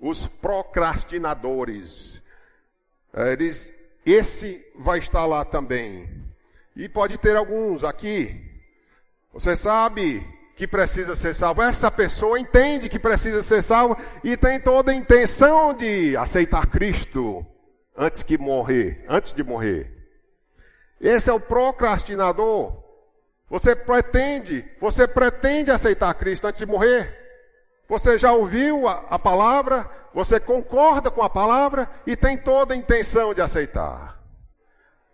Os 0.00 0.26
procrastinadores. 0.26 2.22
É, 3.12 3.32
eles, 3.32 3.70
esse 4.06 4.72
vai 4.78 4.98
estar 4.98 5.26
lá 5.26 5.44
também. 5.44 6.24
E 6.74 6.88
pode 6.88 7.18
ter 7.18 7.36
alguns 7.36 7.84
aqui. 7.84 8.48
Você 9.34 9.54
sabe 9.54 10.37
que 10.58 10.66
precisa 10.66 11.14
ser 11.14 11.34
salvo. 11.34 11.62
Essa 11.62 11.88
pessoa 11.88 12.38
entende 12.38 12.88
que 12.88 12.98
precisa 12.98 13.44
ser 13.44 13.62
salvo 13.62 13.96
e 14.24 14.36
tem 14.36 14.58
toda 14.58 14.90
a 14.90 14.94
intenção 14.94 15.72
de 15.72 16.16
aceitar 16.16 16.66
Cristo 16.66 17.46
antes 17.96 18.24
que 18.24 18.36
morrer, 18.36 19.04
antes 19.08 19.32
de 19.32 19.44
morrer. 19.44 19.88
Esse 21.00 21.30
é 21.30 21.32
o 21.32 21.38
procrastinador. 21.38 22.76
Você 23.48 23.76
pretende, 23.76 24.64
você 24.80 25.06
pretende 25.06 25.70
aceitar 25.70 26.12
Cristo 26.14 26.48
antes 26.48 26.58
de 26.58 26.66
morrer? 26.66 27.16
Você 27.88 28.18
já 28.18 28.32
ouviu 28.32 28.88
a, 28.88 29.04
a 29.10 29.18
palavra, 29.18 29.88
você 30.12 30.40
concorda 30.40 31.08
com 31.08 31.22
a 31.22 31.30
palavra 31.30 31.88
e 32.04 32.16
tem 32.16 32.36
toda 32.36 32.74
a 32.74 32.76
intenção 32.76 33.32
de 33.32 33.40
aceitar. 33.40 34.17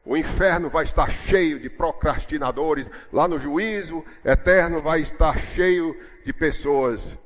O 0.05 0.17
inferno 0.17 0.69
vai 0.69 0.85
estar 0.85 1.11
cheio 1.11 1.59
de 1.59 1.71
procrastinadores. 1.71 2.91
Lá 3.13 3.27
no 3.27 3.39
juízo 3.39 4.05
eterno 4.23 4.83
vai 4.83 5.01
estar 5.01 5.39
cheio 5.39 5.99
de 6.25 6.33
pessoas. 6.33 7.17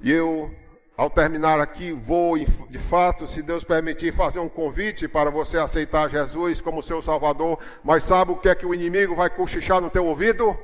E 0.00 0.10
eu, 0.10 0.50
ao 0.96 1.10
terminar 1.10 1.60
aqui, 1.60 1.92
vou, 1.92 2.38
de 2.38 2.78
fato, 2.78 3.26
se 3.26 3.42
Deus 3.42 3.62
permitir, 3.62 4.12
fazer 4.12 4.38
um 4.38 4.48
convite 4.48 5.06
para 5.06 5.30
você 5.30 5.58
aceitar 5.58 6.08
Jesus 6.08 6.62
como 6.62 6.82
seu 6.82 7.02
Salvador. 7.02 7.58
Mas 7.84 8.04
sabe 8.04 8.32
o 8.32 8.36
que 8.36 8.48
é 8.48 8.54
que 8.54 8.66
o 8.66 8.74
inimigo 8.74 9.14
vai 9.14 9.28
cochichar 9.28 9.80
no 9.80 9.90
teu 9.90 10.06
ouvido? 10.06 10.58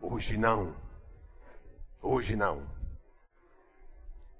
Hoje 0.00 0.38
não. 0.38 0.74
Hoje 2.00 2.34
não. 2.34 2.62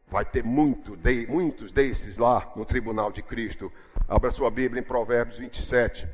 Vai 0.09 0.25
ter 0.25 0.43
muito 0.45 0.97
de, 0.97 1.27
muitos 1.27 1.73
desses 1.73 2.17
lá 2.17 2.51
no 2.57 2.65
tribunal 2.65 3.13
de 3.13 3.23
Cristo. 3.23 3.71
Abra 4.09 4.31
sua 4.31 4.53
Bíblia 4.53 4.81
em 4.81 4.85
Provérbios 4.85 5.39
27. 5.39 6.09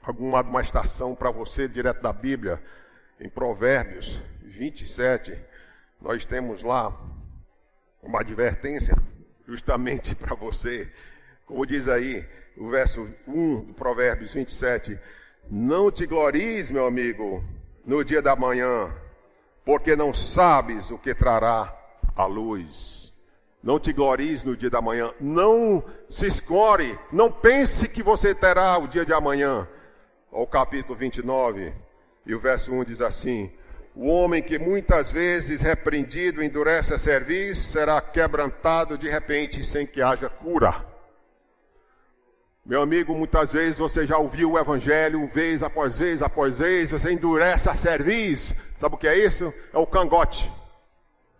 Alguma 0.00 0.42
uma 0.42 0.60
estação 0.60 1.12
para 1.12 1.28
você 1.28 1.66
direto 1.66 2.00
da 2.00 2.12
Bíblia. 2.12 2.62
Em 3.18 3.28
Provérbios 3.28 4.22
27, 4.42 5.36
nós 6.00 6.24
temos 6.24 6.62
lá 6.62 6.96
uma 8.00 8.20
advertência 8.20 8.96
justamente 9.44 10.14
para 10.14 10.36
você. 10.36 10.88
Como 11.44 11.66
diz 11.66 11.88
aí 11.88 12.24
o 12.56 12.68
verso 12.68 13.08
1 13.26 13.64
do 13.64 13.74
Provérbios 13.74 14.32
27, 14.32 14.96
não 15.50 15.90
te 15.90 16.06
glories, 16.06 16.70
meu 16.70 16.86
amigo, 16.86 17.44
no 17.84 18.04
dia 18.04 18.22
da 18.22 18.36
manhã, 18.36 18.94
porque 19.64 19.96
não 19.96 20.14
sabes 20.14 20.92
o 20.92 20.98
que 20.98 21.12
trará 21.12 21.76
a 22.14 22.24
luz. 22.24 23.05
Não 23.66 23.80
te 23.80 23.92
glories 23.92 24.44
no 24.44 24.56
dia 24.56 24.70
da 24.70 24.80
manhã. 24.80 25.12
Não 25.20 25.82
se 26.08 26.24
escore. 26.28 26.96
Não 27.10 27.32
pense 27.32 27.88
que 27.88 28.00
você 28.00 28.32
terá 28.32 28.78
o 28.78 28.86
dia 28.86 29.04
de 29.04 29.12
amanhã. 29.12 29.66
O 30.30 30.46
capítulo 30.46 30.96
29 30.96 31.72
e 32.24 32.32
o 32.32 32.38
verso 32.38 32.72
1 32.72 32.84
diz 32.84 33.00
assim: 33.00 33.50
O 33.92 34.06
homem 34.06 34.40
que 34.40 34.56
muitas 34.56 35.10
vezes 35.10 35.62
repreendido 35.62 36.44
endurece 36.44 36.94
a 36.94 36.98
serviço 36.98 37.72
será 37.72 38.00
quebrantado 38.00 38.96
de 38.96 39.08
repente 39.08 39.64
sem 39.64 39.84
que 39.84 40.00
haja 40.00 40.28
cura. 40.28 40.86
Meu 42.64 42.82
amigo, 42.82 43.16
muitas 43.16 43.52
vezes 43.52 43.78
você 43.78 44.06
já 44.06 44.16
ouviu 44.16 44.52
o 44.52 44.58
evangelho, 44.60 45.26
vez 45.26 45.64
após 45.64 45.98
vez 45.98 46.22
após 46.22 46.58
vez, 46.58 46.92
você 46.92 47.12
endurece 47.12 47.68
a 47.68 47.74
serviço. 47.74 48.54
Sabe 48.78 48.94
o 48.94 48.98
que 48.98 49.08
é 49.08 49.18
isso? 49.18 49.52
É 49.72 49.78
o 49.78 49.86
cangote. 49.88 50.52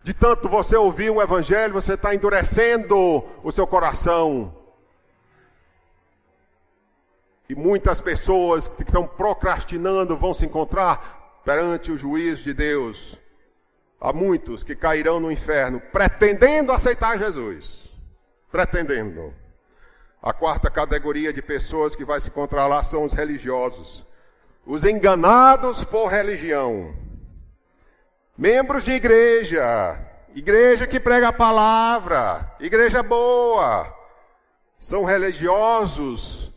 De 0.06 0.14
tanto 0.14 0.48
você 0.48 0.76
ouvir 0.76 1.10
o 1.10 1.20
Evangelho, 1.20 1.72
você 1.72 1.94
está 1.94 2.14
endurecendo 2.14 3.24
o 3.42 3.50
seu 3.50 3.66
coração. 3.66 4.56
E 7.48 7.56
muitas 7.56 8.00
pessoas 8.00 8.68
que 8.68 8.84
estão 8.84 9.04
procrastinando 9.04 10.16
vão 10.16 10.32
se 10.32 10.46
encontrar 10.46 11.40
perante 11.44 11.90
o 11.90 11.98
juízo 11.98 12.44
de 12.44 12.54
Deus. 12.54 13.18
Há 14.00 14.12
muitos 14.12 14.62
que 14.62 14.76
cairão 14.76 15.18
no 15.18 15.32
inferno 15.32 15.80
pretendendo 15.80 16.70
aceitar 16.70 17.18
Jesus. 17.18 17.90
Pretendendo. 18.48 19.34
A 20.22 20.32
quarta 20.32 20.70
categoria 20.70 21.32
de 21.32 21.42
pessoas 21.42 21.96
que 21.96 22.04
vai 22.04 22.20
se 22.20 22.28
encontrar 22.28 22.68
lá 22.68 22.80
são 22.80 23.02
os 23.02 23.12
religiosos. 23.12 24.06
Os 24.64 24.84
enganados 24.84 25.82
por 25.82 26.06
religião. 26.06 26.94
Membros 28.38 28.84
de 28.84 28.92
igreja, 28.92 29.98
igreja 30.34 30.86
que 30.86 31.00
prega 31.00 31.28
a 31.28 31.32
palavra, 31.32 32.54
igreja 32.60 33.02
boa, 33.02 33.90
são 34.78 35.04
religiosos, 35.04 36.52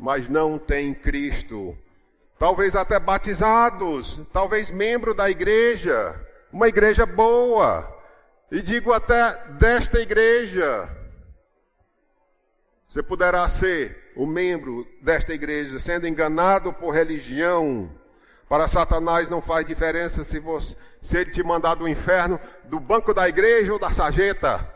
mas 0.00 0.30
não 0.30 0.58
têm 0.58 0.94
Cristo. 0.94 1.76
Talvez 2.38 2.74
até 2.74 2.98
batizados, 2.98 4.18
talvez 4.32 4.70
membro 4.70 5.12
da 5.12 5.28
igreja, 5.28 6.18
uma 6.50 6.68
igreja 6.68 7.04
boa, 7.04 7.86
e 8.50 8.62
digo 8.62 8.90
até 8.90 9.46
desta 9.58 10.00
igreja. 10.00 10.88
Você 12.88 13.02
poderá 13.02 13.46
ser 13.50 14.12
o 14.16 14.26
membro 14.26 14.86
desta 15.02 15.34
igreja 15.34 15.78
sendo 15.78 16.08
enganado 16.08 16.72
por 16.72 16.94
religião, 16.94 17.90
para 18.48 18.68
Satanás 18.68 19.28
não 19.28 19.42
faz 19.42 19.66
diferença 19.66 20.22
se, 20.22 20.38
você, 20.38 20.76
se 21.04 21.18
ele 21.18 21.30
te 21.30 21.42
mandar 21.42 21.74
do 21.74 21.86
inferno, 21.86 22.40
do 22.64 22.80
banco 22.80 23.12
da 23.12 23.28
igreja 23.28 23.70
ou 23.74 23.78
da 23.78 23.90
sarjeta. 23.90 24.66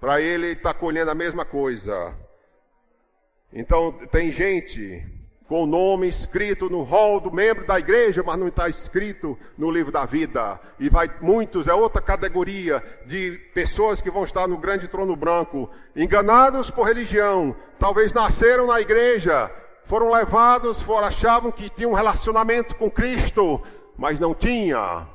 Para 0.00 0.20
ele 0.20 0.52
está 0.52 0.72
colhendo 0.72 1.10
a 1.10 1.14
mesma 1.14 1.44
coisa. 1.44 2.14
Então 3.52 3.90
tem 4.12 4.30
gente 4.30 5.04
com 5.48 5.64
o 5.64 5.66
nome 5.66 6.08
escrito 6.08 6.70
no 6.70 6.84
rol 6.84 7.18
do 7.18 7.32
membro 7.32 7.66
da 7.66 7.80
igreja, 7.80 8.22
mas 8.24 8.38
não 8.38 8.46
está 8.46 8.68
escrito 8.68 9.36
no 9.58 9.72
livro 9.72 9.90
da 9.90 10.04
vida. 10.04 10.60
E 10.78 10.88
vai 10.88 11.10
muitos, 11.20 11.66
é 11.66 11.74
outra 11.74 12.00
categoria 12.00 12.80
de 13.04 13.32
pessoas 13.52 14.00
que 14.00 14.12
vão 14.12 14.22
estar 14.22 14.46
no 14.46 14.56
grande 14.56 14.86
trono 14.86 15.16
branco, 15.16 15.68
enganados 15.96 16.70
por 16.70 16.86
religião, 16.86 17.56
talvez 17.76 18.12
nasceram 18.12 18.68
na 18.68 18.80
igreja, 18.80 19.50
foram 19.84 20.12
levados, 20.12 20.80
foram, 20.80 21.08
achavam 21.08 21.50
que 21.50 21.68
tinham 21.68 21.90
um 21.90 21.94
relacionamento 21.94 22.76
com 22.76 22.88
Cristo, 22.88 23.60
mas 23.98 24.20
não 24.20 24.32
tinha. 24.32 25.12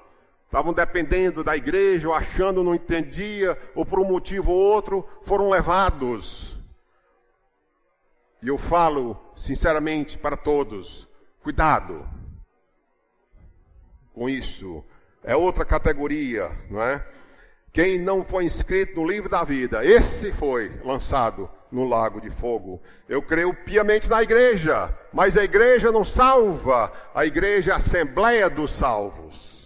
Estavam 0.49 0.73
dependendo 0.73 1.43
da 1.43 1.55
igreja, 1.55 2.07
ou 2.07 2.13
achando 2.15 2.63
não 2.63 2.73
entendia, 2.73 3.55
ou 3.75 3.85
por 3.85 3.99
um 3.99 4.03
motivo 4.03 4.51
ou 4.51 4.57
outro, 4.57 5.07
foram 5.21 5.47
levados. 5.47 6.57
E 8.41 8.47
eu 8.47 8.57
falo 8.57 9.15
sinceramente 9.35 10.17
para 10.17 10.35
todos: 10.35 11.07
cuidado 11.43 12.09
com 14.11 14.27
isso. 14.27 14.83
É 15.23 15.35
outra 15.35 15.63
categoria, 15.63 16.49
não 16.67 16.81
é? 16.81 17.05
Quem 17.71 17.99
não 17.99 18.25
foi 18.25 18.45
inscrito 18.45 18.99
no 18.99 19.07
livro 19.07 19.29
da 19.29 19.43
vida, 19.43 19.85
esse 19.85 20.33
foi 20.33 20.81
lançado 20.83 21.47
no 21.71 21.87
lago 21.87 22.19
de 22.19 22.31
fogo. 22.31 22.81
Eu 23.07 23.21
creio 23.21 23.53
piamente 23.53 24.09
na 24.09 24.23
igreja, 24.23 24.91
mas 25.13 25.37
a 25.37 25.43
igreja 25.43 25.91
não 25.91 26.03
salva, 26.03 26.91
a 27.13 27.23
igreja 27.23 27.69
é 27.69 27.73
a 27.75 27.77
assembleia 27.77 28.49
dos 28.49 28.71
salvos. 28.71 29.58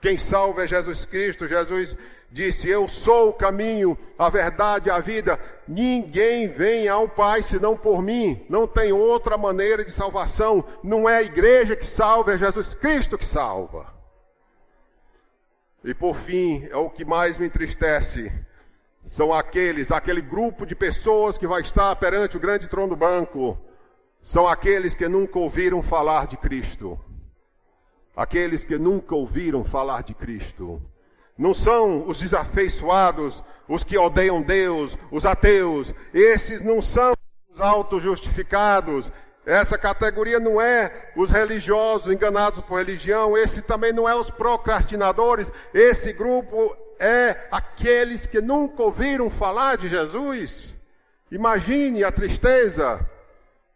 Quem 0.00 0.16
salva 0.16 0.64
é 0.64 0.66
Jesus 0.66 1.04
Cristo. 1.04 1.46
Jesus 1.46 1.96
disse: 2.30 2.68
Eu 2.68 2.88
sou 2.88 3.30
o 3.30 3.34
caminho, 3.34 3.98
a 4.18 4.28
verdade 4.30 4.90
a 4.90 4.98
vida. 4.98 5.38
Ninguém 5.68 6.48
vem 6.48 6.88
ao 6.88 7.08
Pai 7.08 7.42
senão 7.42 7.76
por 7.76 8.02
mim. 8.02 8.44
Não 8.48 8.66
tem 8.66 8.92
outra 8.92 9.36
maneira 9.36 9.84
de 9.84 9.90
salvação. 9.90 10.64
Não 10.82 11.08
é 11.08 11.18
a 11.18 11.22
igreja 11.22 11.76
que 11.76 11.86
salva, 11.86 12.34
é 12.34 12.38
Jesus 12.38 12.74
Cristo 12.74 13.18
que 13.18 13.24
salva. 13.24 13.92
E 15.84 15.94
por 15.94 16.16
fim, 16.16 16.66
é 16.70 16.76
o 16.76 16.90
que 16.90 17.04
mais 17.04 17.38
me 17.38 17.46
entristece. 17.46 18.32
São 19.06 19.32
aqueles, 19.32 19.90
aquele 19.90 20.20
grupo 20.20 20.66
de 20.66 20.74
pessoas 20.74 21.38
que 21.38 21.46
vai 21.46 21.62
estar 21.62 21.96
perante 21.96 22.36
o 22.36 22.40
grande 22.40 22.68
trono 22.68 22.90
do 22.90 22.96
banco. 22.96 23.58
São 24.22 24.46
aqueles 24.46 24.94
que 24.94 25.08
nunca 25.08 25.38
ouviram 25.38 25.82
falar 25.82 26.26
de 26.26 26.36
Cristo. 26.36 27.00
Aqueles 28.16 28.64
que 28.64 28.76
nunca 28.76 29.14
ouviram 29.14 29.64
falar 29.64 30.02
de 30.02 30.14
Cristo. 30.14 30.82
Não 31.38 31.54
são 31.54 32.06
os 32.06 32.18
desafeiçoados, 32.18 33.42
os 33.66 33.82
que 33.82 33.96
odeiam 33.96 34.42
Deus, 34.42 34.98
os 35.10 35.24
ateus. 35.24 35.94
Esses 36.12 36.60
não 36.60 36.82
são 36.82 37.14
os 37.50 37.60
autojustificados. 37.60 39.10
Essa 39.46 39.78
categoria 39.78 40.38
não 40.38 40.60
é 40.60 41.12
os 41.16 41.30
religiosos 41.30 42.12
enganados 42.12 42.60
por 42.60 42.78
religião. 42.78 43.36
Esse 43.38 43.62
também 43.62 43.92
não 43.92 44.08
é 44.08 44.14
os 44.14 44.30
procrastinadores. 44.30 45.50
Esse 45.72 46.12
grupo 46.12 46.76
é 46.98 47.48
aqueles 47.50 48.26
que 48.26 48.40
nunca 48.40 48.82
ouviram 48.82 49.30
falar 49.30 49.76
de 49.76 49.88
Jesus. 49.88 50.74
Imagine 51.30 52.04
a 52.04 52.12
tristeza 52.12 53.08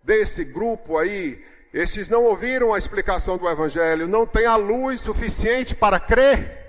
desse 0.02 0.44
grupo 0.44 0.98
aí. 0.98 1.42
Estes 1.74 2.08
não 2.08 2.24
ouviram 2.24 2.72
a 2.72 2.78
explicação 2.78 3.36
do 3.36 3.46
Evangelho, 3.46 4.08
não 4.08 4.26
têm 4.26 4.46
a 4.46 4.56
luz 4.56 5.02
suficiente 5.02 5.74
para 5.74 6.00
crer 6.00 6.64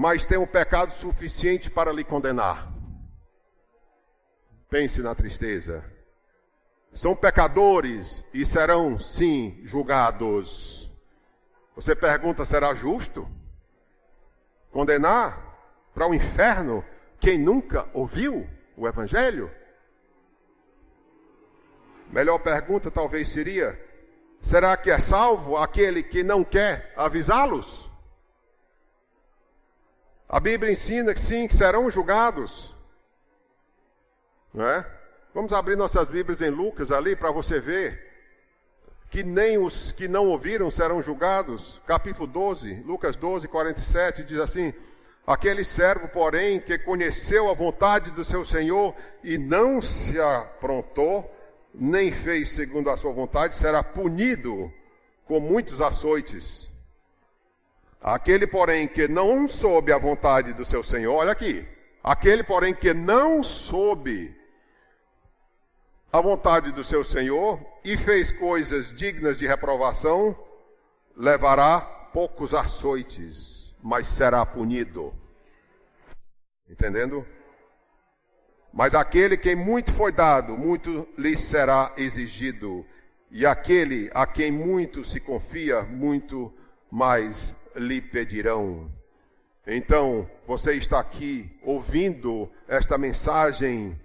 mas 0.00 0.24
tem 0.24 0.38
o 0.38 0.42
um 0.42 0.46
pecado 0.46 0.92
suficiente 0.92 1.68
para 1.68 1.92
lhe 1.92 2.04
condenar. 2.04 2.72
Pense 4.70 5.02
na 5.02 5.12
tristeza. 5.12 5.84
São 6.92 7.16
pecadores 7.16 8.24
e 8.32 8.46
serão, 8.46 8.96
sim, 8.96 9.60
julgados. 9.64 10.88
Você 11.74 11.96
pergunta: 11.96 12.44
será 12.44 12.72
justo 12.74 13.28
condenar 14.70 15.58
para 15.92 16.06
o 16.06 16.14
inferno 16.14 16.84
quem 17.18 17.36
nunca 17.36 17.88
ouviu 17.92 18.48
o 18.76 18.86
Evangelho? 18.86 19.50
Melhor 22.10 22.38
pergunta 22.38 22.90
talvez 22.90 23.28
seria: 23.28 23.78
será 24.40 24.76
que 24.76 24.90
é 24.90 24.98
salvo 24.98 25.56
aquele 25.56 26.02
que 26.02 26.22
não 26.22 26.42
quer 26.42 26.92
avisá-los? 26.96 27.90
A 30.28 30.38
Bíblia 30.38 30.72
ensina 30.72 31.14
que 31.14 31.20
sim, 31.20 31.46
que 31.46 31.56
serão 31.56 31.90
julgados. 31.90 32.74
Não 34.52 34.66
é? 34.66 34.84
Vamos 35.34 35.52
abrir 35.52 35.76
nossas 35.76 36.08
Bíblias 36.08 36.42
em 36.42 36.50
Lucas 36.50 36.90
ali 36.92 37.14
para 37.14 37.30
você 37.30 37.60
ver 37.60 38.08
que 39.10 39.22
nem 39.22 39.56
os 39.56 39.92
que 39.92 40.06
não 40.06 40.28
ouviram 40.28 40.70
serão 40.70 41.00
julgados. 41.02 41.80
Capítulo 41.86 42.26
12, 42.26 42.82
Lucas 42.84 43.16
12, 43.16 43.48
47 43.48 44.24
diz 44.24 44.38
assim: 44.38 44.72
Aquele 45.26 45.64
servo, 45.64 46.08
porém, 46.08 46.60
que 46.60 46.78
conheceu 46.78 47.48
a 47.50 47.54
vontade 47.54 48.10
do 48.10 48.24
seu 48.24 48.44
Senhor 48.44 48.94
e 49.22 49.38
não 49.38 49.80
se 49.80 50.20
aprontou, 50.20 51.30
nem 51.74 52.10
fez 52.10 52.50
segundo 52.50 52.90
a 52.90 52.96
sua 52.96 53.12
vontade, 53.12 53.54
será 53.54 53.82
punido 53.82 54.72
com 55.24 55.40
muitos 55.40 55.80
açoites. 55.80 56.70
Aquele, 58.00 58.46
porém, 58.46 58.86
que 58.86 59.08
não 59.08 59.46
soube 59.46 59.92
a 59.92 59.98
vontade 59.98 60.52
do 60.52 60.64
seu 60.64 60.82
Senhor, 60.82 61.14
olha 61.14 61.32
aqui. 61.32 61.66
Aquele, 62.02 62.42
porém, 62.42 62.74
que 62.74 62.94
não 62.94 63.42
soube 63.42 64.34
a 66.12 66.20
vontade 66.20 66.72
do 66.72 66.82
seu 66.82 67.04
Senhor 67.04 67.60
e 67.84 67.96
fez 67.96 68.32
coisas 68.32 68.94
dignas 68.94 69.38
de 69.38 69.46
reprovação, 69.46 70.36
levará 71.16 71.80
poucos 72.12 72.54
açoites, 72.54 73.74
mas 73.82 74.06
será 74.08 74.46
punido. 74.46 75.12
Entendendo? 76.68 77.26
Mas 78.72 78.94
aquele 78.94 79.36
que 79.36 79.54
muito 79.54 79.92
foi 79.92 80.12
dado, 80.12 80.56
muito 80.56 81.08
lhe 81.16 81.36
será 81.36 81.92
exigido. 81.96 82.84
E 83.30 83.44
aquele 83.44 84.10
a 84.14 84.26
quem 84.26 84.50
muito 84.50 85.04
se 85.04 85.20
confia, 85.20 85.82
muito 85.82 86.52
mais 86.90 87.54
lhe 87.76 88.00
pedirão. 88.00 88.90
Então, 89.66 90.28
você 90.46 90.74
está 90.74 90.98
aqui 90.98 91.50
ouvindo 91.62 92.50
esta 92.66 92.96
mensagem, 92.96 93.98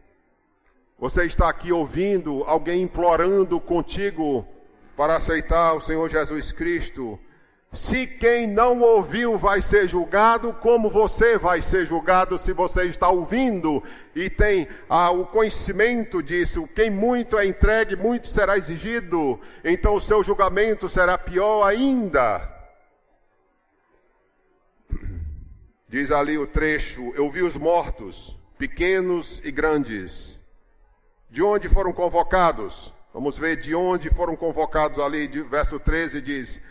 você 1.00 1.26
está 1.26 1.50
aqui 1.50 1.72
ouvindo 1.72 2.44
alguém 2.44 2.82
implorando 2.82 3.60
contigo 3.60 4.46
para 4.96 5.16
aceitar 5.16 5.74
o 5.74 5.82
Senhor 5.82 6.10
Jesus 6.10 6.52
Cristo. 6.52 7.20
Se 7.74 8.06
quem 8.06 8.46
não 8.46 8.82
ouviu 8.82 9.36
vai 9.36 9.60
ser 9.60 9.88
julgado, 9.88 10.54
como 10.54 10.92
você 10.92 11.40
vai 11.40 11.60
ser 11.60 11.88
julgado 11.88 12.38
se 12.38 12.54
você 12.54 12.84
está 12.84 13.10
ouvindo 13.10 13.84
e 14.16 14.30
tem 14.30 14.68
ah, 14.88 15.10
o 15.10 15.26
conhecimento 15.26 16.22
disso? 16.22 16.70
Quem 16.76 16.92
muito 16.92 17.36
é 17.36 17.48
entregue, 17.48 17.96
muito 17.96 18.28
será 18.28 18.56
exigido. 18.56 19.42
Então 19.64 19.96
o 19.96 20.02
seu 20.02 20.24
julgamento 20.24 20.88
será 20.88 21.18
pior 21.18 21.64
ainda. 21.64 22.48
Diz 25.90 26.12
ali 26.12 26.38
o 26.38 26.46
trecho: 26.46 27.12
Eu 27.16 27.28
vi 27.32 27.42
os 27.42 27.58
mortos, 27.58 28.38
pequenos 28.56 29.42
e 29.44 29.52
grandes. 29.52 30.40
De 31.28 31.42
onde 31.42 31.68
foram 31.68 31.92
convocados? 31.92 32.94
Vamos 33.12 33.36
ver 33.36 33.56
de 33.56 33.74
onde 33.74 34.12
foram 34.12 34.36
convocados 34.36 35.00
ali. 35.00 35.28
Verso 35.28 35.80
13 35.80 36.22
diz: 36.22 36.62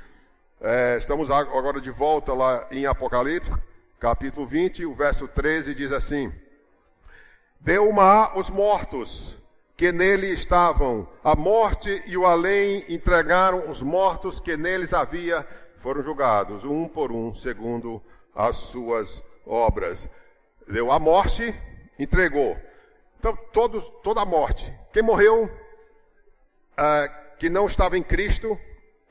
é, 0.63 0.97
Estamos 0.97 1.29
agora 1.29 1.81
de 1.81 1.91
volta 1.91 2.33
lá 2.33 2.69
em 2.71 2.87
Apocalipse, 2.87 3.53
capítulo 3.99 4.47
20. 4.47 4.87
O 4.87 4.95
verso 4.95 5.27
13 5.27 5.75
diz 5.75 5.91
assim: 5.91 6.33
Deu 7.59 7.89
o 7.89 7.93
mar 7.93 8.39
os 8.39 8.49
mortos 8.49 9.37
que 9.77 9.91
nele 9.91 10.29
estavam. 10.29 11.09
A 11.25 11.35
morte 11.35 12.01
e 12.07 12.17
o 12.17 12.25
além 12.25 12.85
entregaram 12.89 13.69
os 13.69 13.83
mortos 13.83 14.39
que 14.39 14.57
neles 14.57 14.95
havia, 14.95 15.45
foram 15.79 16.01
julgados, 16.01 16.65
um 16.65 16.87
por 16.87 17.11
um, 17.11 17.35
segundo 17.35 18.01
as 18.33 18.55
suas 18.55 19.21
obras. 19.45 20.09
Deu 20.69 20.93
a 20.93 21.01
morte, 21.01 21.53
entregou. 21.99 22.57
Então, 23.19 23.37
todos, 23.53 23.93
toda 24.05 24.21
a 24.21 24.25
morte. 24.25 24.73
Quem 24.93 25.03
morreu 25.03 25.45
uh, 25.45 27.37
que 27.37 27.51
não 27.51 27.67
estava 27.67 27.99
em 27.99 28.03
Cristo, 28.03 28.57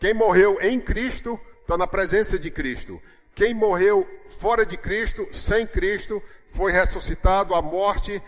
quem 0.01 0.15
morreu 0.15 0.57
em 0.59 0.81
Cristo, 0.81 1.39
está 1.61 1.77
na 1.77 1.85
presença 1.85 2.39
de 2.39 2.49
Cristo. 2.49 2.99
Quem 3.35 3.53
morreu 3.53 4.09
fora 4.27 4.65
de 4.65 4.75
Cristo, 4.75 5.27
sem 5.31 5.67
Cristo, 5.67 6.19
foi 6.49 6.71
ressuscitado, 6.71 7.53
a 7.53 7.61
morte 7.61 8.19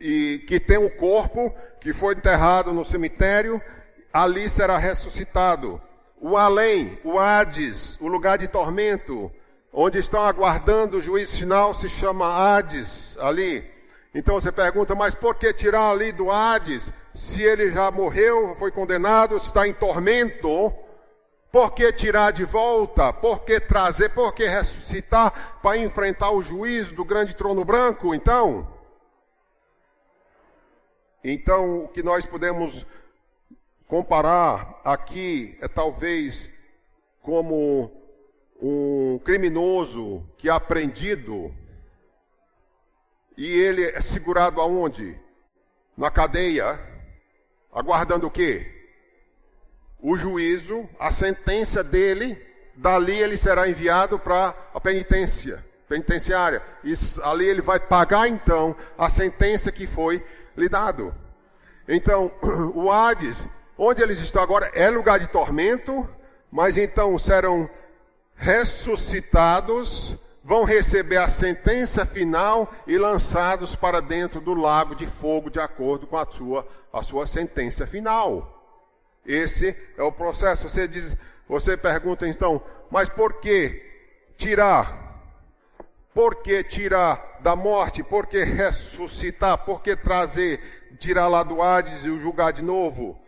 e 0.00 0.38
que 0.46 0.60
tem 0.60 0.78
um 0.78 0.88
corpo 0.88 1.52
que 1.80 1.92
foi 1.92 2.14
enterrado 2.14 2.72
no 2.72 2.84
cemitério, 2.84 3.60
ali 4.12 4.48
será 4.48 4.78
ressuscitado. 4.78 5.82
O 6.20 6.36
além, 6.36 6.96
o 7.02 7.18
Hades, 7.18 7.98
o 8.00 8.06
lugar 8.06 8.38
de 8.38 8.46
tormento, 8.46 9.28
onde 9.72 9.98
estão 9.98 10.24
aguardando 10.24 10.98
o 10.98 11.02
juízo 11.02 11.38
final, 11.38 11.74
se 11.74 11.88
chama 11.88 12.56
Hades 12.56 13.18
ali. 13.18 13.68
Então 14.14 14.40
você 14.40 14.52
pergunta, 14.52 14.94
mas 14.94 15.12
por 15.12 15.34
que 15.34 15.52
tirar 15.52 15.90
ali 15.90 16.12
do 16.12 16.30
Hades? 16.30 16.92
Se 17.12 17.42
ele 17.42 17.72
já 17.72 17.90
morreu, 17.90 18.54
foi 18.54 18.70
condenado, 18.70 19.36
está 19.36 19.66
em 19.66 19.72
tormento, 19.72 20.85
por 21.56 21.70
que 21.70 21.90
tirar 21.90 22.32
de 22.32 22.44
volta? 22.44 23.14
Por 23.14 23.40
que 23.40 23.58
trazer? 23.58 24.10
Por 24.10 24.34
que 24.34 24.44
ressuscitar 24.44 25.58
para 25.62 25.78
enfrentar 25.78 26.30
o 26.30 26.42
juízo 26.42 26.94
do 26.94 27.02
grande 27.02 27.34
trono 27.34 27.64
branco? 27.64 28.14
Então, 28.14 28.70
então 31.24 31.84
o 31.84 31.88
que 31.88 32.02
nós 32.02 32.26
podemos 32.26 32.84
comparar 33.88 34.82
aqui 34.84 35.56
é 35.62 35.66
talvez 35.66 36.50
como 37.22 37.90
um 38.60 39.18
criminoso 39.24 40.28
que 40.36 40.50
é 40.50 40.52
apreendido 40.52 41.54
e 43.34 43.46
ele 43.46 43.82
é 43.82 44.00
segurado 44.02 44.60
aonde? 44.60 45.18
Na 45.96 46.10
cadeia, 46.10 46.78
aguardando 47.72 48.26
o 48.26 48.30
quê? 48.30 48.75
O 50.00 50.16
juízo, 50.16 50.88
a 50.98 51.10
sentença 51.10 51.82
dele, 51.82 52.40
dali 52.74 53.18
ele 53.18 53.36
será 53.36 53.68
enviado 53.68 54.18
para 54.18 54.54
a 54.74 54.80
penitência, 54.80 55.64
penitenciária. 55.88 56.62
E 56.84 56.94
ali 57.22 57.46
ele 57.46 57.62
vai 57.62 57.80
pagar 57.80 58.28
então 58.28 58.76
a 58.96 59.08
sentença 59.08 59.72
que 59.72 59.86
foi 59.86 60.24
lhe 60.56 60.68
dado. 60.68 61.14
Então, 61.88 62.30
o 62.74 62.90
Hades, 62.90 63.48
onde 63.78 64.02
eles 64.02 64.20
estão 64.20 64.42
agora, 64.42 64.70
é 64.74 64.90
lugar 64.90 65.18
de 65.18 65.28
tormento, 65.28 66.08
mas 66.50 66.76
então 66.76 67.18
serão 67.18 67.68
ressuscitados, 68.34 70.16
vão 70.44 70.64
receber 70.64 71.16
a 71.16 71.28
sentença 71.28 72.04
final 72.04 72.72
e 72.86 72.98
lançados 72.98 73.74
para 73.74 74.00
dentro 74.00 74.40
do 74.40 74.54
lago 74.54 74.94
de 74.94 75.06
fogo, 75.06 75.50
de 75.50 75.58
acordo 75.58 76.06
com 76.06 76.16
a 76.16 76.26
sua, 76.26 76.66
a 76.92 77.02
sua 77.02 77.26
sentença 77.26 77.86
final. 77.86 78.55
Esse 79.26 79.76
é 79.96 80.02
o 80.02 80.12
processo. 80.12 80.68
Você 80.68 80.86
diz, 80.86 81.16
você 81.48 81.76
pergunta 81.76 82.26
então, 82.28 82.62
mas 82.90 83.08
por 83.08 83.34
que 83.34 83.82
tirar? 84.36 85.04
Por 86.14 86.36
que 86.36 86.62
tirar 86.64 87.40
da 87.42 87.54
morte? 87.54 88.02
Por 88.02 88.26
que 88.26 88.42
ressuscitar? 88.42 89.58
Por 89.58 89.82
que 89.82 89.94
trazer, 89.96 90.60
tirar 90.98 91.28
lá 91.28 91.42
do 91.42 91.60
Hades 91.60 92.04
e 92.04 92.10
o 92.10 92.20
julgar 92.20 92.52
de 92.52 92.62
novo? 92.62 93.20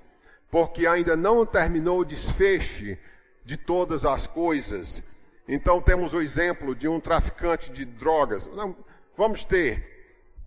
Porque 0.51 0.87
ainda 0.87 1.17
não 1.17 1.45
terminou 1.45 2.01
o 2.01 2.05
desfecho 2.05 2.97
de 3.45 3.57
todas 3.57 4.07
as 4.07 4.27
coisas. 4.27 5.03
Então 5.47 5.81
temos 5.81 6.15
o 6.15 6.21
exemplo 6.21 6.75
de 6.75 6.87
um 6.87 7.01
traficante 7.01 7.71
de 7.73 7.85
drogas. 7.85 8.47
Não, 8.47 8.77
vamos 9.17 9.45
ter, 9.45 9.98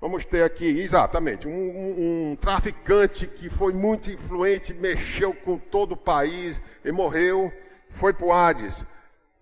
vamos 0.02 0.26
ter 0.26 0.42
aqui, 0.42 0.66
exatamente, 0.66 1.48
um, 1.48 1.52
um, 1.52 2.32
um, 2.32 2.36
traficante 2.36 3.28
que 3.28 3.52
foi 3.52 3.72
muito 3.72 4.10
influente, 4.10 4.74
mexeu 4.74 5.32
com 5.32 5.60
todo 5.60 5.92
o 5.92 5.98
país 5.98 6.60
e 6.84 6.92
morreu, 6.92 7.54
foi 7.92 8.12
para 8.12 8.26
o 8.26 8.34
Hades. 8.34 8.84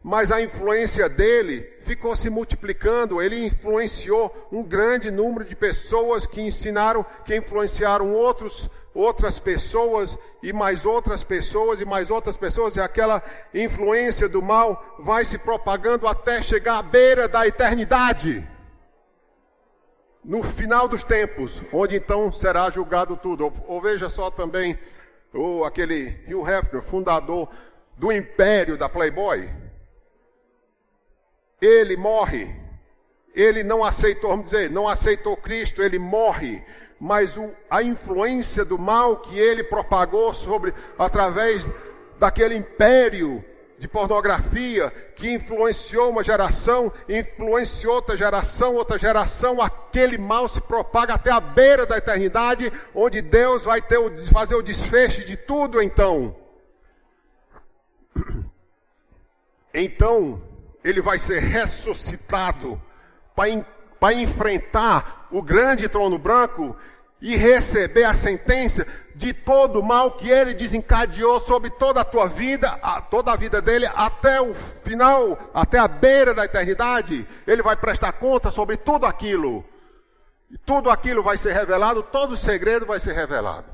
Mas 0.04 0.32
a 0.32 0.42
influência 0.42 1.08
dele 1.08 1.62
ficou 1.82 2.14
se 2.16 2.30
multiplicando, 2.30 3.22
ele 3.22 3.46
influenciou 3.46 4.50
um 4.52 4.62
grande 4.62 5.10
número 5.10 5.46
de 5.46 5.56
pessoas 5.56 6.26
que 6.26 6.42
ensinaram, 6.42 7.06
que 7.24 7.36
influenciaram 7.36 8.14
outros 8.14 8.70
outras 8.94 9.40
pessoas 9.40 10.18
e 10.42 10.52
mais 10.52 10.84
outras 10.84 11.24
pessoas 11.24 11.80
e 11.80 11.86
mais 11.86 12.10
outras 12.10 12.36
pessoas, 12.36 12.76
e 12.76 12.82
aquela 12.82 13.22
influência 13.54 14.28
do 14.28 14.42
mal 14.42 14.98
vai 15.00 15.24
se 15.24 15.38
propagando 15.38 16.08
até 16.08 16.42
chegar 16.42 16.80
à 16.80 16.84
beira 16.84 17.28
da 17.28 17.48
eternidade. 17.48 18.46
No 20.24 20.44
final 20.44 20.88
dos 20.88 21.04
tempos, 21.04 21.62
onde 21.72 21.96
então 21.96 22.32
será 22.32 22.70
julgado 22.70 23.16
tudo. 23.16 23.46
Ou, 23.46 23.54
ou 23.68 23.82
veja 23.82 24.10
só 24.10 24.30
também 24.30 24.78
o, 25.34 25.64
aquele 25.64 26.10
Hugh 26.28 26.48
Hefner, 26.48 26.82
fundador 26.82 27.50
do 27.98 28.12
império 28.12 28.78
da 28.78 28.90
Playboy. 28.90 29.50
Ele 31.62 31.98
morre. 31.98 32.56
Ele 33.34 33.64
não 33.64 33.84
aceitou, 33.84 34.32
vamos 34.32 34.46
dizer, 34.46 34.70
não 34.72 34.88
aceitou 34.88 35.38
Cristo, 35.38 35.84
ele 35.84 36.00
morre 36.00 36.64
mas 37.00 37.38
o, 37.38 37.52
a 37.70 37.82
influência 37.82 38.66
do 38.66 38.78
mal 38.78 39.18
que 39.18 39.40
ele 39.40 39.64
propagou 39.64 40.34
sobre 40.34 40.74
através 40.98 41.68
daquele 42.20 42.56
império 42.56 43.44
de 43.80 43.88
pornografia 43.88 44.92
que 45.16 45.32
influenciou 45.34 46.10
uma 46.10 46.24
geração, 46.24 46.92
influenciou 47.08 47.96
outra 47.96 48.18
geração, 48.18 48.76
outra 48.76 48.98
geração, 48.98 49.62
aquele 49.62 50.18
mal 50.18 50.50
se 50.50 50.60
propaga 50.60 51.14
até 51.14 51.32
a 51.32 51.40
beira 51.40 51.86
da 51.86 51.98
eternidade, 51.98 52.72
onde 52.94 53.22
Deus 53.22 53.64
vai 53.64 53.82
ter 53.82 53.98
o, 53.98 54.10
fazer 54.28 54.56
o 54.56 54.62
desfecho 54.62 55.26
de 55.26 55.38
tudo 55.38 55.82
então. 55.82 56.36
Então, 59.72 60.42
ele 60.84 61.00
vai 61.00 61.20
ser 61.20 61.40
ressuscitado 61.44 62.82
para 64.00 64.14
enfrentar 64.14 65.28
o 65.30 65.44
grande 65.44 65.88
trono 65.88 66.18
branco 66.18 66.76
e 67.22 67.36
receber 67.36 68.04
a 68.04 68.16
sentença 68.16 68.88
de 69.20 69.34
todo 69.34 69.82
o 69.82 69.84
mal 69.84 70.12
que 70.12 70.30
ele 70.30 70.54
desencadeou 70.54 71.42
sobre 71.42 71.70
toda 71.70 72.00
a 72.00 72.06
tua 72.06 72.26
vida, 72.26 72.70
a, 72.82 73.02
toda 73.02 73.34
a 73.34 73.36
vida 73.36 73.62
dele, 73.62 73.86
até 73.94 74.40
o 74.40 74.56
final, 74.56 75.38
até 75.54 75.78
a 75.78 75.90
beira 75.90 76.34
da 76.34 76.46
eternidade. 76.46 77.28
Ele 77.46 77.62
vai 77.62 77.76
prestar 77.76 78.14
conta 78.14 78.50
sobre 78.50 78.78
tudo 78.78 79.06
aquilo. 79.06 79.62
E 80.50 80.58
tudo 80.58 80.90
aquilo 80.90 81.22
vai 81.22 81.36
ser 81.36 81.52
revelado, 81.52 82.02
todo 82.02 82.32
o 82.32 82.38
segredo 82.38 82.86
vai 82.86 82.98
ser 82.98 83.12
revelado. 83.12 83.68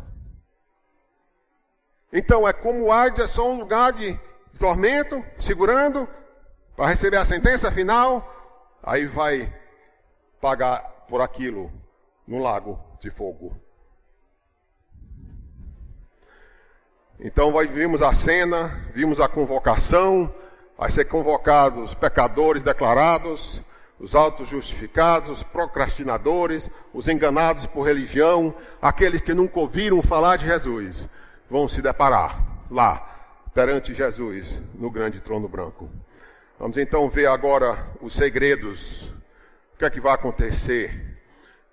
Então 2.12 2.48
é 2.48 2.52
como 2.52 2.84
o 2.84 2.92
Hades 2.92 3.20
é 3.20 3.28
só 3.28 3.48
um 3.48 3.60
lugar 3.60 3.94
de 3.94 4.20
tormento, 4.58 5.24
segurando, 5.38 6.10
para 6.76 6.88
receber 6.88 7.18
a 7.18 7.26
sentença 7.26 7.72
final, 7.72 8.28
aí 8.82 9.06
vai 9.06 9.56
pagar 10.42 10.80
por 11.08 11.22
aquilo 11.22 11.72
no 12.28 12.40
lago 12.40 12.80
de 13.00 13.12
fogo. 13.12 13.65
Então 17.20 17.54
vimos 17.68 18.02
a 18.02 18.12
cena, 18.12 18.68
vimos 18.94 19.22
a 19.22 19.28
convocação, 19.28 20.34
vai 20.78 20.92
ser 20.92 21.06
convocados 21.06 21.92
os 21.92 21.96
pecadores 21.96 22.62
declarados, 22.62 23.62
os 23.98 24.14
autos 24.14 24.50
justificados, 24.50 25.30
os 25.30 25.44
procrastinadores, 25.44 26.70
os 26.94 27.08
enganados 27.08 27.66
por 27.66 27.84
religião, 27.84 28.54
aqueles 28.82 29.22
que 29.22 29.34
nunca 29.34 29.60
ouviram 29.60 30.02
falar 30.02 30.36
de 30.36 30.46
Jesus, 30.46 31.08
vão 31.50 31.68
se 31.70 31.82
deparar 31.82 32.44
lá 32.70 33.32
perante 33.54 33.94
Jesus 33.94 34.62
no 34.74 34.92
grande 34.92 35.22
trono 35.22 35.48
branco. 35.48 35.90
Vamos 36.60 36.78
então 36.78 37.10
ver 37.10 37.28
agora 37.28 37.88
os 38.02 38.14
segredos. 38.14 39.14
O 39.74 39.78
que 39.80 39.86
é 39.86 39.90
que 39.90 40.02
vai 40.02 40.14
acontecer 40.14 41.16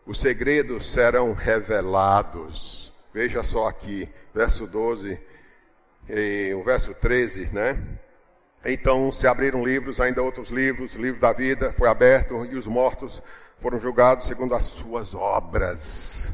os 0.06 0.20
segredos 0.20 0.90
serão 0.90 1.32
revelados. 1.32 2.92
Veja 3.12 3.42
só 3.42 3.68
aqui, 3.68 4.08
verso 4.32 4.66
12 4.66 5.31
e 6.08 6.52
o 6.54 6.62
verso 6.62 6.94
13, 6.94 7.52
né? 7.52 7.82
Então 8.64 9.10
se 9.10 9.26
abriram 9.26 9.64
livros, 9.64 10.00
ainda 10.00 10.22
outros 10.22 10.50
livros, 10.50 10.94
o 10.94 11.02
livro 11.02 11.20
da 11.20 11.32
vida 11.32 11.72
foi 11.72 11.88
aberto 11.88 12.44
e 12.44 12.56
os 12.56 12.66
mortos 12.66 13.22
foram 13.58 13.78
julgados 13.78 14.26
segundo 14.26 14.54
as 14.54 14.64
suas 14.64 15.14
obras. 15.14 16.32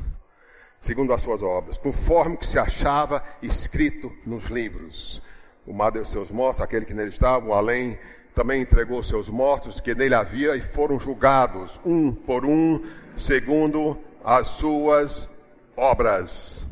Segundo 0.80 1.12
as 1.12 1.20
suas 1.22 1.42
obras, 1.42 1.76
conforme 1.76 2.36
que 2.36 2.46
se 2.46 2.58
achava 2.58 3.22
escrito 3.42 4.12
nos 4.24 4.44
livros. 4.46 5.20
O 5.66 5.72
mar 5.72 5.90
deu 5.90 6.04
seus 6.04 6.30
mortos, 6.30 6.62
aquele 6.62 6.84
que 6.84 6.94
nele 6.94 7.08
estava, 7.08 7.46
o 7.46 7.52
além 7.52 7.98
também 8.34 8.62
entregou 8.62 9.02
seus 9.02 9.28
mortos 9.28 9.80
que 9.80 9.94
nele 9.94 10.14
havia 10.14 10.54
e 10.54 10.60
foram 10.60 10.98
julgados, 11.00 11.80
um 11.84 12.12
por 12.12 12.46
um, 12.46 12.80
segundo 13.16 13.98
as 14.24 14.46
suas 14.46 15.28
obras. 15.76 16.67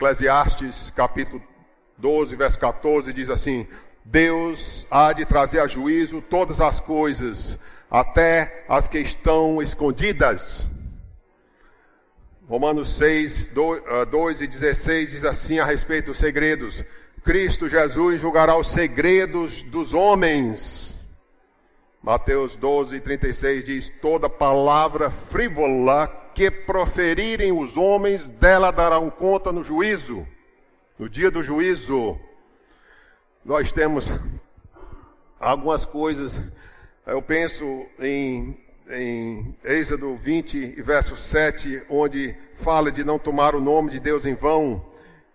Eclesiastes 0.00 0.90
capítulo 0.96 1.42
12, 1.98 2.34
verso 2.34 2.58
14 2.58 3.12
diz 3.12 3.28
assim: 3.28 3.68
Deus 4.02 4.86
há 4.90 5.12
de 5.12 5.26
trazer 5.26 5.60
a 5.60 5.66
juízo 5.66 6.22
todas 6.22 6.58
as 6.58 6.80
coisas, 6.80 7.58
até 7.90 8.64
as 8.66 8.88
que 8.88 8.98
estão 8.98 9.60
escondidas. 9.60 10.64
Romanos 12.48 12.96
6, 12.96 13.50
2 14.10 14.40
e 14.40 14.46
16 14.46 15.10
diz 15.10 15.24
assim 15.26 15.58
a 15.58 15.66
respeito 15.66 16.06
dos 16.06 16.16
segredos: 16.16 16.82
Cristo 17.22 17.68
Jesus 17.68 18.22
julgará 18.22 18.56
os 18.56 18.70
segredos 18.70 19.62
dos 19.64 19.92
homens 19.92 20.98
Mateus 22.02 22.56
12, 22.56 22.98
36 23.00 23.64
diz: 23.64 23.92
toda 24.00 24.28
palavra 24.28 25.10
frívola 25.10 26.06
que 26.34 26.50
proferirem 26.50 27.52
os 27.52 27.76
homens, 27.76 28.28
dela 28.28 28.70
darão 28.70 29.10
conta 29.10 29.52
no 29.52 29.62
juízo. 29.64 30.26
No 30.98 31.08
dia 31.08 31.30
do 31.30 31.42
juízo, 31.42 32.18
nós 33.44 33.72
temos 33.72 34.06
algumas 35.38 35.86
coisas. 35.86 36.38
Eu 37.06 37.22
penso 37.22 37.86
em, 37.98 38.58
em 38.90 39.56
Êxodo 39.64 40.14
20, 40.16 40.82
verso 40.82 41.16
7, 41.16 41.84
onde 41.88 42.36
fala 42.54 42.92
de 42.92 43.02
não 43.02 43.18
tomar 43.18 43.54
o 43.54 43.60
nome 43.60 43.90
de 43.90 43.98
Deus 43.98 44.26
em 44.26 44.34
vão. 44.34 44.86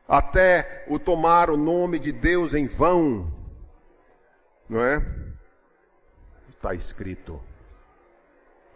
Até 0.07 0.85
o 0.87 0.99
tomar 0.99 1.49
o 1.49 1.57
nome 1.57 1.97
de 1.97 2.11
Deus 2.11 2.53
em 2.53 2.67
vão, 2.67 3.33
não 4.69 4.79
é? 4.79 5.03
Está 6.49 6.75
escrito. 6.75 7.41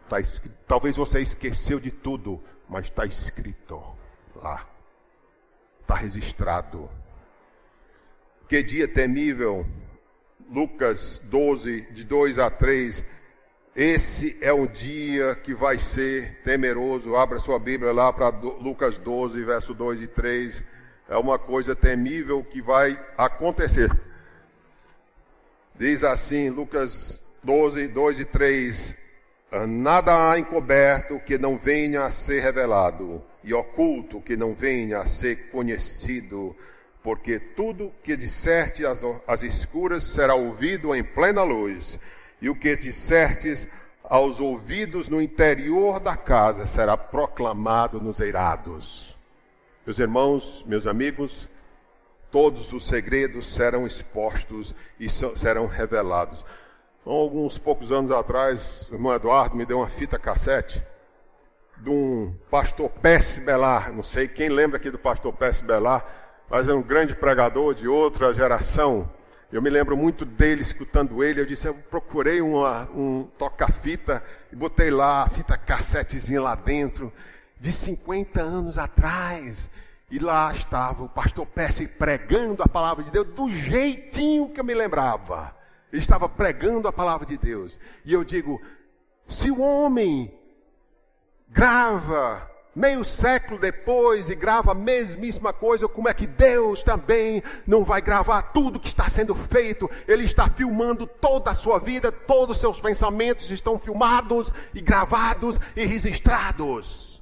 Tá 0.10 0.20
escrito. 0.20 0.58
Talvez 0.68 0.98
você 0.98 1.22
esqueceu 1.22 1.80
de 1.80 1.92
tudo, 1.92 2.44
mas 2.68 2.86
está 2.86 3.06
escrito 3.06 3.80
lá. 4.36 4.68
Está 5.82 5.96
registrado. 5.96 6.90
Que 8.48 8.64
dia 8.64 8.88
temível. 8.88 9.68
Lucas 10.52 11.22
12, 11.26 11.82
de 11.92 12.04
2 12.04 12.40
a 12.40 12.50
3. 12.50 13.06
Esse 13.76 14.40
é 14.42 14.52
um 14.52 14.66
dia 14.66 15.36
que 15.36 15.54
vai 15.54 15.78
ser 15.78 16.42
temeroso. 16.42 17.16
Abra 17.16 17.38
sua 17.38 17.60
Bíblia 17.60 17.94
lá 17.94 18.12
para 18.12 18.30
Lucas 18.30 18.98
12, 18.98 19.44
verso 19.44 19.76
2 19.76 20.02
e 20.02 20.08
3. 20.08 20.64
É 21.08 21.18
uma 21.18 21.38
coisa 21.38 21.76
temível 21.76 22.44
que 22.44 22.64
vai 22.64 23.00
acontecer. 23.16 23.90
Diz 25.76 26.04
assim, 26.04 26.50
Lucas 26.50 27.24
12, 27.44 27.88
2 27.88 28.20
e 28.20 28.26
3. 28.26 28.99
Nada 29.68 30.30
há 30.30 30.38
encoberto 30.38 31.20
que 31.20 31.38
não 31.38 31.58
venha 31.58 32.04
a 32.04 32.12
ser 32.12 32.42
revelado, 32.42 33.24
e 33.44 33.54
oculto 33.54 34.22
que 34.22 34.38
não 34.38 34.54
venha 34.54 35.00
a 35.00 35.08
ser 35.08 35.50
conhecido, 35.50 36.56
porque 37.02 37.40
tudo 37.40 37.92
que 38.04 38.16
dissertes 38.16 38.86
às, 38.86 39.02
às 39.26 39.42
escuras 39.42 40.04
será 40.04 40.36
ouvido 40.36 40.94
em 40.96 41.04
plena 41.04 41.42
luz, 41.42 41.98
e 42.40 42.48
o 42.48 42.56
que 42.56 42.76
dissertes 42.76 43.68
aos 44.04 44.40
ouvidos 44.40 45.10
no 45.10 45.22
interior 45.22 46.00
da 46.00 46.16
casa 46.16 46.68
será 46.68 46.96
proclamado 46.96 48.00
nos 48.00 48.20
eirados. 48.20 49.18
Meus 49.84 49.98
irmãos, 49.98 50.64
meus 50.68 50.86
amigos, 50.86 51.50
todos 52.30 52.72
os 52.72 52.88
segredos 52.88 53.52
serão 53.52 53.88
expostos 53.88 54.76
e 55.00 55.10
serão 55.10 55.66
revelados. 55.66 56.46
Alguns 57.06 57.58
poucos 57.58 57.92
anos 57.92 58.12
atrás, 58.12 58.88
o 58.92 58.96
irmão 58.96 59.14
Eduardo 59.14 59.56
me 59.56 59.66
deu 59.66 59.78
uma 59.78 59.90
fita 59.90 60.20
cassete 60.20 60.86
de 61.78 61.90
um 61.90 62.36
pastor 62.52 62.90
Pesce 62.90 63.40
Belar. 63.42 63.94
Não 63.94 64.04
sei 64.04 64.28
quem 64.28 64.50
lembra 64.50 64.78
aqui 64.78 64.92
do 64.92 65.00
pastor 65.00 65.34
Pesce 65.34 65.64
Belar, 65.64 66.06
mas 66.50 66.68
é 66.68 66.74
um 66.74 66.82
grande 66.82 67.16
pregador 67.16 67.74
de 67.74 67.88
outra 67.88 68.34
geração. 68.34 69.10
Eu 69.52 69.62
me 69.62 69.70
lembro 69.70 69.96
muito 69.96 70.26
dele, 70.26 70.62
escutando 70.62 71.24
ele. 71.24 71.40
Eu 71.40 71.46
disse: 71.46 71.68
Eu 71.68 71.74
procurei 71.74 72.42
uma, 72.42 72.90
um 72.94 73.24
toca-fita 73.24 74.22
e 74.52 74.56
botei 74.56 74.92
lá 74.92 75.24
a 75.24 75.30
fita 75.30 75.58
cassetezinha 75.58 76.42
lá 76.42 76.54
dentro, 76.54 77.12
de 77.58 77.72
50 77.72 78.42
anos 78.42 78.78
atrás. 78.78 79.70
E 80.12 80.20
lá 80.20 80.52
estava 80.52 81.04
o 81.04 81.10
pastor 81.10 81.46
Pesce 81.46 81.88
pregando 81.88 82.62
a 82.62 82.68
palavra 82.68 83.04
de 83.04 83.12
Deus 83.12 83.30
do 83.30 83.50
jeitinho 83.50 84.50
que 84.50 84.60
eu 84.60 84.66
me 84.66 84.74
lembrava. 84.74 85.59
Ele 85.92 86.02
estava 86.02 86.30
pregando 86.30 86.88
a 86.88 86.94
palavra 86.94 87.26
de 87.26 87.38
Deus. 87.38 87.80
E 88.06 88.14
eu 88.14 88.24
digo: 88.24 88.62
se 89.28 89.50
o 89.50 89.60
homem 89.60 90.32
grava 91.48 92.50
meio 92.76 93.04
século 93.04 93.60
depois 93.60 94.30
e 94.30 94.36
grava 94.36 94.72
a 94.72 94.76
mesmíssima 94.76 95.52
coisa, 95.52 95.88
como 95.88 96.08
é 96.08 96.14
que 96.14 96.28
Deus 96.28 96.82
também 96.84 97.44
não 97.68 97.84
vai 97.84 98.02
gravar 98.02 98.42
tudo 98.54 98.80
que 98.80 98.88
está 98.88 99.10
sendo 99.10 99.36
feito? 99.36 99.90
Ele 100.08 100.24
está 100.24 100.48
filmando 100.50 101.06
toda 101.06 101.52
a 101.52 101.56
sua 101.56 101.80
vida, 101.80 102.12
todos 102.12 102.58
os 102.58 102.62
seus 102.62 102.80
pensamentos 102.80 103.50
estão 103.52 103.78
filmados 103.80 104.52
e 104.74 104.82
gravados 104.82 105.60
e 105.76 105.86
registrados. 105.86 107.22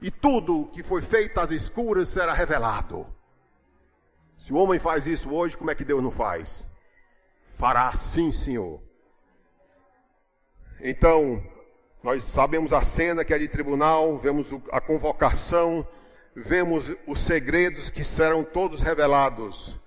E 0.00 0.10
tudo 0.10 0.70
que 0.72 0.82
foi 0.82 1.02
feito 1.02 1.38
às 1.40 1.50
escuras 1.50 2.08
será 2.08 2.32
revelado. 2.32 3.06
Se 4.36 4.52
o 4.52 4.56
homem 4.56 4.78
faz 4.78 5.06
isso 5.06 5.32
hoje, 5.32 5.56
como 5.56 5.70
é 5.70 5.74
que 5.74 5.84
Deus 5.84 6.02
não 6.02 6.10
faz? 6.10 6.66
Fará 7.54 7.92
sim, 7.92 8.32
Senhor. 8.32 8.82
Então, 10.80 11.42
nós 12.02 12.24
sabemos 12.24 12.72
a 12.72 12.80
cena 12.80 13.24
que 13.24 13.32
é 13.32 13.38
de 13.38 13.48
tribunal, 13.48 14.18
vemos 14.18 14.48
a 14.70 14.80
convocação, 14.80 15.86
vemos 16.34 16.90
os 17.06 17.20
segredos 17.20 17.90
que 17.90 18.04
serão 18.04 18.44
todos 18.44 18.82
revelados. 18.82 19.80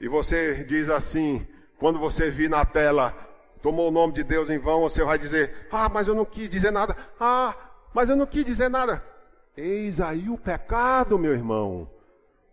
E 0.00 0.08
você 0.08 0.64
diz 0.64 0.90
assim, 0.90 1.46
quando 1.78 1.98
você 1.98 2.30
vir 2.30 2.50
na 2.50 2.64
tela, 2.64 3.14
tomou 3.62 3.88
o 3.88 3.92
nome 3.92 4.12
de 4.12 4.22
Deus 4.22 4.50
em 4.50 4.58
vão, 4.58 4.82
você 4.82 5.02
vai 5.02 5.18
dizer: 5.18 5.68
Ah, 5.72 5.88
mas 5.88 6.06
eu 6.08 6.14
não 6.14 6.24
quis 6.24 6.48
dizer 6.48 6.70
nada. 6.70 6.96
Ah, 7.18 7.54
mas 7.94 8.08
eu 8.08 8.16
não 8.16 8.26
quis 8.26 8.44
dizer 8.44 8.68
nada. 8.68 9.02
Eis 9.56 10.00
aí 10.00 10.28
o 10.28 10.38
pecado, 10.38 11.18
meu 11.18 11.32
irmão 11.32 11.88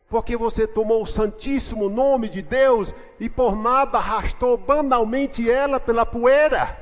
porque 0.08 0.38
você 0.38 0.68
tomou 0.68 1.02
o 1.02 1.08
santíssimo 1.08 1.90
nome 1.90 2.30
de 2.30 2.42
Deus 2.42 2.94
e 3.20 3.30
por 3.30 3.56
nada 3.56 3.98
arrastou 3.98 4.58
banalmente 4.58 5.50
ela 5.50 5.80
pela 5.80 6.06
poeira. 6.06 6.78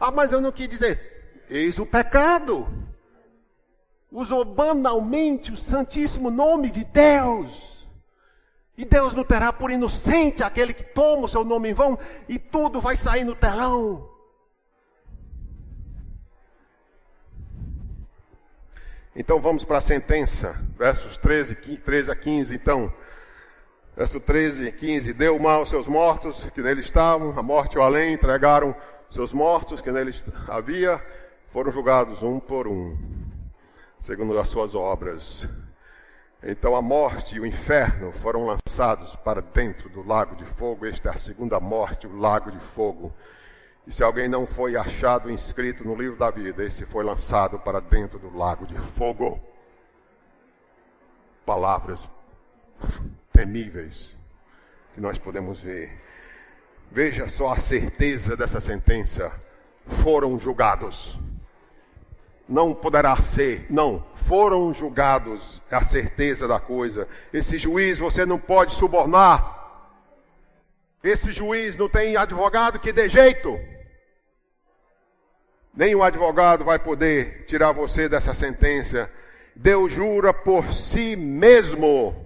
Ah, 0.00 0.10
mas 0.10 0.30
eu 0.30 0.40
não 0.40 0.52
quis 0.52 0.68
dizer, 0.68 1.44
eis 1.50 1.78
o 1.78 1.86
pecado. 1.86 2.68
Usou 4.10 4.44
banalmente 4.44 5.52
o 5.52 5.56
santíssimo 5.56 6.30
nome 6.30 6.70
de 6.70 6.84
Deus. 6.84 7.86
E 8.76 8.84
Deus 8.84 9.12
não 9.12 9.24
terá 9.24 9.52
por 9.52 9.72
inocente 9.72 10.44
aquele 10.44 10.72
que 10.72 10.84
toma 10.84 11.24
o 11.24 11.28
seu 11.28 11.44
nome 11.44 11.70
em 11.70 11.74
vão, 11.74 11.98
e 12.28 12.38
tudo 12.38 12.80
vai 12.80 12.96
sair 12.96 13.24
no 13.24 13.34
telão. 13.34 14.08
Então 19.16 19.40
vamos 19.40 19.64
para 19.64 19.78
a 19.78 19.80
sentença, 19.80 20.60
versos 20.76 21.16
13, 21.16 21.56
13 21.56 22.10
a 22.10 22.16
15. 22.16 22.54
Então, 22.54 22.92
verso 23.96 24.20
13 24.20 24.68
e 24.68 24.72
15: 24.72 25.12
Deu 25.14 25.38
mal 25.38 25.60
aos 25.60 25.70
seus 25.70 25.88
mortos 25.88 26.48
que 26.54 26.62
nele 26.62 26.80
estavam, 26.80 27.36
a 27.38 27.42
morte 27.42 27.74
e 27.74 27.78
o 27.78 27.82
além 27.82 28.14
entregaram 28.14 28.76
seus 29.10 29.32
mortos 29.32 29.80
que 29.80 29.90
nele 29.90 30.12
havia, 30.48 31.02
foram 31.50 31.72
julgados 31.72 32.22
um 32.22 32.38
por 32.38 32.68
um, 32.68 32.96
segundo 34.00 34.38
as 34.38 34.48
suas 34.48 34.74
obras. 34.74 35.48
Então 36.42 36.76
a 36.76 36.82
morte 36.82 37.34
e 37.34 37.40
o 37.40 37.46
inferno 37.46 38.12
foram 38.12 38.46
lançados 38.46 39.16
para 39.16 39.40
dentro 39.40 39.88
do 39.88 40.06
lago 40.06 40.36
de 40.36 40.44
fogo. 40.44 40.86
Esta 40.86 41.08
é 41.08 41.12
a 41.12 41.18
segunda 41.18 41.58
morte, 41.58 42.06
o 42.06 42.16
lago 42.16 42.52
de 42.52 42.60
fogo. 42.60 43.12
E 43.88 43.92
se 43.92 44.02
alguém 44.02 44.28
não 44.28 44.46
foi 44.46 44.76
achado 44.76 45.30
inscrito 45.30 45.82
no 45.82 45.94
livro 45.94 46.18
da 46.18 46.30
vida, 46.30 46.62
esse 46.62 46.84
foi 46.84 47.02
lançado 47.02 47.58
para 47.58 47.80
dentro 47.80 48.18
do 48.18 48.36
lago 48.36 48.66
de 48.66 48.76
fogo. 48.76 49.40
Palavras 51.46 52.06
temíveis 53.32 54.14
que 54.94 55.00
nós 55.00 55.16
podemos 55.16 55.60
ver. 55.60 55.98
Veja 56.92 57.26
só 57.28 57.50
a 57.50 57.56
certeza 57.56 58.36
dessa 58.36 58.60
sentença. 58.60 59.32
Foram 59.86 60.38
julgados. 60.38 61.18
Não 62.46 62.74
poderá 62.74 63.16
ser, 63.16 63.66
não, 63.70 64.04
foram 64.14 64.72
julgados, 64.74 65.62
é 65.70 65.76
a 65.76 65.80
certeza 65.80 66.46
da 66.46 66.60
coisa. 66.60 67.08
Esse 67.32 67.56
juiz 67.56 67.98
você 67.98 68.26
não 68.26 68.38
pode 68.38 68.74
subornar. 68.74 69.56
Esse 71.02 71.32
juiz 71.32 71.74
não 71.74 71.88
tem 71.88 72.16
advogado 72.16 72.78
que 72.78 72.92
dê 72.92 73.08
jeito. 73.08 73.58
Nenhum 75.78 76.02
advogado 76.02 76.64
vai 76.64 76.76
poder 76.76 77.44
tirar 77.46 77.70
você 77.70 78.08
dessa 78.08 78.34
sentença. 78.34 79.08
Deus 79.54 79.92
jura 79.92 80.34
por 80.34 80.72
si 80.72 81.14
mesmo. 81.14 82.16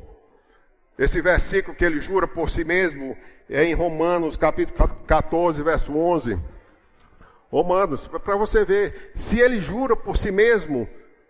Esse 0.98 1.20
versículo 1.20 1.76
que 1.76 1.84
ele 1.84 2.00
jura 2.00 2.26
por 2.26 2.48
si 2.48 2.64
mesmo 2.64 3.14
é 3.50 3.62
em 3.62 3.74
Romanos, 3.74 4.38
capítulo 4.38 4.88
14, 5.06 5.62
verso 5.62 5.94
11. 5.94 6.38
Romanos, 7.50 8.08
para 8.08 8.36
você 8.36 8.64
ver, 8.64 9.12
se 9.14 9.38
ele 9.38 9.60
jura 9.60 9.94
por 9.94 10.16
si 10.16 10.32
mesmo, 10.32 10.88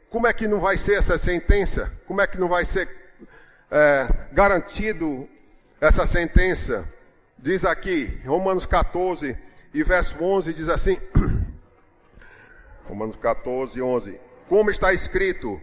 como 0.08 0.28
é 0.28 0.32
que 0.32 0.46
não 0.46 0.60
vai 0.60 0.78
ser 0.78 0.98
essa 0.98 1.18
sentença? 1.18 1.92
Como 2.06 2.20
é 2.20 2.26
que 2.28 2.38
não 2.38 2.46
vai 2.46 2.64
ser 2.64 2.88
é, 3.68 4.08
garantido 4.30 5.28
essa 5.80 6.06
sentença? 6.06 6.88
Diz 7.36 7.64
aqui, 7.64 8.20
Romanos 8.24 8.64
14 8.64 9.36
e 9.74 9.82
verso 9.82 10.22
11, 10.22 10.54
diz 10.54 10.68
assim. 10.68 10.96
Romanos 12.84 13.16
14, 13.16 13.80
11. 13.80 14.20
Como 14.48 14.70
está 14.70 14.92
escrito: 14.92 15.60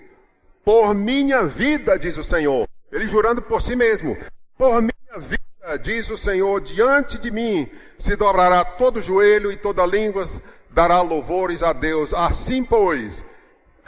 Por 0.63 0.93
minha 0.93 1.43
vida, 1.43 1.97
diz 1.97 2.17
o 2.17 2.23
Senhor. 2.23 2.67
Ele 2.91 3.07
jurando 3.07 3.41
por 3.41 3.61
si 3.61 3.75
mesmo: 3.75 4.17
Por 4.57 4.81
minha 4.81 5.19
vida, 5.19 5.77
diz 5.81 6.09
o 6.09 6.17
Senhor, 6.17 6.61
diante 6.61 7.17
de 7.17 7.31
mim 7.31 7.69
se 7.97 8.15
dobrará 8.15 8.63
todo 8.63 9.01
joelho 9.01 9.51
e 9.51 9.57
toda 9.57 9.85
língua 9.85 10.25
dará 10.69 11.01
louvores 11.01 11.63
a 11.63 11.73
Deus. 11.73 12.13
Assim, 12.13 12.63
pois, 12.63 13.23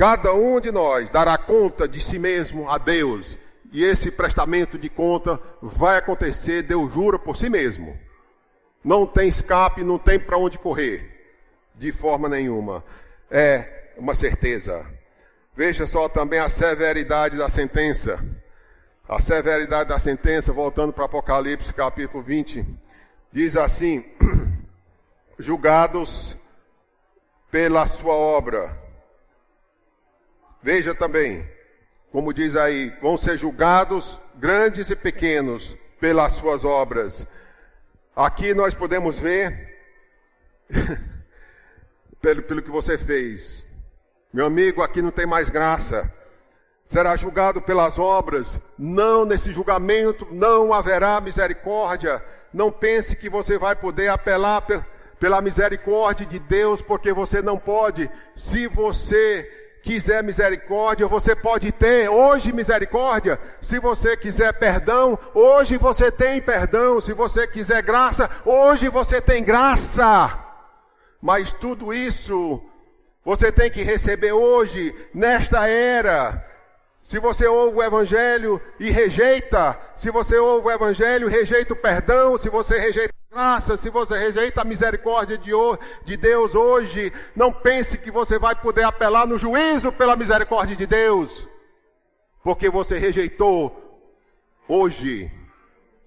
Cada 0.01 0.33
um 0.33 0.59
de 0.59 0.71
nós 0.71 1.11
dará 1.11 1.37
conta 1.37 1.87
de 1.87 1.99
si 1.99 2.17
mesmo 2.17 2.67
a 2.67 2.79
Deus. 2.79 3.37
E 3.71 3.83
esse 3.83 4.09
prestamento 4.09 4.75
de 4.75 4.89
conta 4.89 5.39
vai 5.61 5.99
acontecer, 5.99 6.63
Deus 6.63 6.91
jura 6.91 7.19
por 7.19 7.37
si 7.37 7.51
mesmo. 7.51 7.95
Não 8.83 9.05
tem 9.05 9.29
escape, 9.29 9.83
não 9.83 9.99
tem 9.99 10.19
para 10.19 10.39
onde 10.39 10.57
correr. 10.57 11.37
De 11.75 11.91
forma 11.91 12.27
nenhuma. 12.27 12.83
É 13.31 13.93
uma 13.95 14.13
certeza. 14.13 14.85
Veja 15.55 15.87
só 15.87 16.09
também 16.09 16.39
a 16.39 16.49
severidade 16.49 17.37
da 17.37 17.47
sentença. 17.47 18.19
A 19.07 19.21
severidade 19.21 19.89
da 19.89 19.97
sentença, 19.97 20.51
voltando 20.51 20.91
para 20.91 21.05
Apocalipse 21.05 21.73
capítulo 21.73 22.21
20, 22.21 22.65
diz 23.31 23.55
assim: 23.55 24.03
julgados 25.39 26.35
pela 27.49 27.87
sua 27.87 28.13
obra. 28.13 28.77
Veja 30.61 30.93
também, 30.93 31.49
como 32.11 32.33
diz 32.33 32.55
aí, 32.55 32.89
vão 33.01 33.17
ser 33.17 33.37
julgados 33.37 34.19
grandes 34.35 34.89
e 34.89 34.95
pequenos 34.95 35.77
pelas 35.99 36.33
suas 36.33 36.65
obras. 36.65 37.25
Aqui 38.15 38.53
nós 38.53 38.73
podemos 38.73 39.19
ver, 39.19 39.77
pelo, 42.21 42.43
pelo 42.43 42.61
que 42.61 42.69
você 42.69 42.97
fez, 42.97 43.65
meu 44.33 44.45
amigo, 44.45 44.81
aqui 44.81 45.01
não 45.01 45.11
tem 45.11 45.25
mais 45.25 45.49
graça. 45.49 46.09
Será 46.85 47.15
julgado 47.15 47.61
pelas 47.61 47.97
obras, 47.97 48.59
não 48.77 49.25
nesse 49.25 49.51
julgamento, 49.51 50.27
não 50.31 50.73
haverá 50.73 51.19
misericórdia. 51.19 52.23
Não 52.53 52.71
pense 52.71 53.15
que 53.15 53.29
você 53.29 53.57
vai 53.57 53.75
poder 53.75 54.09
apelar 54.09 54.61
pela 55.19 55.41
misericórdia 55.41 56.25
de 56.25 56.39
Deus, 56.39 56.81
porque 56.81 57.13
você 57.13 57.41
não 57.41 57.57
pode. 57.57 58.09
Se 58.35 58.67
você 58.67 59.79
quiser 59.81 60.23
misericórdia, 60.23 61.07
você 61.07 61.35
pode 61.35 61.71
ter 61.71 62.09
hoje 62.09 62.53
misericórdia. 62.53 63.39
Se 63.61 63.79
você 63.79 64.15
quiser 64.15 64.53
perdão, 64.53 65.17
hoje 65.33 65.77
você 65.77 66.11
tem 66.11 66.41
perdão. 66.41 67.01
Se 67.01 67.13
você 67.13 67.47
quiser 67.47 67.81
graça, 67.83 68.29
hoje 68.45 68.89
você 68.89 69.21
tem 69.21 69.43
graça. 69.43 70.40
Mas 71.21 71.53
tudo 71.53 71.93
isso 71.93 72.61
você 73.23 73.51
tem 73.51 73.69
que 73.69 73.83
receber 73.83 74.31
hoje, 74.31 74.95
nesta 75.13 75.67
era. 75.67 76.47
Se 77.03 77.19
você 77.19 77.47
ouve 77.47 77.77
o 77.77 77.83
Evangelho 77.83 78.61
e 78.79 78.89
rejeita, 78.89 79.79
se 79.95 80.09
você 80.11 80.37
ouve 80.37 80.67
o 80.67 80.71
Evangelho 80.71 81.27
e 81.27 81.31
rejeita 81.31 81.73
o 81.73 81.75
perdão, 81.75 82.37
se 82.37 82.49
você 82.49 82.79
rejeita 82.79 83.13
a 83.31 83.35
graça, 83.35 83.77
se 83.77 83.89
você 83.89 84.17
rejeita 84.17 84.61
a 84.61 84.65
misericórdia 84.65 85.37
de, 85.37 85.51
de 86.03 86.17
Deus 86.17 86.55
hoje, 86.55 87.11
não 87.35 87.51
pense 87.51 87.97
que 87.97 88.11
você 88.11 88.39
vai 88.39 88.55
poder 88.55 88.83
apelar 88.83 89.27
no 89.27 89.37
juízo 89.37 89.91
pela 89.91 90.15
misericórdia 90.15 90.75
de 90.75 90.85
Deus, 90.85 91.47
porque 92.43 92.69
você 92.69 92.97
rejeitou 92.97 93.75
hoje. 94.67 95.31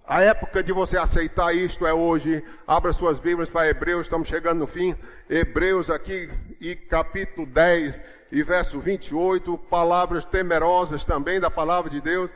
A 0.07 0.21
época 0.21 0.63
de 0.63 0.71
você 0.71 0.99
aceitar 0.99 1.55
isto 1.55 1.87
é 1.87 1.95
hoje. 1.95 2.45
Abra 2.67 2.93
suas 2.93 3.19
Bíblias 3.19 3.49
para 3.49 3.69
Hebreus, 3.71 4.03
estamos 4.03 4.29
chegando 4.29 4.59
no 4.59 4.67
fim. 4.67 4.95
Hebreus 5.31 5.89
aqui, 5.89 6.29
e 6.61 6.77
capítulo 6.77 7.47
10 7.47 8.01
e 8.31 8.43
verso 8.43 8.79
28, 8.81 9.57
palavras 9.57 10.27
temerosas 10.27 11.07
também 11.07 11.41
da 11.41 11.51
palavra 11.51 11.91
de 11.91 12.03
Deus, 12.03 12.29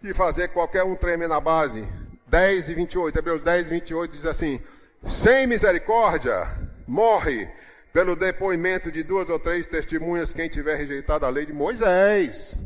que 0.00 0.14
fazer 0.14 0.48
qualquer 0.48 0.84
um 0.84 0.94
tremer 0.94 1.28
na 1.28 1.40
base. 1.40 1.88
10 2.28 2.68
e 2.68 2.74
28, 2.74 3.18
Hebreus 3.18 3.42
10 3.42 3.66
e 3.66 3.70
28 3.70 4.12
diz 4.12 4.24
assim: 4.24 4.60
Sem 5.04 5.48
misericórdia, 5.48 6.46
morre 6.86 7.50
pelo 7.92 8.14
depoimento 8.14 8.92
de 8.92 9.02
duas 9.02 9.28
ou 9.28 9.40
três 9.40 9.66
testemunhas 9.66 10.32
quem 10.32 10.48
tiver 10.48 10.76
rejeitado 10.76 11.26
a 11.26 11.28
lei 11.28 11.46
de 11.46 11.52
Moisés. 11.52 12.60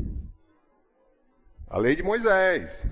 A 1.69 1.79
lei 1.79 1.97
de 1.97 2.03
Moisés 2.03 2.87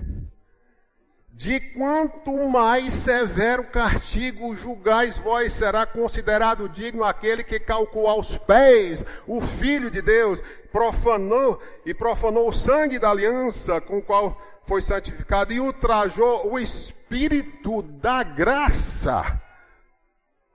de 1.37 1.59
quanto 1.59 2.49
mais 2.49 2.95
severo 2.95 3.64
castigo 3.64 4.55
julgais 4.55 5.18
vós, 5.18 5.53
será 5.53 5.85
considerado 5.85 6.68
digno 6.68 7.03
aquele 7.03 7.43
que 7.43 7.59
calcou 7.59 8.07
aos 8.07 8.37
pés 8.37 9.05
o 9.26 9.41
Filho 9.41 9.91
de 9.91 10.01
Deus, 10.01 10.41
profanou 10.70 11.61
e 11.85 11.93
profanou 11.93 12.49
o 12.49 12.53
sangue 12.53 13.01
da 13.01 13.11
aliança 13.11 13.80
com 13.80 13.99
o 13.99 14.03
qual 14.03 14.41
foi 14.64 14.80
santificado 14.80 15.53
e 15.53 15.59
ultrajou 15.59 16.53
o 16.53 16.59
Espírito 16.59 17.82
da 17.82 18.22
graça. 18.22 19.41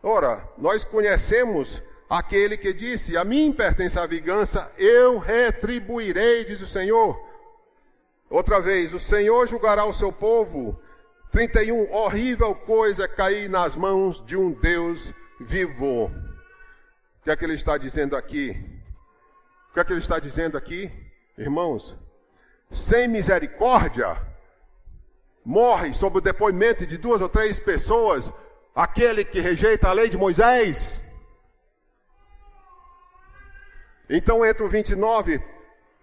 Ora, 0.01 0.47
nós 0.57 0.85
conhecemos 0.85 1.83
aquele 2.09 2.55
que 2.57 2.73
disse: 2.73 3.17
A 3.17 3.25
mim 3.25 3.51
pertence 3.51 3.99
a 3.99 4.05
vingança, 4.05 4.71
eu 4.77 5.19
retribuirei, 5.19 6.45
diz 6.45 6.61
o 6.61 6.67
Senhor. 6.67 7.28
Outra 8.29 8.59
vez, 8.59 8.93
o 8.93 8.99
Senhor 8.99 9.47
julgará 9.47 9.85
o 9.85 9.93
seu 9.93 10.11
povo. 10.11 10.79
31, 11.31 11.91
horrível 11.91 12.53
coisa 12.53 13.05
é 13.05 13.07
cair 13.07 13.49
nas 13.49 13.75
mãos 13.75 14.23
de 14.25 14.37
um 14.37 14.51
Deus 14.51 15.13
vivo. 15.39 16.05
O 16.05 17.23
que 17.23 17.31
é 17.31 17.35
que 17.35 17.43
ele 17.43 17.55
está 17.55 17.77
dizendo 17.77 18.15
aqui? 18.15 18.51
O 19.69 19.73
que 19.73 19.79
é 19.79 19.83
que 19.83 19.93
ele 19.93 19.99
está 19.99 20.19
dizendo 20.19 20.57
aqui, 20.57 20.91
irmãos? 21.37 21.97
Sem 22.69 23.07
misericórdia, 23.07 24.15
morre 25.43 25.93
sob 25.93 26.17
o 26.17 26.21
depoimento 26.21 26.85
de 26.85 26.97
duas 26.97 27.21
ou 27.21 27.29
três 27.29 27.59
pessoas 27.59 28.31
aquele 28.75 29.25
que 29.25 29.39
rejeita 29.39 29.89
a 29.89 29.93
lei 29.93 30.07
de 30.09 30.17
Moisés. 30.17 31.03
Então 34.09 34.45
entra 34.45 34.63
o 34.63 34.69
29, 34.69 35.43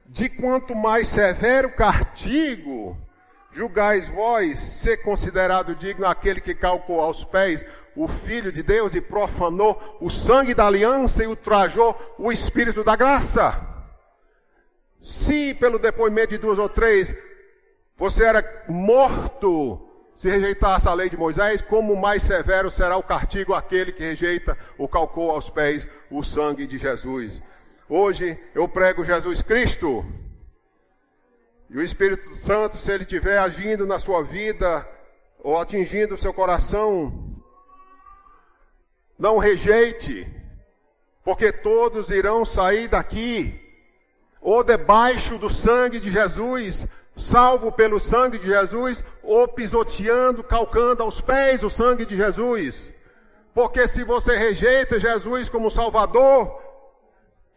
de 0.09 0.28
quanto 0.28 0.74
mais 0.74 1.09
severo 1.09 1.70
castigo 1.70 2.96
julgais 3.50 4.07
vós 4.09 4.59
ser 4.59 4.98
considerado 4.98 5.74
digno 5.74 6.07
aquele 6.07 6.40
que 6.40 6.54
calcou 6.54 7.00
aos 7.00 7.24
pés 7.24 7.64
o 7.96 8.07
Filho 8.07 8.52
de 8.52 8.62
Deus 8.62 8.94
e 8.94 9.00
profanou 9.00 9.98
o 10.00 10.11
sangue 10.11 10.54
da 10.54 10.66
aliança 10.66 11.24
e 11.24 11.26
ultrajou 11.26 11.96
o 12.18 12.30
Espírito 12.30 12.84
da 12.84 12.94
graça. 12.94 13.59
Se 15.00 15.54
pelo 15.54 15.78
depoimento 15.78 16.28
de 16.28 16.38
duas 16.38 16.59
ou 16.59 16.68
três 16.68 17.14
você 17.96 18.24
era 18.24 18.64
morto 18.68 19.82
se 20.14 20.30
rejeitasse 20.30 20.88
a 20.88 20.94
lei 20.94 21.11
de 21.11 21.16
Moisés, 21.16 21.61
como 21.61 21.94
mais 21.94 22.22
severo 22.22 22.70
será 22.70 22.96
o 22.96 23.02
castigo 23.02 23.52
aquele 23.54 23.92
que 23.92 24.02
rejeita 24.02 24.57
ou 24.78 24.88
calcou 24.88 25.30
aos 25.30 25.50
pés 25.50 25.86
o 26.11 26.24
sangue 26.24 26.66
de 26.66 26.78
Jesus. 26.78 27.42
Hoje 27.89 28.37
eu 28.53 28.68
prego 28.68 29.05
Jesus 29.05 29.43
Cristo. 29.43 30.05
E 31.70 31.78
o 31.78 31.82
Espírito 31.82 32.34
Santo, 32.34 32.76
se 32.76 32.91
ele 32.91 33.05
estiver 33.05 33.39
agindo 33.39 33.87
na 33.87 33.99
sua 33.99 34.22
vida 34.24 34.87
ou 35.39 35.57
atingindo 35.57 36.14
o 36.14 36.18
seu 36.18 36.34
coração, 36.34 37.43
não 39.16 39.39
rejeite, 39.39 40.26
porque 41.24 41.53
todos 41.53 42.11
irão 42.11 42.45
sair 42.45 42.89
daqui, 42.89 43.55
ou 44.41 44.64
debaixo 44.64 45.39
do 45.39 45.49
sangue 45.49 46.01
de 46.01 46.11
Jesus, 46.11 46.89
salvo 47.16 47.70
pelo 47.70 48.01
sangue 48.01 48.39
de 48.39 48.47
Jesus, 48.47 49.05
ou 49.22 49.47
pisoteando, 49.47 50.43
calcando 50.43 51.05
aos 51.05 51.20
pés 51.20 51.62
o 51.62 51.70
sangue 51.70 52.05
de 52.05 52.16
Jesus. 52.16 52.93
Porque 53.55 53.87
se 53.87 54.03
você 54.03 54.37
rejeita 54.37 54.99
Jesus 54.99 55.49
como 55.49 55.70
Salvador, 55.70 56.65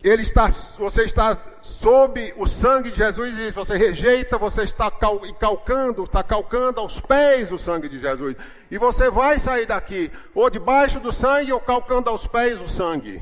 ele 0.02 0.22
está, 0.22 0.48
você 0.78 1.04
está 1.04 1.38
sob 1.62 2.34
o 2.38 2.48
sangue 2.48 2.90
de 2.90 2.98
Jesus 2.98 3.38
e 3.38 3.52
você 3.52 3.76
rejeita, 3.76 4.38
você 4.38 4.64
está 4.64 4.90
cal, 4.90 5.20
calcando, 5.38 6.06
está 6.06 6.24
calcando 6.24 6.80
aos 6.80 7.02
pés 7.02 7.52
o 7.52 7.58
sangue 7.58 7.90
de 7.90 8.00
Jesus. 8.00 8.36
E 8.72 8.78
você 8.78 9.10
vai 9.10 9.38
sair 9.38 9.66
daqui, 9.66 10.10
ou 10.34 10.50
debaixo 10.50 11.02
do 11.02 11.12
sangue, 11.12 11.52
ou 11.52 11.60
calcando 11.60 12.10
aos 12.10 12.26
pés 12.26 12.62
o 12.62 12.68
sangue. 12.68 13.22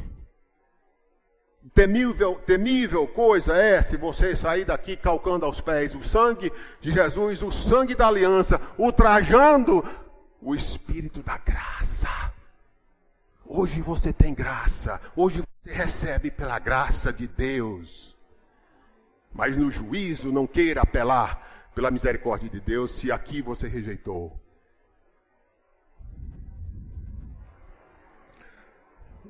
Temível, 1.74 2.36
temível 2.46 3.08
coisa 3.08 3.58
é 3.58 3.82
se 3.82 3.98
você 3.98 4.36
sair 4.36 4.64
daqui 4.64 4.96
calcando 4.96 5.46
aos 5.46 5.60
pés 5.60 5.96
o 5.96 6.04
sangue 6.04 6.52
de 6.80 6.92
Jesus, 6.92 7.42
o 7.42 7.52
sangue 7.52 7.96
da 7.96 8.08
aliança, 8.08 8.62
ultrajando 8.78 9.84
o 10.40 10.54
Espírito 10.54 11.24
da 11.24 11.40
graça. 11.40 12.08
Hoje 13.44 13.82
você 13.82 14.14
tem 14.14 14.34
graça, 14.34 15.02
hoje 15.16 15.42
você 15.68 15.74
recebe 15.74 16.32
pela 16.32 16.58
graça 16.60 17.12
de 17.12 17.28
Deus. 17.28 18.16
Mas 19.34 19.58
no 19.58 19.70
juízo 19.70 20.32
não 20.32 20.48
queira 20.48 20.82
apelar 20.82 21.72
pela 21.76 21.92
misericórdia 21.92 22.50
de 22.50 22.60
Deus 22.62 22.92
se 22.92 23.12
aqui 23.12 23.42
você 23.42 23.68
rejeitou. 23.68 24.40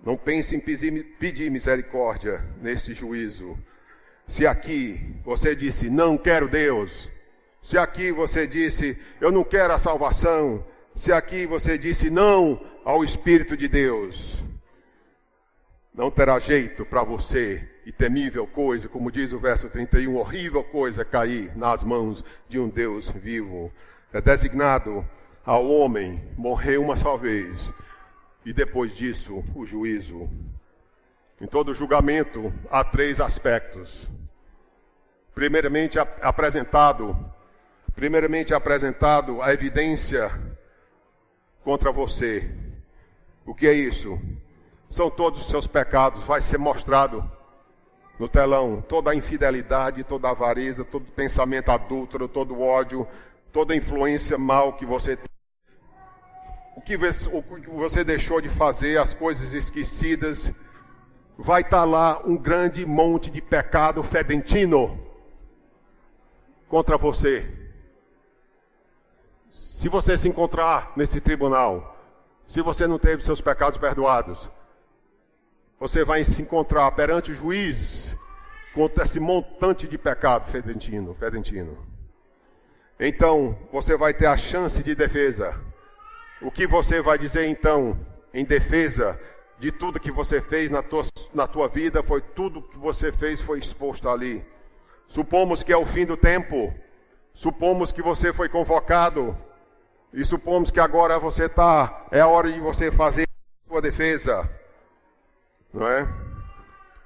Não 0.03 0.15
pense 0.15 0.55
em 0.55 0.59
pedir 0.59 1.51
misericórdia 1.51 2.47
neste 2.61 2.93
juízo. 2.93 3.57
Se 4.25 4.45
aqui 4.45 5.19
você 5.25 5.55
disse, 5.55 5.89
não 5.89 6.17
quero 6.17 6.47
Deus. 6.47 7.09
Se 7.61 7.77
aqui 7.77 8.11
você 8.11 8.47
disse, 8.47 8.97
eu 9.19 9.31
não 9.31 9.43
quero 9.43 9.73
a 9.73 9.79
salvação. 9.79 10.65
Se 10.95 11.11
aqui 11.11 11.45
você 11.45 11.77
disse, 11.77 12.09
não 12.09 12.63
ao 12.85 13.03
Espírito 13.03 13.57
de 13.57 13.67
Deus 13.67 14.46
não 15.97 16.11
terá 16.11 16.37
jeito 16.37 16.85
para 16.85 17.01
você 17.01 17.67
e 17.83 17.91
temível 17.91 18.45
coisa, 18.45 18.87
como 18.87 19.11
diz 19.11 19.33
o 19.33 19.39
verso 19.39 19.67
31, 19.67 20.15
horrível 20.15 20.63
coisa 20.63 21.03
cair 21.03 21.57
nas 21.57 21.83
mãos 21.83 22.23
de 22.47 22.59
um 22.59 22.69
Deus 22.69 23.09
vivo. 23.09 23.73
É 24.13 24.21
designado 24.21 25.03
ao 25.43 25.67
homem 25.67 26.23
morrer 26.37 26.77
uma 26.77 26.95
só 26.95 27.17
vez 27.17 27.73
e 28.45 28.53
depois 28.53 28.95
disso 28.95 29.43
o 29.55 29.65
juízo. 29.65 30.29
Em 31.41 31.47
todo 31.47 31.73
julgamento 31.73 32.53
há 32.69 32.83
três 32.83 33.19
aspectos. 33.19 34.07
Primeiramente 35.33 35.97
apresentado, 35.97 37.17
primeiramente 37.95 38.53
apresentado 38.53 39.41
a 39.41 39.51
evidência 39.51 40.29
contra 41.63 41.91
você. 41.91 42.51
O 43.43 43.55
que 43.55 43.65
é 43.65 43.73
isso? 43.73 44.21
São 44.89 45.09
todos 45.09 45.41
os 45.41 45.47
seus 45.47 45.67
pecados, 45.67 46.23
vai 46.23 46.41
ser 46.41 46.57
mostrado 46.57 47.29
no 48.19 48.27
telão 48.27 48.81
toda 48.81 49.11
a 49.11 49.15
infidelidade, 49.15 50.03
toda 50.03 50.27
a 50.27 50.31
avareza, 50.31 50.83
todo 50.83 51.05
pensamento 51.11 51.69
adúltero, 51.71 52.27
todo 52.27 52.55
o 52.55 52.61
ódio, 52.61 53.07
toda 53.51 53.73
a 53.73 53.77
influência 53.77 54.37
mal 54.37 54.73
que 54.73 54.85
você 54.85 55.15
tem. 55.15 55.27
O 56.75 56.81
que 56.81 56.97
você 56.97 58.03
deixou 58.03 58.39
de 58.39 58.49
fazer, 58.49 58.97
as 58.99 59.13
coisas 59.13 59.53
esquecidas, 59.53 60.51
vai 61.37 61.61
estar 61.61 61.79
tá 61.79 61.85
lá 61.85 62.21
um 62.25 62.37
grande 62.37 62.85
monte 62.85 63.29
de 63.29 63.41
pecado 63.41 64.01
fedentino 64.03 64.99
contra 66.67 66.97
você. 66.97 67.51
Se 69.49 69.89
você 69.89 70.17
se 70.17 70.27
encontrar 70.27 70.91
nesse 70.95 71.21
tribunal, 71.21 71.95
se 72.47 72.61
você 72.61 72.87
não 72.87 72.97
teve 72.97 73.23
seus 73.23 73.41
pecados 73.41 73.77
perdoados, 73.77 74.49
você 75.79 76.03
vai 76.03 76.23
se 76.23 76.41
encontrar 76.41 76.89
perante 76.91 77.31
o 77.31 77.35
juiz 77.35 78.17
contra 78.73 79.03
esse 79.03 79.19
montante 79.19 79.87
de 79.87 79.97
pecado 79.97 80.49
fedentino, 80.49 81.13
fedentino. 81.13 81.77
Então, 82.99 83.57
você 83.71 83.95
vai 83.95 84.13
ter 84.13 84.25
a 84.25 84.37
chance 84.37 84.81
de 84.83 84.95
defesa. 84.95 85.59
O 86.41 86.51
que 86.51 86.65
você 86.65 87.01
vai 87.01 87.17
dizer 87.17 87.45
então 87.45 87.99
em 88.33 88.43
defesa 88.43 89.19
de 89.59 89.71
tudo 89.71 89.99
que 89.99 90.11
você 90.11 90.41
fez 90.41 90.69
na 90.69 90.83
tua, 90.83 91.03
na 91.33 91.47
tua 91.47 91.67
vida, 91.67 92.03
foi 92.03 92.21
tudo 92.21 92.61
que 92.61 92.77
você 92.77 93.11
fez 93.11 93.41
foi 93.41 93.59
exposto 93.59 94.09
ali. 94.09 94.45
Supomos 95.07 95.63
que 95.63 95.71
é 95.71 95.77
o 95.77 95.85
fim 95.85 96.05
do 96.05 96.17
tempo. 96.17 96.73
Supomos 97.33 97.91
que 97.91 98.01
você 98.01 98.33
foi 98.33 98.49
convocado 98.49 99.37
e 100.11 100.25
supomos 100.25 100.71
que 100.71 100.79
agora 100.79 101.19
você 101.19 101.45
está, 101.45 102.07
é 102.11 102.19
a 102.19 102.27
hora 102.27 102.51
de 102.51 102.59
você 102.59 102.91
fazer 102.91 103.27
sua 103.67 103.81
defesa, 103.81 104.49
não 105.77 105.87
é? 105.87 106.07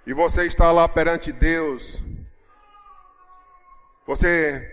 E 0.07 0.13
você 0.13 0.45
está 0.45 0.71
lá 0.71 0.87
perante 0.87 1.31
Deus, 1.31 2.01
você 4.07 4.65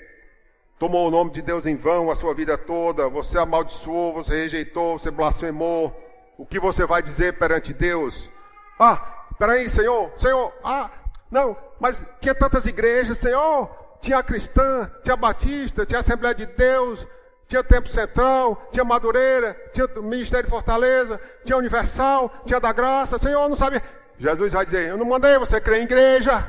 tomou 0.78 1.08
o 1.08 1.10
nome 1.10 1.32
de 1.32 1.42
Deus 1.42 1.66
em 1.66 1.76
vão 1.76 2.08
a 2.08 2.14
sua 2.14 2.32
vida 2.32 2.56
toda, 2.56 3.08
você 3.08 3.38
amaldiçoou, 3.38 4.14
você 4.14 4.42
rejeitou, 4.42 4.98
você 4.98 5.10
blasfemou. 5.10 5.92
O 6.38 6.46
que 6.46 6.60
você 6.60 6.86
vai 6.86 7.02
dizer 7.02 7.36
perante 7.36 7.74
Deus? 7.74 8.30
Ah, 8.78 8.96
peraí, 9.36 9.68
Senhor, 9.68 10.12
Senhor, 10.16 10.52
ah, 10.62 10.88
não, 11.28 11.56
mas 11.80 12.08
tinha 12.20 12.34
tantas 12.34 12.66
igrejas, 12.66 13.18
Senhor, 13.18 13.68
tinha 14.00 14.18
a 14.18 14.22
cristã, 14.22 14.88
tinha 15.02 15.14
a 15.14 15.16
batista, 15.16 15.84
tinha 15.84 15.98
a 15.98 16.00
Assembleia 16.00 16.36
de 16.36 16.46
Deus, 16.46 17.04
tinha 17.48 17.64
Tempo 17.64 17.88
Central, 17.88 18.68
tinha 18.70 18.84
Madureira, 18.84 19.56
tinha 19.72 19.88
Ministério 20.02 20.44
de 20.44 20.50
Fortaleza, 20.50 21.18
tinha 21.42 21.56
Universal, 21.56 22.30
tinha 22.44 22.60
da 22.60 22.70
Graça. 22.72 23.18
Senhor, 23.18 23.48
não 23.48 23.56
sabe. 23.56 23.82
Jesus 24.18 24.52
vai 24.52 24.66
dizer: 24.66 24.90
Eu 24.90 24.98
não 24.98 25.06
mandei 25.06 25.38
você 25.38 25.58
crer 25.58 25.80
em 25.80 25.84
igreja. 25.84 26.46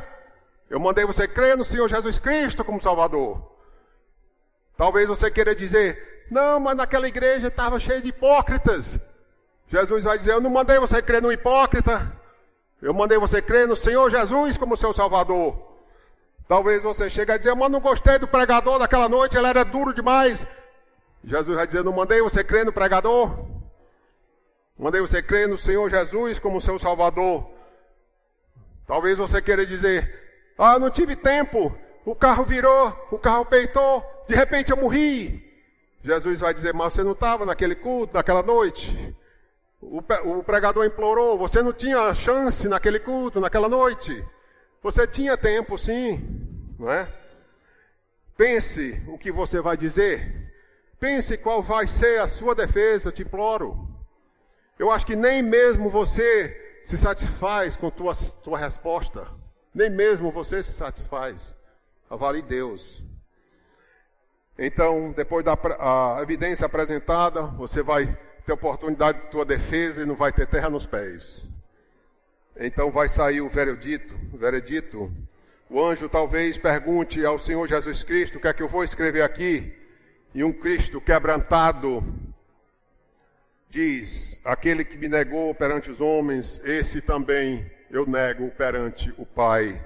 Eu 0.69 0.79
mandei 0.79 1.05
você 1.05 1.25
crer 1.27 1.57
no 1.57 1.63
Senhor 1.63 1.87
Jesus 1.87 2.19
Cristo 2.19 2.65
como 2.65 2.81
Salvador. 2.81 3.41
Talvez 4.75 5.07
você 5.07 5.31
queira 5.31 5.55
dizer: 5.55 6.27
Não, 6.29 6.59
mas 6.59 6.75
naquela 6.75 7.07
igreja 7.07 7.47
estava 7.47 7.79
cheia 7.79 8.01
de 8.01 8.09
hipócritas. 8.09 8.99
Jesus 9.69 10.03
vai 10.03 10.17
dizer: 10.17 10.33
Eu 10.33 10.41
não 10.41 10.49
mandei 10.49 10.79
você 10.79 11.01
crer 11.01 11.21
no 11.21 11.31
hipócrita. 11.31 12.11
Eu 12.81 12.93
mandei 12.93 13.17
você 13.17 13.41
crer 13.41 13.69
no 13.69 13.75
Senhor 13.75 14.09
Jesus 14.09 14.57
como 14.57 14.75
seu 14.75 14.93
Salvador. 14.93 15.57
Talvez 16.45 16.83
você 16.83 17.09
chegue 17.09 17.31
a 17.31 17.37
dizer: 17.37 17.55
Mas 17.55 17.71
não 17.71 17.79
gostei 17.79 18.19
do 18.19 18.27
pregador 18.27 18.79
daquela 18.79 19.07
noite, 19.07 19.37
ele 19.37 19.47
era 19.47 19.63
duro 19.63 19.93
demais. 19.93 20.45
Jesus 21.23 21.55
vai 21.55 21.67
dizer: 21.67 21.83
Não 21.83 21.91
mandei 21.91 22.21
você 22.21 22.43
crer 22.43 22.65
no 22.65 22.73
pregador? 22.73 23.47
Mandei 24.77 25.01
você 25.01 25.21
crer 25.21 25.47
no 25.47 25.57
Senhor 25.57 25.89
Jesus 25.89 26.39
como 26.39 26.61
seu 26.61 26.79
Salvador. 26.79 27.49
Talvez 28.87 29.17
você 29.17 29.41
queira 29.41 29.65
dizer: 29.65 30.51
Ah, 30.57 30.79
não 30.79 30.89
tive 30.89 31.15
tempo. 31.15 31.75
O 32.05 32.15
carro 32.15 32.43
virou, 32.43 33.07
o 33.11 33.19
carro 33.19 33.45
peitou, 33.45 34.03
de 34.27 34.33
repente 34.33 34.71
eu 34.71 34.77
morri. 34.77 35.45
Jesus 36.03 36.39
vai 36.39 36.53
dizer: 36.53 36.73
Mas 36.73 36.93
você 36.93 37.03
não 37.03 37.11
estava 37.11 37.45
naquele 37.45 37.75
culto, 37.75 38.13
naquela 38.13 38.41
noite? 38.41 39.15
O, 39.81 40.43
pregador 40.43 40.85
implorou: 40.85 41.37
Você 41.37 41.61
não 41.61 41.73
tinha 41.73 42.13
chance 42.13 42.67
naquele 42.67 42.99
culto, 42.99 43.39
naquela 43.39 43.69
noite? 43.69 44.25
Você 44.81 45.05
tinha 45.05 45.37
tempo, 45.37 45.77
sim, 45.77 46.73
não 46.79 46.89
é? 46.91 47.07
Pense 48.37 49.03
o 49.07 49.17
que 49.17 49.31
você 49.31 49.59
vai 49.59 49.75
dizer. 49.75 50.48
Pense 50.99 51.37
qual 51.37 51.63
vai 51.63 51.87
ser 51.87 52.19
a 52.19 52.27
sua 52.27 52.53
defesa, 52.53 53.07
eu 53.07 53.13
te 53.13 53.21
imploro. 53.21 53.87
Eu 54.77 54.91
acho 54.91 55.05
que 55.05 55.15
nem 55.15 55.41
mesmo 55.41 55.89
você 55.89 56.81
se 56.83 56.97
satisfaz 56.97 57.77
com 57.77 57.89
tua, 57.89 58.13
tua 58.43 58.57
resposta. 58.57 59.27
Nem 59.73 59.89
mesmo 59.89 60.29
você 60.29 60.61
se 60.61 60.73
satisfaz. 60.73 61.55
Avalie 62.09 62.41
Deus. 62.41 63.01
Então, 64.57 65.13
depois 65.13 65.45
da 65.45 65.57
evidência 66.21 66.65
apresentada, 66.65 67.43
você 67.43 67.81
vai 67.81 68.05
ter 68.45 68.51
oportunidade 68.51 69.21
de 69.21 69.27
tua 69.27 69.45
defesa 69.45 70.01
e 70.01 70.05
não 70.05 70.15
vai 70.15 70.33
ter 70.33 70.47
terra 70.47 70.69
nos 70.69 70.85
pés. 70.85 71.47
Então 72.57 72.91
vai 72.91 73.07
sair 73.07 73.39
o 73.39 73.47
veredito, 73.47 74.19
o 74.33 74.37
veredito. 74.37 75.13
O 75.69 75.81
anjo 75.81 76.09
talvez 76.09 76.57
pergunte 76.57 77.23
ao 77.23 77.39
Senhor 77.39 77.65
Jesus 77.67 78.03
Cristo 78.03 78.37
o 78.37 78.41
que 78.41 78.49
é 78.49 78.53
que 78.53 78.61
eu 78.61 78.67
vou 78.67 78.83
escrever 78.83 79.21
aqui 79.21 79.78
e 80.33 80.43
um 80.43 80.53
Cristo 80.53 81.01
quebrantado 81.01 82.03
diz: 83.69 84.41
Aquele 84.43 84.83
que 84.83 84.97
me 84.97 85.07
negou 85.07 85.53
perante 85.53 85.89
os 85.89 86.01
homens, 86.01 86.61
esse 86.63 87.01
também 87.01 87.69
eu 87.89 88.05
nego 88.05 88.49
perante 88.51 89.13
o 89.17 89.25
Pai. 89.25 89.83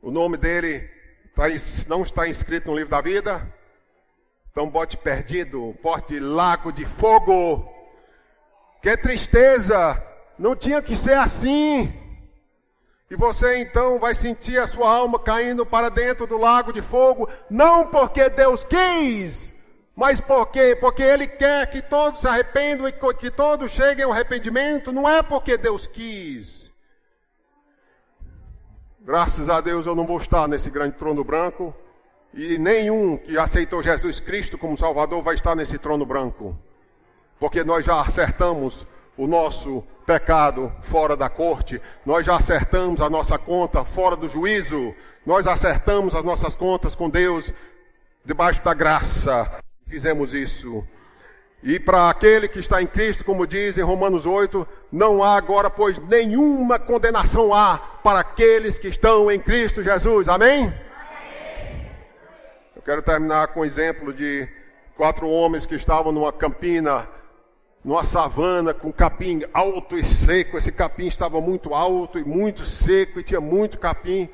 O 0.00 0.10
nome 0.10 0.36
dele 0.36 0.88
tá 1.34 1.44
não 1.88 2.02
está 2.02 2.28
inscrito 2.28 2.68
no 2.68 2.76
livro 2.76 2.90
da 2.90 3.00
vida? 3.00 3.52
Então 4.50 4.70
bote 4.70 4.96
perdido, 4.96 5.76
porte 5.82 6.20
lago 6.20 6.72
de 6.72 6.84
fogo. 6.84 7.68
Que 8.80 8.96
tristeza! 8.96 10.00
Não 10.38 10.54
tinha 10.54 10.82
que 10.82 10.94
ser 10.94 11.14
assim. 11.14 11.92
E 13.14 13.16
você 13.16 13.58
então 13.58 14.00
vai 14.00 14.12
sentir 14.12 14.58
a 14.58 14.66
sua 14.66 14.92
alma 14.92 15.20
caindo 15.20 15.64
para 15.64 15.88
dentro 15.88 16.26
do 16.26 16.36
lago 16.36 16.72
de 16.72 16.82
fogo, 16.82 17.28
não 17.48 17.86
porque 17.86 18.28
Deus 18.28 18.64
quis, 18.64 19.54
mas 19.94 20.20
porque 20.20 20.74
porque 20.80 21.04
ele 21.04 21.28
quer 21.28 21.70
que 21.70 21.80
todos 21.80 22.22
se 22.22 22.26
arrependam 22.26 22.88
e 22.88 22.92
que 22.92 23.30
todos 23.30 23.70
cheguem 23.70 24.04
ao 24.04 24.10
arrependimento, 24.10 24.90
não 24.90 25.08
é 25.08 25.22
porque 25.22 25.56
Deus 25.56 25.86
quis. 25.86 26.72
Graças 28.98 29.48
a 29.48 29.60
Deus 29.60 29.86
eu 29.86 29.94
não 29.94 30.08
vou 30.08 30.18
estar 30.18 30.48
nesse 30.48 30.68
grande 30.68 30.96
trono 30.96 31.22
branco, 31.22 31.72
e 32.32 32.58
nenhum 32.58 33.16
que 33.16 33.38
aceitou 33.38 33.80
Jesus 33.80 34.18
Cristo 34.18 34.58
como 34.58 34.76
Salvador 34.76 35.22
vai 35.22 35.36
estar 35.36 35.54
nesse 35.54 35.78
trono 35.78 36.04
branco. 36.04 36.58
Porque 37.38 37.62
nós 37.62 37.86
já 37.86 38.00
acertamos 38.00 38.84
o 39.16 39.26
nosso 39.26 39.84
pecado 40.06 40.72
fora 40.82 41.16
da 41.16 41.28
corte, 41.28 41.80
nós 42.04 42.26
já 42.26 42.36
acertamos 42.36 43.00
a 43.00 43.08
nossa 43.08 43.38
conta 43.38 43.84
fora 43.84 44.16
do 44.16 44.28
juízo, 44.28 44.94
nós 45.24 45.46
acertamos 45.46 46.14
as 46.14 46.24
nossas 46.24 46.54
contas 46.54 46.94
com 46.94 47.08
Deus 47.08 47.52
debaixo 48.24 48.62
da 48.62 48.74
graça. 48.74 49.50
Fizemos 49.86 50.34
isso. 50.34 50.86
E 51.62 51.80
para 51.80 52.10
aquele 52.10 52.46
que 52.46 52.58
está 52.58 52.82
em 52.82 52.86
Cristo, 52.86 53.24
como 53.24 53.46
diz 53.46 53.78
em 53.78 53.82
Romanos 53.82 54.26
8, 54.26 54.68
não 54.92 55.22
há 55.22 55.36
agora, 55.36 55.70
pois, 55.70 55.98
nenhuma 55.98 56.78
condenação 56.78 57.54
há 57.54 57.78
para 57.78 58.20
aqueles 58.20 58.78
que 58.78 58.88
estão 58.88 59.30
em 59.30 59.40
Cristo 59.40 59.82
Jesus. 59.82 60.28
Amém? 60.28 60.70
Eu 62.76 62.82
quero 62.82 63.00
terminar 63.00 63.48
com 63.48 63.60
o 63.60 63.62
um 63.62 63.66
exemplo 63.66 64.12
de 64.12 64.46
quatro 64.94 65.26
homens 65.26 65.64
que 65.64 65.74
estavam 65.74 66.12
numa 66.12 66.32
campina 66.32 67.08
numa 67.84 68.04
savana 68.04 68.72
com 68.72 68.92
capim 68.92 69.42
alto 69.52 69.98
e 69.98 70.04
seco. 70.04 70.56
Esse 70.56 70.72
capim 70.72 71.06
estava 71.06 71.40
muito 71.40 71.74
alto 71.74 72.18
e 72.18 72.24
muito 72.24 72.64
seco 72.64 73.20
e 73.20 73.22
tinha 73.22 73.40
muito 73.40 73.78
capim. 73.78 74.28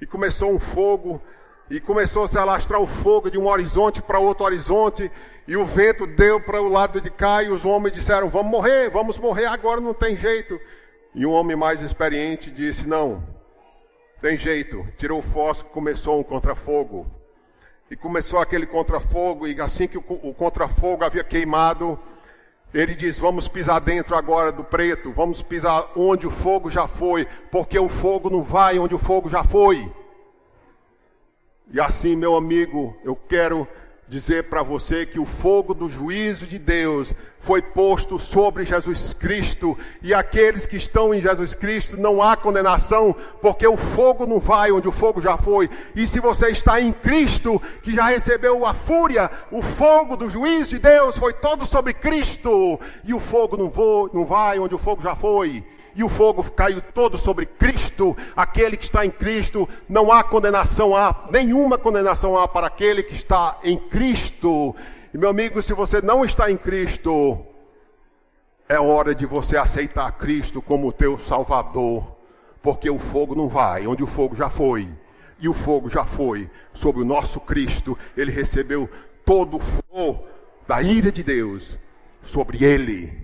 E 0.00 0.06
começou 0.06 0.50
um 0.50 0.58
fogo 0.58 1.22
e 1.70 1.80
começou 1.80 2.24
a 2.24 2.28
se 2.28 2.38
alastrar 2.38 2.80
o 2.80 2.86
fogo 2.86 3.30
de 3.30 3.38
um 3.38 3.46
horizonte 3.46 4.02
para 4.02 4.18
outro 4.18 4.44
horizonte. 4.44 5.10
E 5.46 5.56
o 5.56 5.64
vento 5.64 6.06
deu 6.06 6.40
para 6.40 6.60
o 6.60 6.68
lado 6.68 7.00
de 7.00 7.10
cá 7.10 7.42
e 7.42 7.48
os 7.48 7.64
homens 7.64 7.92
disseram: 7.92 8.28
Vamos 8.28 8.50
morrer, 8.50 8.90
vamos 8.90 9.18
morrer 9.18 9.46
agora, 9.46 9.80
não 9.80 9.94
tem 9.94 10.16
jeito. 10.16 10.60
E 11.14 11.24
um 11.24 11.30
homem 11.30 11.56
mais 11.56 11.80
experiente 11.82 12.50
disse: 12.50 12.88
Não, 12.88 13.22
tem 14.20 14.36
jeito, 14.36 14.86
tirou 14.98 15.20
o 15.20 15.22
fósforo, 15.22 15.70
começou 15.70 16.18
um 16.18 16.24
contrafogo. 16.24 17.06
E 17.88 17.94
começou 17.94 18.40
aquele 18.40 18.66
contrafogo, 18.66 19.46
e 19.46 19.60
assim 19.60 19.86
que 19.86 19.96
o, 19.96 20.34
contrafogo 20.34 21.04
havia 21.04 21.22
queimado, 21.22 21.96
ele 22.72 22.94
diz: 22.94 23.18
Vamos 23.18 23.48
pisar 23.48 23.80
dentro 23.80 24.16
agora 24.16 24.52
do 24.52 24.64
preto, 24.64 25.12
vamos 25.12 25.42
pisar 25.42 25.90
onde 25.96 26.26
o 26.26 26.30
fogo 26.30 26.70
já 26.70 26.86
foi, 26.86 27.26
porque 27.50 27.78
o 27.78 27.88
fogo 27.88 28.30
não 28.30 28.42
vai 28.42 28.78
onde 28.78 28.94
o 28.94 28.98
fogo 28.98 29.28
já 29.28 29.42
foi. 29.42 29.90
E 31.72 31.80
assim, 31.80 32.14
meu 32.14 32.36
amigo, 32.36 32.96
eu 33.04 33.16
quero 33.16 33.66
dizer 34.08 34.44
para 34.44 34.62
você 34.62 35.04
que 35.04 35.18
o 35.18 35.26
fogo 35.26 35.74
do 35.74 35.88
juízo 35.88 36.46
de 36.46 36.58
Deus 36.58 37.12
foi 37.40 37.60
posto 37.60 38.18
sobre 38.18 38.64
Jesus 38.64 39.12
Cristo, 39.12 39.76
e 40.02 40.12
aqueles 40.12 40.66
que 40.66 40.76
estão 40.76 41.14
em 41.14 41.20
Jesus 41.20 41.54
Cristo 41.54 41.96
não 41.96 42.22
há 42.22 42.36
condenação, 42.36 43.14
porque 43.40 43.66
o 43.66 43.76
fogo 43.76 44.26
não 44.26 44.40
vai 44.40 44.72
onde 44.72 44.88
o 44.88 44.92
fogo 44.92 45.20
já 45.20 45.36
foi. 45.36 45.70
E 45.94 46.06
se 46.06 46.18
você 46.18 46.50
está 46.50 46.80
em 46.80 46.92
Cristo, 46.92 47.60
que 47.82 47.94
já 47.94 48.06
recebeu 48.06 48.66
a 48.66 48.74
fúria, 48.74 49.30
o 49.50 49.62
fogo 49.62 50.16
do 50.16 50.28
juízo 50.28 50.70
de 50.70 50.78
Deus 50.80 51.16
foi 51.18 51.32
todo 51.32 51.64
sobre 51.64 51.92
Cristo, 51.94 52.80
e 53.04 53.14
o 53.14 53.20
fogo 53.20 53.56
não, 53.56 53.72
não 54.12 54.24
vai 54.24 54.58
onde 54.58 54.74
o 54.74 54.78
fogo 54.78 55.02
já 55.02 55.14
foi 55.14 55.64
e 55.96 56.04
o 56.04 56.10
fogo 56.10 56.48
caiu 56.50 56.82
todo 56.82 57.16
sobre 57.16 57.46
Cristo, 57.46 58.14
aquele 58.36 58.76
que 58.76 58.84
está 58.84 59.06
em 59.06 59.10
Cristo, 59.10 59.66
não 59.88 60.12
há 60.12 60.22
condenação, 60.22 60.94
há 60.94 61.26
nenhuma 61.32 61.78
condenação 61.78 62.38
há 62.38 62.46
para 62.46 62.66
aquele 62.66 63.02
que 63.02 63.14
está 63.14 63.58
em 63.64 63.78
Cristo. 63.78 64.76
E 65.12 65.16
meu 65.16 65.30
amigo, 65.30 65.62
se 65.62 65.72
você 65.72 66.02
não 66.02 66.22
está 66.22 66.50
em 66.50 66.56
Cristo, 66.58 67.38
é 68.68 68.78
hora 68.78 69.14
de 69.14 69.24
você 69.24 69.56
aceitar 69.56 70.12
Cristo 70.12 70.60
como 70.60 70.92
teu 70.92 71.18
Salvador, 71.18 72.04
porque 72.60 72.90
o 72.90 72.98
fogo 72.98 73.34
não 73.34 73.48
vai 73.48 73.86
onde 73.86 74.04
o 74.04 74.06
fogo 74.06 74.36
já 74.36 74.50
foi. 74.50 74.86
E 75.38 75.48
o 75.48 75.54
fogo 75.54 75.88
já 75.88 76.04
foi 76.04 76.50
sobre 76.74 77.00
o 77.00 77.06
nosso 77.06 77.40
Cristo, 77.40 77.98
ele 78.14 78.30
recebeu 78.30 78.88
todo 79.24 79.56
o 79.56 79.60
fogo 79.60 80.24
da 80.68 80.82
ira 80.82 81.10
de 81.10 81.22
Deus 81.22 81.78
sobre 82.22 82.62
ele. 82.64 83.18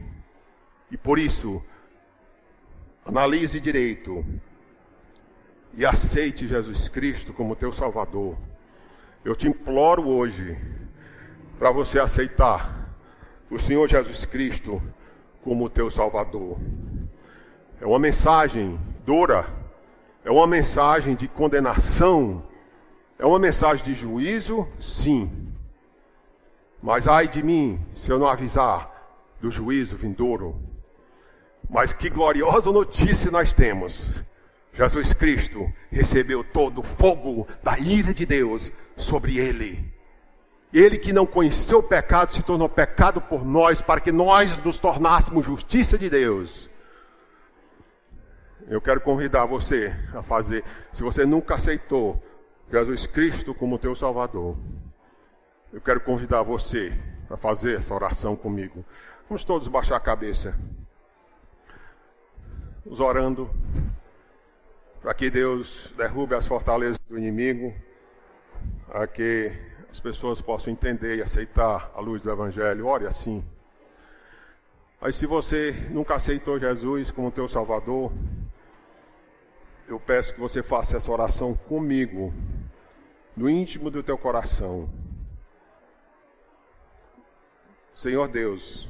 E 0.91 0.97
por 0.97 1.19
isso, 1.19 1.63
Analise 3.05 3.59
direito 3.59 4.25
e 5.75 5.85
aceite 5.85 6.47
Jesus 6.47 6.89
Cristo 6.89 7.33
como 7.33 7.57
teu 7.57 7.73
Salvador. 7.73 8.37
Eu 9.25 9.35
te 9.35 9.49
imploro 9.49 10.09
hoje 10.09 10.57
para 11.59 11.73
você 11.73 11.99
aceitar 11.99 12.97
o 13.51 13.59
Senhor 13.59 13.89
Jesus 13.89 14.25
Cristo 14.25 14.81
como 15.43 15.69
teu 15.69 15.91
Salvador. 15.91 16.61
É 17.81 17.87
uma 17.87 17.99
mensagem 17.99 18.81
dura, 19.05 19.49
é 20.25 20.31
uma 20.31 20.47
mensagem 20.47 21.17
de 21.17 21.27
condenação, 21.27 22.45
é 23.19 23.27
uma 23.27 23.41
mensagem 23.41 23.85
de 23.85 23.95
juízo, 23.97 24.69
sim. 24.79 25.53
Mas 26.81 27.09
ai 27.09 27.27
de 27.27 27.43
mim 27.43 27.85
se 27.93 28.13
eu 28.13 28.19
não 28.21 28.29
avisar 28.29 28.91
do 29.41 29.51
juízo 29.51 29.97
vindouro. 29.97 30.72
Mas 31.73 31.95
que 31.95 32.11
gloriosa 32.11 32.71
notícia 32.71 33.31
nós 33.31 33.55
temos. 33.55 34.23
Jesus 34.75 35.15
Cristo 35.15 35.73
recebeu 35.91 36.45
todo 36.45 36.83
o 36.83 36.85
fogo 36.85 37.49
da 37.63 37.79
ira 37.79 38.13
de 38.13 38.27
Deus 38.27 38.71
sobre 38.95 39.39
ele. 39.39 39.91
Ele 40.71 40.99
que 40.99 41.15
não 41.15 41.25
conheceu 41.25 41.79
o 41.79 41.83
pecado 41.83 42.31
se 42.31 42.43
tornou 42.43 42.69
pecado 42.69 43.23
por 43.23 43.43
nós, 43.43 43.81
para 43.81 44.03
que 44.03 44.13
nós 44.13 44.59
nos 44.59 44.79
tornássemos 44.79 45.47
justiça 45.47 45.97
de 45.97 46.11
Deus. 46.11 46.69
Eu 48.69 48.81
quero 48.81 49.01
convidar 49.01 49.47
você 49.47 49.95
a 50.15 50.23
fazer, 50.23 50.63
se 50.93 51.03
você 51.03 51.25
nunca 51.25 51.55
aceitou 51.55 52.23
Jesus 52.71 53.07
Cristo 53.07 53.55
como 53.55 53.79
teu 53.79 53.95
Salvador, 53.95 54.59
eu 55.73 55.81
quero 55.81 56.01
convidar 56.03 56.43
você 56.43 56.93
a 57.31 57.37
fazer 57.37 57.77
essa 57.77 57.95
oração 57.95 58.37
comigo. 58.37 58.85
Vamos 59.27 59.43
todos 59.43 59.69
baixar 59.69 59.97
a 59.97 60.01
cabeça 60.01 60.55
nos 62.85 63.01
orando 63.01 63.51
para 65.01 65.15
que 65.15 65.31
Deus 65.31 65.93
derrube 65.97 66.35
as 66.35 66.47
fortalezas 66.47 66.99
do 67.09 67.19
inimigo, 67.19 67.75
para 68.87 69.07
que 69.07 69.53
as 69.91 69.99
pessoas 69.99 70.41
possam 70.41 70.73
entender 70.73 71.17
e 71.17 71.23
aceitar 71.23 71.91
a 71.95 72.01
luz 72.01 72.23
do 72.23 72.31
Evangelho. 72.31 72.87
Ore 72.87 73.07
assim. 73.07 73.45
Mas 75.01 75.17
se 75.17 75.27
você 75.27 75.73
nunca 75.91 76.15
aceitou 76.15 76.59
Jesus 76.59 77.11
como 77.11 77.33
teu 77.33 77.49
Salvador, 77.49 78.13
eu 79.89 79.99
peço 79.99 80.35
que 80.35 80.41
você 80.41 80.63
faça 80.63 80.97
essa 80.97 81.11
oração 81.11 81.55
comigo, 81.55 82.33
no 83.37 83.51
íntimo 83.51 83.91
do 83.91 84.03
teu 84.03 84.17
coração. 84.17 84.89
Senhor 87.93 88.29
Deus, 88.29 88.89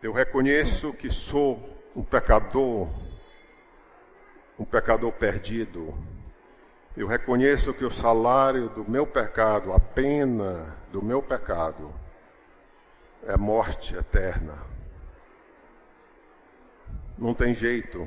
eu 0.00 0.12
reconheço 0.12 0.92
que 0.92 1.10
sou 1.10 1.75
um 1.96 2.02
pecador, 2.02 2.90
um 4.58 4.66
pecador 4.66 5.10
perdido. 5.12 5.94
Eu 6.94 7.06
reconheço 7.06 7.72
que 7.72 7.86
o 7.86 7.90
salário 7.90 8.68
do 8.68 8.88
meu 8.88 9.06
pecado, 9.06 9.72
a 9.72 9.80
pena 9.80 10.76
do 10.92 11.02
meu 11.02 11.22
pecado, 11.22 11.90
é 13.26 13.34
morte 13.34 13.96
eterna. 13.96 14.58
Não 17.16 17.32
tem 17.32 17.54
jeito, 17.54 18.06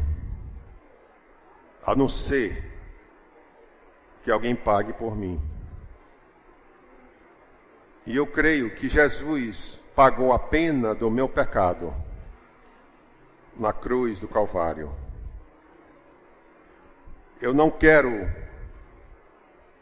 a 1.84 1.96
não 1.96 2.08
ser 2.08 2.72
que 4.22 4.30
alguém 4.30 4.56
pague 4.56 4.94
por 4.94 5.18
mim. 5.18 5.42
E 8.06 8.16
eu 8.16 8.28
creio 8.28 8.70
que 8.70 8.88
Jesus 8.88 9.82
pagou 9.96 10.32
a 10.32 10.38
pena 10.38 10.94
do 10.94 11.10
meu 11.10 11.28
pecado 11.28 11.92
na 13.60 13.74
cruz 13.74 14.20
do 14.20 14.28
Calvário. 14.28 14.92
Eu 17.42 17.54
não 17.54 17.70
quero 17.70 18.28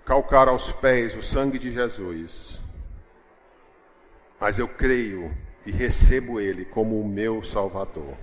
calcar 0.04 0.48
aos 0.48 0.72
pés 0.72 1.16
o 1.16 1.22
sangue 1.22 1.60
de 1.60 1.72
Jesus, 1.72 2.62
mas 4.40 4.58
eu 4.58 4.68
creio 4.68 5.36
e 5.66 5.72
recebo 5.72 6.40
Ele 6.40 6.66
como 6.66 7.00
o 7.00 7.08
meu 7.08 7.44
Salvador. 7.44 8.16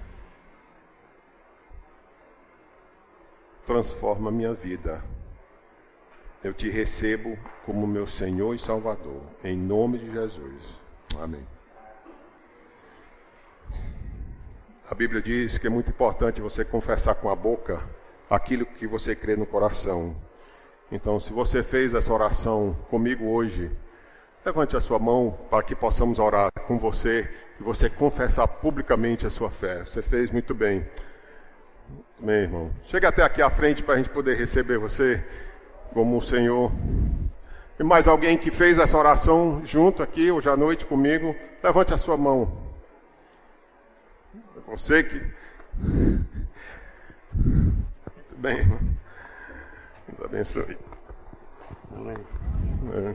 Transforma 3.65 4.31
minha 4.31 4.53
vida. 4.53 5.03
Eu 6.43 6.53
te 6.53 6.69
recebo 6.69 7.39
como 7.65 7.87
meu 7.87 8.07
Senhor 8.07 8.55
e 8.55 8.59
Salvador, 8.59 9.23
em 9.43 9.57
nome 9.57 9.99
de 9.99 10.11
Jesus. 10.11 10.81
Amém. 11.19 11.54
A 14.87 14.95
Bíblia 14.95 15.23
diz 15.23 15.57
que 15.57 15.67
é 15.67 15.71
muito 15.71 15.89
importante 15.89 16.43
você 16.43 16.63
confessar 16.63 17.15
com 17.15 17.31
a 17.31 17.35
boca 17.35 17.81
aquilo 18.29 18.67
que 18.67 18.87
você 18.87 19.17
crê 19.17 19.35
no 19.35 19.47
coração. 19.47 20.15
Então, 20.93 21.19
se 21.19 21.33
você 21.33 21.63
fez 21.63 21.95
essa 21.95 22.13
oração 22.13 22.77
comigo 22.91 23.25
hoje, 23.25 23.71
levante 24.45 24.77
a 24.77 24.81
sua 24.83 24.99
mão 24.99 25.39
para 25.49 25.63
que 25.63 25.75
possamos 25.75 26.19
orar 26.19 26.51
com 26.67 26.79
você 26.79 27.27
e 27.59 27.63
você 27.63 27.89
confessar 27.89 28.47
publicamente 28.47 29.27
a 29.27 29.31
sua 29.31 29.51
fé. 29.51 29.87
Você 29.87 30.03
fez 30.03 30.31
muito 30.31 30.55
bem. 30.55 30.87
Bem, 32.21 32.43
irmão. 32.43 32.71
Chega 32.85 33.09
até 33.09 33.23
aqui 33.23 33.41
à 33.41 33.49
frente 33.49 33.83
para 33.83 33.95
a 33.95 33.97
gente 33.97 34.11
poder 34.11 34.37
receber 34.37 34.77
você 34.77 35.25
como 35.95 36.19
o 36.19 36.23
Senhor. 36.23 36.71
E 37.81 37.83
mais 37.83 38.07
alguém 38.07 38.37
que 38.37 38.51
fez 38.51 38.79
essa 38.79 38.99
oração 38.99 39.63
junto 39.65 40.03
aqui 40.03 40.31
hoje 40.31 40.51
à 40.51 40.59
noite 40.59 40.85
comigo, 40.85 41.35
levante 41.63 41.95
a 41.95 41.97
sua 41.97 42.19
mão. 42.19 42.74
Você 44.77 45.05
que. 45.05 45.23
Muito 47.33 48.37
bem, 48.37 48.59
irmão. 48.59 48.81
Deus 50.09 50.21
abençoe. 50.25 50.77
Amém. 51.95 52.17
É. 52.93 53.15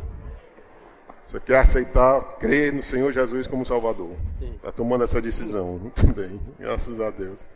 Você 1.27 1.39
quer 1.41 1.59
aceitar, 1.59 2.21
crer 2.39 2.71
no 2.71 2.81
Senhor 2.81 3.11
Jesus 3.11 3.45
como 3.45 3.65
Salvador. 3.65 4.15
Está 4.55 4.71
tomando 4.71 5.03
essa 5.03 5.21
decisão. 5.21 5.77
Muito 5.83 6.07
bem, 6.07 6.39
graças 6.57 7.01
a 7.01 7.09
Deus. 7.09 7.49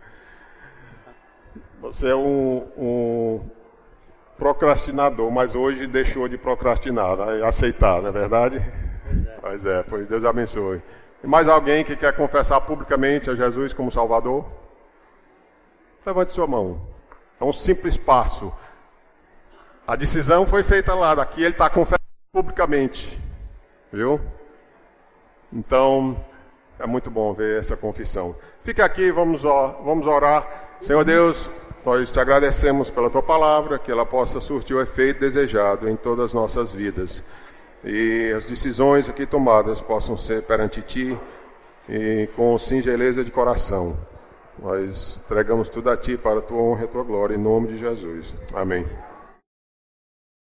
Você 1.80 2.10
é 2.10 2.16
um, 2.16 2.68
um 2.78 3.50
procrastinador, 4.38 5.32
mas 5.32 5.56
hoje 5.56 5.88
deixou 5.88 6.28
de 6.28 6.38
procrastinar, 6.38 7.16
né? 7.16 7.42
aceitar, 7.46 8.02
não 8.02 8.10
é 8.10 8.12
verdade? 8.12 8.62
Pois 9.40 9.66
é, 9.66 9.82
pois 9.84 10.10
Deus 10.10 10.26
abençoe. 10.26 10.82
E 11.24 11.28
mais 11.28 11.48
alguém 11.48 11.84
que 11.86 11.96
quer 11.96 12.14
confessar 12.16 12.60
publicamente 12.62 13.30
a 13.30 13.36
Jesus 13.36 13.72
como 13.72 13.90
Salvador? 13.90 14.46
Levante 16.06 16.34
sua 16.34 16.46
mão. 16.46 16.82
É 17.40 17.44
um 17.46 17.54
simples 17.54 17.96
passo. 17.96 18.52
A 19.88 19.96
decisão 19.96 20.46
foi 20.46 20.64
feita 20.64 20.94
lá, 20.94 21.16
daqui 21.16 21.42
ele 21.42 21.52
está 21.52 21.70
confessando 21.70 22.02
publicamente. 22.32 23.18
Viu? 23.92 24.20
Então, 25.52 26.20
é 26.78 26.86
muito 26.86 27.10
bom 27.10 27.34
ver 27.34 27.60
essa 27.60 27.78
confissão. 27.78 28.36
Fique 28.64 28.82
aqui, 28.82 29.12
vamos, 29.12 29.44
vamos 29.44 30.06
orar. 30.08 30.46
Senhor 30.82 31.06
Deus, 31.06 31.50
Nós 31.86 32.10
te 32.10 32.20
agradecemos 32.20 32.90
pela 32.90 33.10
tua 33.10 33.22
palavra, 33.22 33.78
que 33.78 33.92
ela 33.92 34.06
possa 34.06 34.40
surtir 34.40 34.74
o 34.74 34.82
efeito 34.82 35.20
desejado 35.20 35.90
em 35.90 35.98
todas 35.98 36.28
as 36.28 36.34
nossas 36.34 36.72
vidas. 36.72 37.26
E 37.84 38.34
as 38.36 38.46
decisões 38.46 39.10
aqui 39.10 39.26
tomadas 39.26 39.82
possam 39.82 40.18
ser 40.18 40.44
perante 40.44 40.82
ti 40.82 41.18
e 41.90 42.28
com 42.36 42.58
singeleza 42.58 43.24
de 43.24 43.32
coração. 43.32 43.98
Nós 44.62 45.20
entregamos 45.26 45.70
tudo 45.70 45.90
a 45.90 45.98
ti 45.98 46.18
para 46.18 46.40
a 46.40 46.42
tua 46.42 46.62
honra 46.62 46.82
e 46.82 46.86
a 46.86 46.88
tua 46.88 47.04
glória, 47.04 47.36
em 47.36 47.40
nome 47.40 47.68
de 47.68 47.78
Jesus. 47.78 48.34
Amém. 48.54 48.86